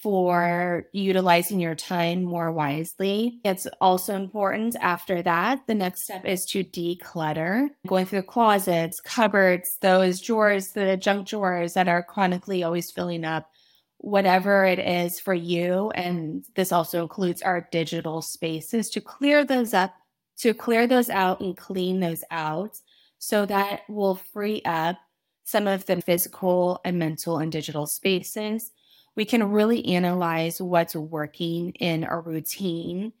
for 0.03 0.85
utilizing 0.93 1.59
your 1.59 1.73
time 1.73 2.23
more 2.23 2.51
wisely. 2.51 3.39
It's 3.43 3.65
also 3.81 4.15
important 4.15 4.75
after 4.79 5.23
that. 5.23 5.65
The 5.65 5.73
next 5.73 6.03
step 6.03 6.23
is 6.23 6.45
to 6.47 6.63
declutter, 6.63 7.69
going 7.87 8.05
through 8.05 8.21
the 8.21 8.27
closets, 8.27 8.99
cupboards, 8.99 9.79
those 9.81 10.21
drawers, 10.21 10.73
the 10.73 10.97
junk 10.97 11.27
drawers 11.27 11.73
that 11.73 11.87
are 11.87 12.03
chronically 12.03 12.61
always 12.61 12.91
filling 12.91 13.25
up 13.25 13.49
whatever 13.97 14.65
it 14.65 14.79
is 14.79 15.19
for 15.19 15.33
you. 15.33 15.91
And 15.91 16.45
this 16.55 16.71
also 16.71 17.01
includes 17.01 17.41
our 17.41 17.67
digital 17.71 18.21
spaces 18.21 18.89
to 18.91 19.01
clear 19.01 19.43
those 19.43 19.73
up, 19.73 19.93
to 20.39 20.53
clear 20.53 20.87
those 20.87 21.09
out 21.09 21.39
and 21.39 21.55
clean 21.55 21.99
those 21.99 22.23
out 22.29 22.77
so 23.17 23.45
that 23.45 23.81
will 23.89 24.15
free 24.15 24.61
up 24.65 24.97
some 25.43 25.67
of 25.67 25.85
the 25.85 26.01
physical 26.01 26.81
and 26.83 26.99
mental 26.99 27.37
and 27.37 27.51
digital 27.51 27.87
spaces. 27.87 28.71
We 29.15 29.25
can 29.25 29.51
really 29.51 29.85
analyze 29.85 30.61
what's 30.61 30.95
working 30.95 31.71
in 31.73 32.03
our 32.03 32.21
routine 32.21 33.13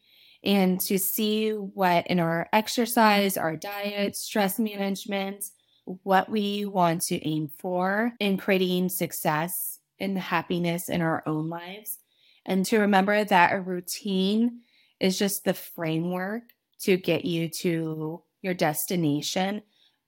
and 0.43 0.79
to 0.81 0.99
see 0.99 1.51
what 1.51 2.05
in 2.07 2.19
our 2.19 2.47
exercise, 2.53 3.37
our 3.37 3.55
diet, 3.55 4.15
stress 4.15 4.59
management, 4.59 5.45
what 5.85 6.29
we 6.29 6.65
want 6.65 7.01
to 7.03 7.27
aim 7.27 7.49
for 7.57 8.11
in 8.19 8.37
creating 8.37 8.89
success 8.89 9.74
and 9.99 10.17
happiness 10.17 10.89
in 10.89 11.01
our 11.01 11.23
own 11.25 11.49
lives. 11.49 11.99
And 12.45 12.65
to 12.67 12.79
remember 12.79 13.23
that 13.23 13.53
a 13.53 13.61
routine 13.61 14.61
is 14.99 15.17
just 15.17 15.43
the 15.43 15.53
framework 15.53 16.43
to 16.81 16.97
get 16.97 17.25
you 17.25 17.49
to 17.49 18.23
your 18.41 18.53
destination. 18.53 19.61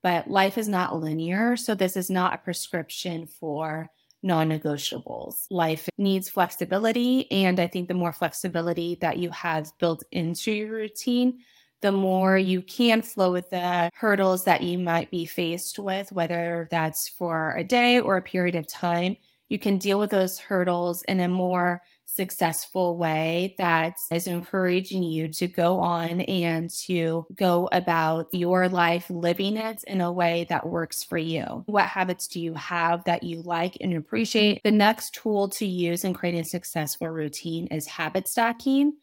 But 0.04 0.30
life 0.30 0.58
is 0.58 0.68
not 0.68 0.96
linear. 0.96 1.58
So, 1.58 1.74
this 1.74 1.98
is 1.98 2.10
not 2.10 2.34
a 2.34 2.38
prescription 2.38 3.26
for 3.26 3.90
non 4.22 4.50
negotiables. 4.50 5.46
Life 5.50 5.90
needs 5.98 6.30
flexibility. 6.30 7.30
And 7.32 7.60
I 7.60 7.68
think 7.68 7.88
the 7.88 7.94
more 7.94 8.14
flexibility 8.14 8.98
that 9.02 9.18
you 9.18 9.32
have 9.32 9.72
built 9.80 10.04
into 10.12 10.52
your 10.52 10.72
routine, 10.72 11.40
the 11.82 11.92
more 11.92 12.38
you 12.38 12.62
can 12.62 13.02
flow 13.02 13.32
with 13.32 13.50
the 13.50 13.90
hurdles 13.94 14.46
that 14.46 14.62
you 14.62 14.78
might 14.78 15.12
be 15.12 15.26
faced 15.26 15.80
with, 15.80 16.12
whether 16.12 16.68
that's 16.72 17.10
for 17.10 17.56
a 17.56 17.64
day 17.64 18.00
or 18.00 18.18
a 18.18 18.22
period 18.22 18.56
of 18.56 18.68
time 18.68 19.18
you 19.50 19.60
can 19.60 19.78
deal 19.78 20.00
with 20.00 20.10
those 20.10 20.40
hurdles 20.40 21.04
in 21.04 21.20
a 21.20 21.28
more 21.28 21.82
successful 22.06 22.98
way 22.98 23.54
that 23.58 23.96
is 24.12 24.28
encouraging 24.28 25.04
you 25.04 25.28
to 25.28 25.48
go 25.48 25.80
on 25.80 26.22
and 26.22 26.70
to 26.70 27.26
go 27.36 27.70
about 27.72 28.28
your 28.32 28.68
life 28.70 29.10
living 29.10 29.58
it 29.58 29.84
in 29.86 30.02
a 30.02 30.12
way 30.12 30.46
that 30.50 30.68
works 30.68 31.04
for 31.04 31.18
you. 31.18 31.64
What 31.68 31.86
habits 31.86 32.28
do 32.28 32.40
you 32.40 32.54
have 32.56 33.04
that 33.04 33.24
you 33.24 33.42
like 33.42 33.78
and 33.82 33.94
appreciate? 33.94 34.62
The 34.64 34.72
next 34.72 35.14
tool 35.14 35.50
to 35.50 35.66
use 35.66 36.04
in 36.04 36.14
creating 36.14 36.42
a 36.42 36.46
successful 36.46 37.10
routine 37.10 37.68
is 37.68 37.88
habit 37.88 38.28
stacking. 38.28 38.94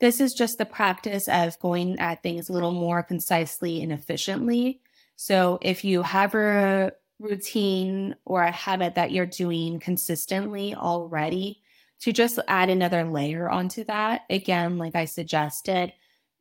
This 0.00 0.20
is 0.20 0.32
just 0.32 0.58
the 0.58 0.64
practice 0.64 1.28
of 1.28 1.58
going 1.60 1.98
at 1.98 2.22
things 2.22 2.48
a 2.48 2.52
little 2.52 2.72
more 2.72 3.02
concisely 3.02 3.82
and 3.82 3.92
efficiently. 3.92 4.80
So 5.16 5.58
if 5.60 5.84
you 5.84 6.02
have 6.02 6.34
a 6.34 6.92
routine 7.22 8.16
or 8.24 8.42
a 8.42 8.50
habit 8.50 8.94
that 8.96 9.12
you're 9.12 9.26
doing 9.26 9.78
consistently 9.78 10.74
already 10.74 11.62
to 12.00 12.12
just 12.12 12.38
add 12.48 12.68
another 12.68 13.04
layer 13.04 13.48
onto 13.48 13.84
that. 13.84 14.22
Again, 14.28 14.76
like 14.76 14.96
I 14.96 15.04
suggested, 15.04 15.92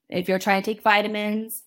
if 0.10 0.28
you're 0.28 0.40
trying 0.40 0.64
to 0.64 0.74
take 0.74 0.84
vitamins, 0.84 1.64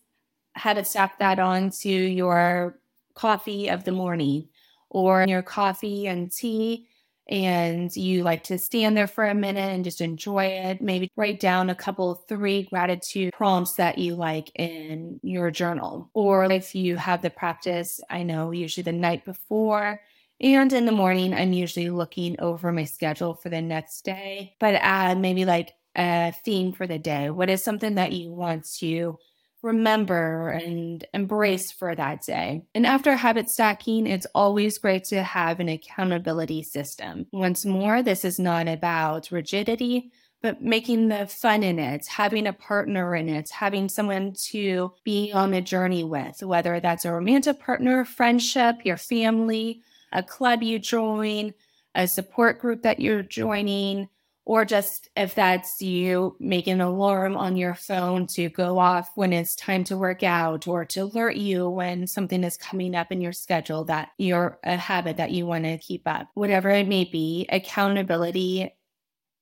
habit 0.55 0.87
stack 0.87 1.19
that 1.21 1.39
onto 1.39 1.89
your 1.89 2.79
coffee 3.15 3.69
of 3.71 3.85
the 3.85 3.93
morning 3.93 4.49
or 4.91 5.25
your 5.27 5.43
coffee 5.43 6.07
and 6.09 6.31
tea 6.31 6.89
and 7.29 7.95
you 7.97 8.22
like 8.22 8.45
to 8.45 8.59
stand 8.59 8.97
there 8.97 9.07
for 9.07 9.25
a 9.25 9.35
minute 9.35 9.70
and 9.72 9.85
just 9.85 10.01
enjoy 10.01 10.45
it, 10.45 10.81
maybe 10.81 11.11
write 11.16 11.41
down 11.41 11.70
a 11.70 11.75
couple, 11.75 12.14
three 12.29 12.64
gratitude 12.64 13.33
prompts 13.33 13.75
that 13.75 13.99
you 13.99 14.14
like 14.14 14.51
in 14.57 15.20
your 15.22 15.51
journal. 15.51 16.11
Or 16.14 16.45
if 16.45 16.75
you 16.75 16.97
have 16.97 17.22
the 17.22 17.31
practice, 17.31 18.01
I 18.11 18.22
know 18.22 18.51
usually 18.51 18.83
the 18.83 18.93
night 18.93 19.25
before 19.25 20.01
and 20.41 20.72
in 20.72 20.85
the 20.85 20.93
morning, 20.93 21.33
I'm 21.33 21.53
usually 21.53 21.91
looking 21.91 22.39
over 22.41 22.72
my 22.72 22.85
schedule 22.85 23.35
for 23.35 23.49
the 23.49 23.62
next 23.62 24.05
day, 24.05 24.57
but 24.59 24.75
add 24.75 25.18
maybe 25.18 25.45
like 25.45 25.72
a 25.97 26.33
theme 26.45 26.72
for 26.72 26.87
the 26.87 26.99
day. 26.99 27.31
What 27.31 27.51
is 27.51 27.62
something 27.62 27.95
that 27.95 28.12
you 28.12 28.33
want 28.33 28.66
to 28.79 29.18
remember 29.65 30.51
and 30.51 31.07
embrace 31.15 31.73
for 31.73 31.95
that 31.95 32.23
day. 32.23 32.62
And 32.75 32.87
after 32.87 33.17
habit 33.17 33.49
stacking, 33.49 34.07
it's 34.07 34.27
always 34.35 34.77
great 34.77 35.05
to 35.05 35.23
have 35.23 35.59
an 35.59 35.71
accountability 35.71 36.62
system. 36.62 37.27
Once 37.33 37.65
more, 37.65 38.03
this 38.03 38.27
is 38.27 38.39
not 38.39 38.69
about 38.69 39.31
rigidity, 39.31 40.12
but 40.43 40.61
making 40.61 41.09
the 41.09 41.27
fun 41.27 41.62
in 41.62 41.79
it, 41.79 42.07
having 42.07 42.47
a 42.47 42.53
partner 42.53 43.17
in 43.17 43.31
it, 43.31 43.49
having 43.49 43.89
someone 43.89 44.35
to 44.51 44.93
be 45.03 45.33
on 45.33 45.55
a 45.55 45.62
journey 45.62 46.05
with, 46.05 46.43
whether 46.43 46.79
that's 46.79 47.07
a 47.07 47.12
romantic 47.12 47.59
partner, 47.59 48.05
friendship, 48.05 48.77
your 48.85 48.99
family, 48.99 49.81
a 50.12 50.23
club 50.23 50.62
you 50.62 50.79
join, 50.79 51.55
a 51.95 52.07
support 52.07 52.59
group 52.59 52.83
that 52.83 53.01
you're 53.01 53.23
joining, 53.23 54.11
or 54.47 54.65
just 54.65 55.09
if 55.17 55.35
that's 55.35 55.81
you 55.81 56.37
make 56.39 56.67
an 56.67 56.81
alarm 56.81 57.37
on 57.37 57.57
your 57.57 57.75
phone 57.75 58.27
to 58.27 58.49
go 58.51 58.79
off 58.79 59.11
when 59.15 59.33
it's 59.33 59.57
time 59.57 59.85
to 59.85 59.97
work 59.97 60.23
out 60.23 60.67
or 60.67 60.85
to 60.85 61.01
alert 61.01 61.37
you 61.37 61.69
when 61.69 62.07
something 62.07 62.45
is 62.45 62.57
coming 62.57 62.95
up 62.95 63.11
in 63.11 63.21
your 63.21 63.33
schedule 63.33 63.85
that 63.85 64.11
you're 64.19 64.59
a 64.65 64.77
habit 64.77 65.17
that 65.17 65.31
you 65.31 65.47
want 65.47 65.65
to 65.65 65.79
keep 65.79 66.03
up. 66.07 66.29
Whatever 66.35 66.71
it 66.71 66.87
may 66.89 67.05
be 67.05 67.47
accountability 67.51 68.73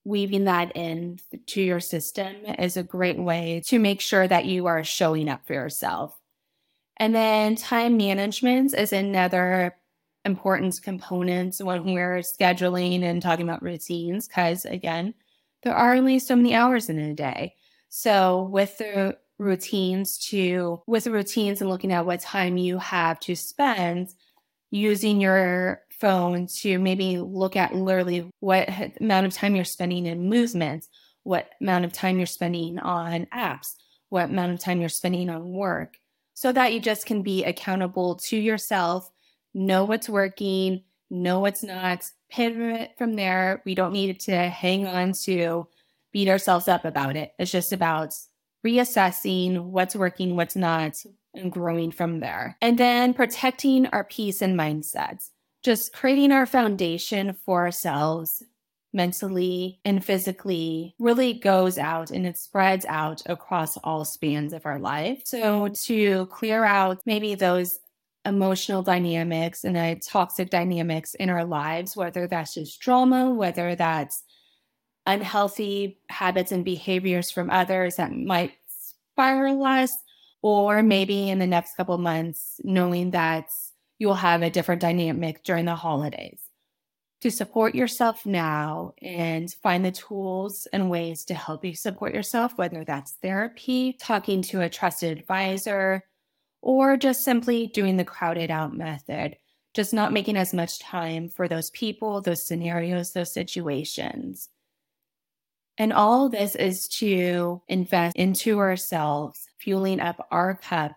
weaving 0.04 0.44
that 0.44 0.72
in 0.76 1.18
to 1.46 1.62
your 1.62 1.80
system 1.80 2.34
is 2.58 2.76
a 2.76 2.82
great 2.82 3.18
way 3.18 3.62
to 3.66 3.78
make 3.78 4.00
sure 4.00 4.26
that 4.26 4.46
you 4.46 4.66
are 4.66 4.82
showing 4.82 5.28
up 5.28 5.46
for 5.46 5.52
yourself. 5.52 6.18
And 6.96 7.14
then 7.14 7.56
time 7.56 7.96
management 7.96 8.74
is 8.74 8.92
another 8.92 9.76
important 10.24 10.80
components 10.82 11.62
when 11.62 11.84
we're 11.92 12.18
scheduling 12.18 13.02
and 13.02 13.20
talking 13.20 13.48
about 13.48 13.62
routines 13.62 14.28
because 14.28 14.64
again 14.64 15.14
there 15.62 15.74
are 15.74 15.94
only 15.94 16.18
so 16.18 16.36
many 16.36 16.54
hours 16.54 16.88
in 16.88 16.98
a 16.98 17.14
day. 17.14 17.54
So 17.88 18.48
with 18.50 18.78
the 18.78 19.16
routines 19.38 20.18
to 20.18 20.82
with 20.86 21.04
the 21.04 21.10
routines 21.10 21.60
and 21.60 21.70
looking 21.70 21.92
at 21.92 22.06
what 22.06 22.20
time 22.20 22.56
you 22.56 22.78
have 22.78 23.18
to 23.20 23.34
spend 23.34 24.08
using 24.70 25.20
your 25.20 25.82
phone 25.90 26.46
to 26.46 26.78
maybe 26.78 27.18
look 27.18 27.56
at 27.56 27.74
literally 27.74 28.30
what 28.40 28.68
amount 29.00 29.26
of 29.26 29.32
time 29.32 29.56
you're 29.56 29.64
spending 29.64 30.06
in 30.06 30.28
movements 30.28 30.88
what 31.24 31.50
amount 31.60 31.84
of 31.84 31.92
time 31.92 32.18
you're 32.18 32.26
spending 32.26 32.78
on 32.78 33.26
apps 33.34 33.74
what 34.10 34.30
amount 34.30 34.52
of 34.52 34.60
time 34.60 34.80
you're 34.80 34.88
spending 34.88 35.28
on 35.28 35.52
work 35.52 35.96
so 36.34 36.52
that 36.52 36.72
you 36.72 36.78
just 36.78 37.04
can 37.04 37.22
be 37.22 37.42
accountable 37.44 38.14
to 38.16 38.36
yourself 38.36 39.10
know 39.54 39.84
what's 39.84 40.08
working, 40.08 40.82
know 41.10 41.40
what's 41.40 41.62
not, 41.62 42.04
pivot 42.30 42.92
from 42.96 43.14
there. 43.14 43.62
We 43.64 43.74
don't 43.74 43.92
need 43.92 44.20
to 44.20 44.36
hang 44.36 44.86
on 44.86 45.12
to 45.24 45.68
beat 46.12 46.28
ourselves 46.28 46.68
up 46.68 46.84
about 46.84 47.16
it. 47.16 47.32
It's 47.38 47.50
just 47.50 47.72
about 47.72 48.14
reassessing 48.64 49.64
what's 49.64 49.96
working, 49.96 50.36
what's 50.36 50.56
not, 50.56 50.96
and 51.34 51.50
growing 51.50 51.90
from 51.90 52.20
there. 52.20 52.56
And 52.60 52.78
then 52.78 53.14
protecting 53.14 53.86
our 53.86 54.04
peace 54.04 54.42
and 54.42 54.58
mindset, 54.58 55.28
just 55.62 55.92
creating 55.92 56.32
our 56.32 56.46
foundation 56.46 57.34
for 57.44 57.64
ourselves 57.64 58.42
mentally, 58.92 59.80
and 59.84 60.04
physically 60.04 60.94
really 60.98 61.32
goes 61.32 61.78
out 61.78 62.10
and 62.10 62.26
it 62.26 62.36
spreads 62.36 62.84
out 62.86 63.22
across 63.26 63.76
all 63.78 64.04
spans 64.04 64.52
of 64.52 64.66
our 64.66 64.78
life. 64.78 65.22
So, 65.24 65.68
to 65.84 66.26
clear 66.26 66.64
out 66.64 67.00
maybe 67.06 67.34
those 67.34 67.78
emotional 68.24 68.82
dynamics 68.82 69.64
and 69.64 69.76
the 69.76 70.00
toxic 70.04 70.50
dynamics 70.50 71.14
in 71.14 71.28
our 71.28 71.44
lives, 71.44 71.96
whether 71.96 72.26
that's 72.26 72.54
just 72.54 72.80
trauma, 72.80 73.30
whether 73.30 73.74
that's 73.74 74.22
unhealthy 75.06 75.98
habits 76.08 76.52
and 76.52 76.64
behaviors 76.64 77.30
from 77.30 77.50
others 77.50 77.96
that 77.96 78.12
might 78.12 78.52
spiral 79.12 79.64
us, 79.64 79.96
or 80.42 80.82
maybe 80.82 81.28
in 81.28 81.38
the 81.38 81.46
next 81.46 81.76
couple 81.76 81.98
months, 81.98 82.60
knowing 82.64 83.10
that 83.10 83.48
you'll 83.98 84.14
have 84.14 84.42
a 84.42 84.50
different 84.50 84.80
dynamic 84.80 85.42
during 85.44 85.64
the 85.64 85.74
holidays. 85.74 86.40
To 87.22 87.30
support 87.30 87.76
yourself 87.76 88.26
now 88.26 88.94
and 89.00 89.52
find 89.62 89.84
the 89.84 89.92
tools 89.92 90.66
and 90.72 90.90
ways 90.90 91.24
to 91.26 91.34
help 91.34 91.64
you 91.64 91.76
support 91.76 92.12
yourself, 92.12 92.58
whether 92.58 92.84
that's 92.84 93.12
therapy, 93.22 93.92
talking 93.92 94.42
to 94.42 94.62
a 94.62 94.68
trusted 94.68 95.18
advisor, 95.18 96.02
or 96.62 96.96
just 96.96 97.24
simply 97.24 97.66
doing 97.66 97.96
the 97.96 98.04
crowded 98.04 98.50
out 98.50 98.74
method, 98.74 99.36
just 99.74 99.92
not 99.92 100.12
making 100.12 100.36
as 100.36 100.54
much 100.54 100.78
time 100.78 101.28
for 101.28 101.48
those 101.48 101.70
people, 101.70 102.22
those 102.22 102.46
scenarios, 102.46 103.12
those 103.12 103.34
situations. 103.34 104.48
And 105.76 105.92
all 105.92 106.28
this 106.28 106.54
is 106.54 106.86
to 106.98 107.60
invest 107.68 108.16
into 108.16 108.58
ourselves, 108.58 109.48
fueling 109.58 110.00
up 110.00 110.26
our 110.30 110.54
cup 110.54 110.92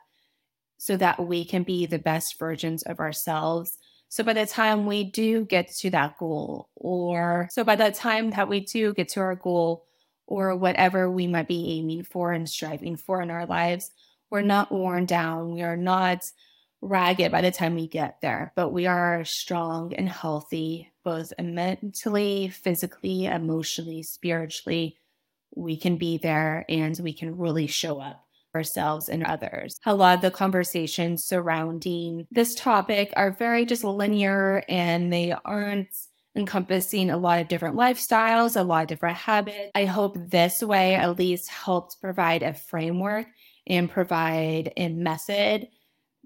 so 0.78 0.95
that 0.97 1.26
we 1.26 1.43
can 1.45 1.63
be 1.63 1.86
the 1.86 1.99
best 1.99 2.38
versions 2.38 2.84
of 2.84 2.99
ourselves. 2.99 3.78
So 4.09 4.24
by 4.24 4.34
the 4.34 4.45
time 4.45 4.86
we 4.86 5.03
do 5.03 5.45
get 5.45 5.70
to 5.80 5.89
that 5.91 6.18
goal, 6.20 6.70
or 6.76 7.47
so 7.51 7.63
by 7.63 7.76
the 7.76 7.91
time 7.91 8.30
that 8.32 8.47
we 8.47 8.59
do 8.59 8.93
get 8.93 9.09
to 9.09 9.22
our 9.22 9.36
goal, 9.36 9.86
or 10.28 10.55
whatever 10.55 11.09
we 11.09 11.28
might 11.28 11.47
be 11.47 11.78
aiming 11.78 12.03
for 12.03 12.34
and 12.34 12.49
striving 12.49 12.97
for 12.97 13.22
in 13.22 13.30
our 13.30 13.45
lives, 13.45 13.91
we're 14.36 14.41
not 14.41 14.69
worn 14.69 15.05
down. 15.05 15.53
We 15.53 15.61
are 15.61 15.77
not 15.77 16.29
ragged 16.81 17.31
by 17.31 17.39
the 17.39 17.51
time 17.51 17.73
we 17.73 17.88
get 17.88 18.19
there, 18.21 18.51
but 18.53 18.71
we 18.71 18.86
are 18.86 19.23
strong 19.23 19.93
and 19.93 20.09
healthy, 20.09 20.91
both 21.05 21.31
mentally, 21.39 22.49
physically, 22.49 23.27
emotionally, 23.27 24.03
spiritually. 24.03 24.97
We 25.55 25.77
can 25.77 25.95
be 25.95 26.17
there 26.17 26.65
and 26.67 26.99
we 27.01 27.13
can 27.13 27.38
really 27.38 27.67
show 27.67 28.01
up 28.01 28.25
ourselves 28.53 29.07
and 29.07 29.23
others. 29.23 29.79
A 29.86 29.95
lot 29.95 30.15
of 30.15 30.21
the 30.21 30.31
conversations 30.31 31.23
surrounding 31.23 32.27
this 32.29 32.55
topic 32.55 33.13
are 33.15 33.31
very 33.31 33.65
just 33.65 33.86
linear 33.86 34.65
and 34.67 35.13
they 35.13 35.33
aren't 35.45 35.95
encompassing 36.36 37.09
a 37.09 37.17
lot 37.17 37.39
of 37.39 37.47
different 37.47 37.77
lifestyles, 37.77 38.59
a 38.59 38.63
lot 38.63 38.81
of 38.81 38.88
different 38.89 39.15
habits. 39.15 39.71
I 39.73 39.86
hope 39.86 40.17
this 40.17 40.61
way 40.61 40.95
at 40.95 41.17
least 41.17 41.49
helps 41.49 41.95
provide 41.95 42.43
a 42.43 42.53
framework 42.53 43.27
and 43.68 43.89
provide 43.89 44.74
a 44.78 44.89
method 44.89 45.68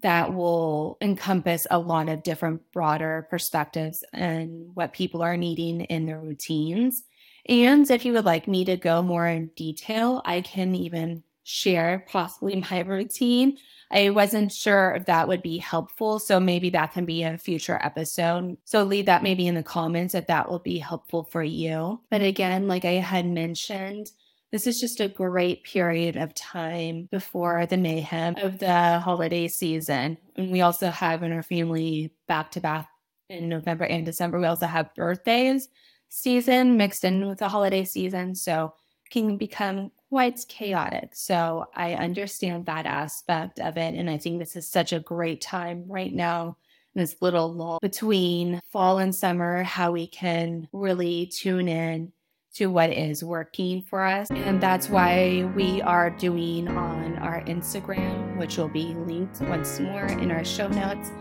that 0.01 0.33
will 0.33 0.97
encompass 1.01 1.67
a 1.69 1.79
lot 1.79 2.09
of 2.09 2.23
different 2.23 2.61
broader 2.71 3.27
perspectives 3.29 4.03
and 4.13 4.73
what 4.73 4.93
people 4.93 5.21
are 5.21 5.37
needing 5.37 5.81
in 5.81 6.05
their 6.05 6.19
routines. 6.19 7.03
And 7.47 7.89
if 7.89 8.05
you 8.05 8.13
would 8.13 8.25
like 8.25 8.47
me 8.47 8.65
to 8.65 8.77
go 8.77 9.01
more 9.01 9.27
in 9.27 9.47
detail, 9.55 10.21
I 10.25 10.41
can 10.41 10.75
even 10.75 11.23
share 11.43 12.05
possibly 12.07 12.63
my 12.69 12.79
routine. 12.87 13.57
I 13.91 14.11
wasn't 14.11 14.51
sure 14.51 14.93
if 14.95 15.05
that 15.05 15.27
would 15.27 15.41
be 15.41 15.57
helpful. 15.57 16.19
So 16.19 16.39
maybe 16.39 16.69
that 16.69 16.93
can 16.93 17.05
be 17.05 17.23
a 17.23 17.37
future 17.39 17.79
episode. 17.81 18.55
So 18.65 18.83
leave 18.83 19.07
that 19.07 19.23
maybe 19.23 19.47
in 19.47 19.55
the 19.55 19.63
comments 19.63 20.13
if 20.13 20.27
that 20.27 20.49
will 20.49 20.59
be 20.59 20.77
helpful 20.77 21.23
for 21.23 21.41
you. 21.41 21.99
But 22.11 22.21
again, 22.21 22.67
like 22.67 22.85
I 22.85 22.93
had 22.93 23.25
mentioned, 23.25 24.11
this 24.51 24.67
is 24.67 24.79
just 24.79 24.99
a 24.99 25.07
great 25.07 25.63
period 25.63 26.15
of 26.15 26.33
time 26.33 27.07
before 27.11 27.65
the 27.65 27.77
mayhem 27.77 28.35
of 28.37 28.59
the 28.59 28.99
holiday 28.99 29.47
season. 29.47 30.17
And 30.35 30.51
we 30.51 30.61
also 30.61 30.89
have 30.89 31.23
in 31.23 31.31
our 31.31 31.43
family 31.43 32.13
back 32.27 32.51
to 32.51 32.61
back 32.61 32.87
in 33.29 33.47
November 33.47 33.85
and 33.85 34.05
December, 34.05 34.39
we 34.39 34.47
also 34.47 34.65
have 34.65 34.93
birthdays 34.95 35.69
season 36.09 36.77
mixed 36.77 37.03
in 37.03 37.27
with 37.27 37.37
the 37.37 37.47
holiday 37.47 37.85
season. 37.85 38.33
So 38.33 38.73
can 39.11 39.37
become 39.37 39.91
quite 40.09 40.39
chaotic. 40.47 41.09
So 41.13 41.65
I 41.75 41.93
understand 41.93 42.65
that 42.65 42.85
aspect 42.85 43.59
of 43.59 43.77
it. 43.77 43.95
And 43.95 44.09
I 44.09 44.17
think 44.17 44.39
this 44.39 44.55
is 44.55 44.67
such 44.67 44.93
a 44.93 44.99
great 44.99 45.41
time 45.41 45.85
right 45.87 46.13
now 46.13 46.57
this 46.95 47.21
little 47.21 47.53
lull 47.53 47.79
between 47.81 48.59
fall 48.69 48.99
and 48.99 49.13
summer, 49.13 49.63
how 49.63 49.91
we 49.91 50.07
can 50.07 50.67
really 50.73 51.27
tune 51.27 51.67
in 51.67 52.11
to 52.55 52.67
what 52.67 52.91
is 52.91 53.23
working 53.23 53.81
for 53.81 54.03
us. 54.03 54.29
And 54.31 54.61
that's 54.61 54.89
why 54.89 55.49
we 55.55 55.81
are 55.81 56.09
doing 56.09 56.67
on 56.67 57.17
our 57.17 57.41
Instagram, 57.43 58.37
which 58.37 58.57
will 58.57 58.69
be 58.69 58.93
linked 58.95 59.41
once 59.41 59.79
more 59.79 60.05
in 60.05 60.31
our 60.31 60.43
show 60.43 60.67
notes, 60.67 61.11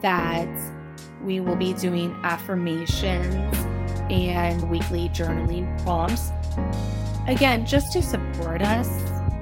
that 0.00 0.48
we 1.22 1.40
will 1.40 1.56
be 1.56 1.72
doing 1.74 2.18
affirmations 2.22 3.34
and 4.10 4.68
weekly 4.70 5.08
journaling 5.10 5.66
prompts. 5.82 6.30
Again, 7.26 7.66
just 7.66 7.92
to 7.92 8.02
support 8.02 8.62
us. 8.62 8.88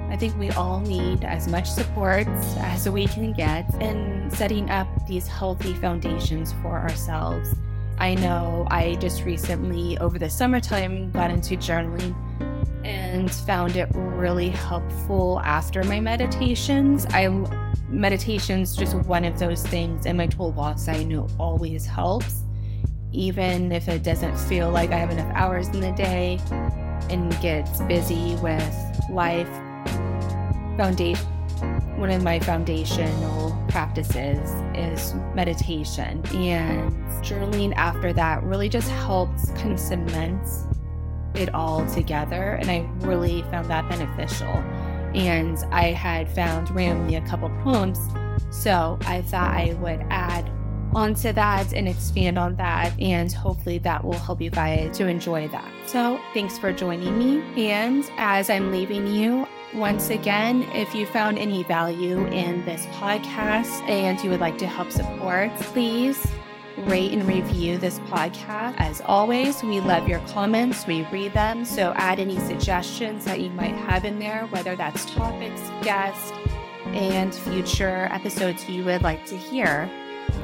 I 0.09 0.15
think 0.15 0.37
we 0.37 0.49
all 0.51 0.79
need 0.79 1.25
as 1.25 1.47
much 1.47 1.69
support 1.69 2.27
as 2.59 2.89
we 2.89 3.07
can 3.07 3.33
get 3.33 3.71
in 3.81 4.29
setting 4.31 4.69
up 4.69 4.87
these 5.05 5.27
healthy 5.27 5.73
foundations 5.73 6.53
for 6.61 6.79
ourselves 6.79 7.53
I 7.99 8.15
know 8.15 8.67
I 8.69 8.95
just 8.95 9.23
recently, 9.23 9.97
over 9.97 10.19
the 10.19 10.29
summertime, 10.29 11.11
got 11.11 11.31
into 11.31 11.55
journaling 11.55 12.15
and 12.85 13.29
found 13.31 13.75
it 13.75 13.89
really 13.93 14.49
helpful 14.49 15.41
after 15.43 15.83
my 15.83 15.99
meditations. 15.99 17.05
I 17.09 17.27
meditation's 17.89 18.75
just 18.75 18.95
one 18.95 19.25
of 19.25 19.39
those 19.39 19.65
things 19.65 20.05
in 20.05 20.17
my 20.17 20.27
toolbox 20.27 20.87
I 20.87 21.03
know 21.03 21.27
always 21.39 21.85
helps, 21.85 22.43
even 23.11 23.71
if 23.71 23.87
it 23.87 24.03
doesn't 24.03 24.37
feel 24.37 24.69
like 24.69 24.91
I 24.91 24.97
have 24.97 25.09
enough 25.09 25.31
hours 25.33 25.67
in 25.69 25.79
the 25.79 25.91
day 25.93 26.39
and 27.09 27.31
gets 27.41 27.81
busy 27.81 28.35
with 28.35 28.75
life. 29.09 29.49
Foundation 30.77 31.36
one 31.97 32.11
of 32.11 32.23
my 32.23 32.39
foundational 32.39 33.57
practices 33.69 34.49
is 34.75 35.13
meditation. 35.33 36.23
And 36.35 36.91
journaling 37.23 37.73
after 37.75 38.13
that 38.13 38.43
really 38.43 38.69
just 38.69 38.89
helps 38.89 39.51
kind 39.51 39.71
of 39.71 39.79
cement 39.79 40.47
it 41.35 41.53
all 41.53 41.85
together. 41.87 42.53
And 42.61 42.69
I 42.69 42.87
really 42.99 43.41
found 43.43 43.67
that 43.69 43.89
beneficial. 43.89 44.47
And 45.15 45.57
I 45.71 45.91
had 45.91 46.29
found 46.29 46.69
randomly 46.71 47.15
a 47.15 47.21
couple 47.21 47.49
poems. 47.63 47.99
So 48.51 48.99
I 49.05 49.21
thought 49.23 49.51
I 49.51 49.73
would 49.81 50.05
add 50.09 50.49
onto 50.93 51.31
that 51.33 51.73
and 51.73 51.87
expand 51.87 52.37
on 52.37 52.55
that. 52.57 52.97
And 52.99 53.31
hopefully 53.31 53.77
that 53.79 54.03
will 54.03 54.13
help 54.13 54.41
you 54.41 54.49
guys 54.49 54.97
to 54.97 55.07
enjoy 55.07 55.47
that. 55.49 55.71
So 55.85 56.19
thanks 56.33 56.57
for 56.57 56.71
joining 56.71 57.17
me. 57.17 57.69
And 57.69 58.03
as 58.17 58.49
I'm 58.49 58.71
leaving 58.71 59.07
you, 59.07 59.47
once 59.73 60.09
again, 60.09 60.63
if 60.73 60.95
you 60.95 61.05
found 61.05 61.37
any 61.37 61.63
value 61.63 62.25
in 62.27 62.63
this 62.65 62.85
podcast 62.87 63.81
and 63.89 64.21
you 64.23 64.29
would 64.29 64.39
like 64.39 64.57
to 64.57 64.67
help 64.67 64.91
support, 64.91 65.53
please 65.57 66.25
rate 66.85 67.11
and 67.11 67.27
review 67.27 67.77
this 67.77 67.99
podcast. 67.99 68.75
As 68.77 69.01
always, 69.05 69.61
we 69.63 69.79
love 69.79 70.07
your 70.07 70.19
comments, 70.21 70.87
we 70.87 71.03
read 71.11 71.33
them. 71.33 71.65
So 71.65 71.93
add 71.95 72.19
any 72.19 72.39
suggestions 72.39 73.25
that 73.25 73.41
you 73.41 73.49
might 73.51 73.75
have 73.75 74.05
in 74.05 74.19
there, 74.19 74.45
whether 74.47 74.75
that's 74.75 75.05
topics, 75.13 75.61
guests, 75.81 76.31
and 76.87 77.33
future 77.33 78.07
episodes 78.11 78.67
you 78.69 78.85
would 78.85 79.01
like 79.01 79.25
to 79.25 79.37
hear. 79.37 79.89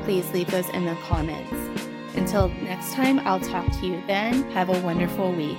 Please 0.03 0.30
leave 0.32 0.49
those 0.51 0.69
in 0.69 0.86
the 0.86 0.95
comments. 0.95 1.53
Until 2.15 2.49
next 2.49 2.93
time, 2.93 3.19
I'll 3.19 3.39
talk 3.39 3.65
to 3.80 3.88
you 3.88 4.03
then. 4.05 4.49
Have 4.51 4.69
a 4.69 4.80
wonderful 4.82 5.32
week. 5.32 5.57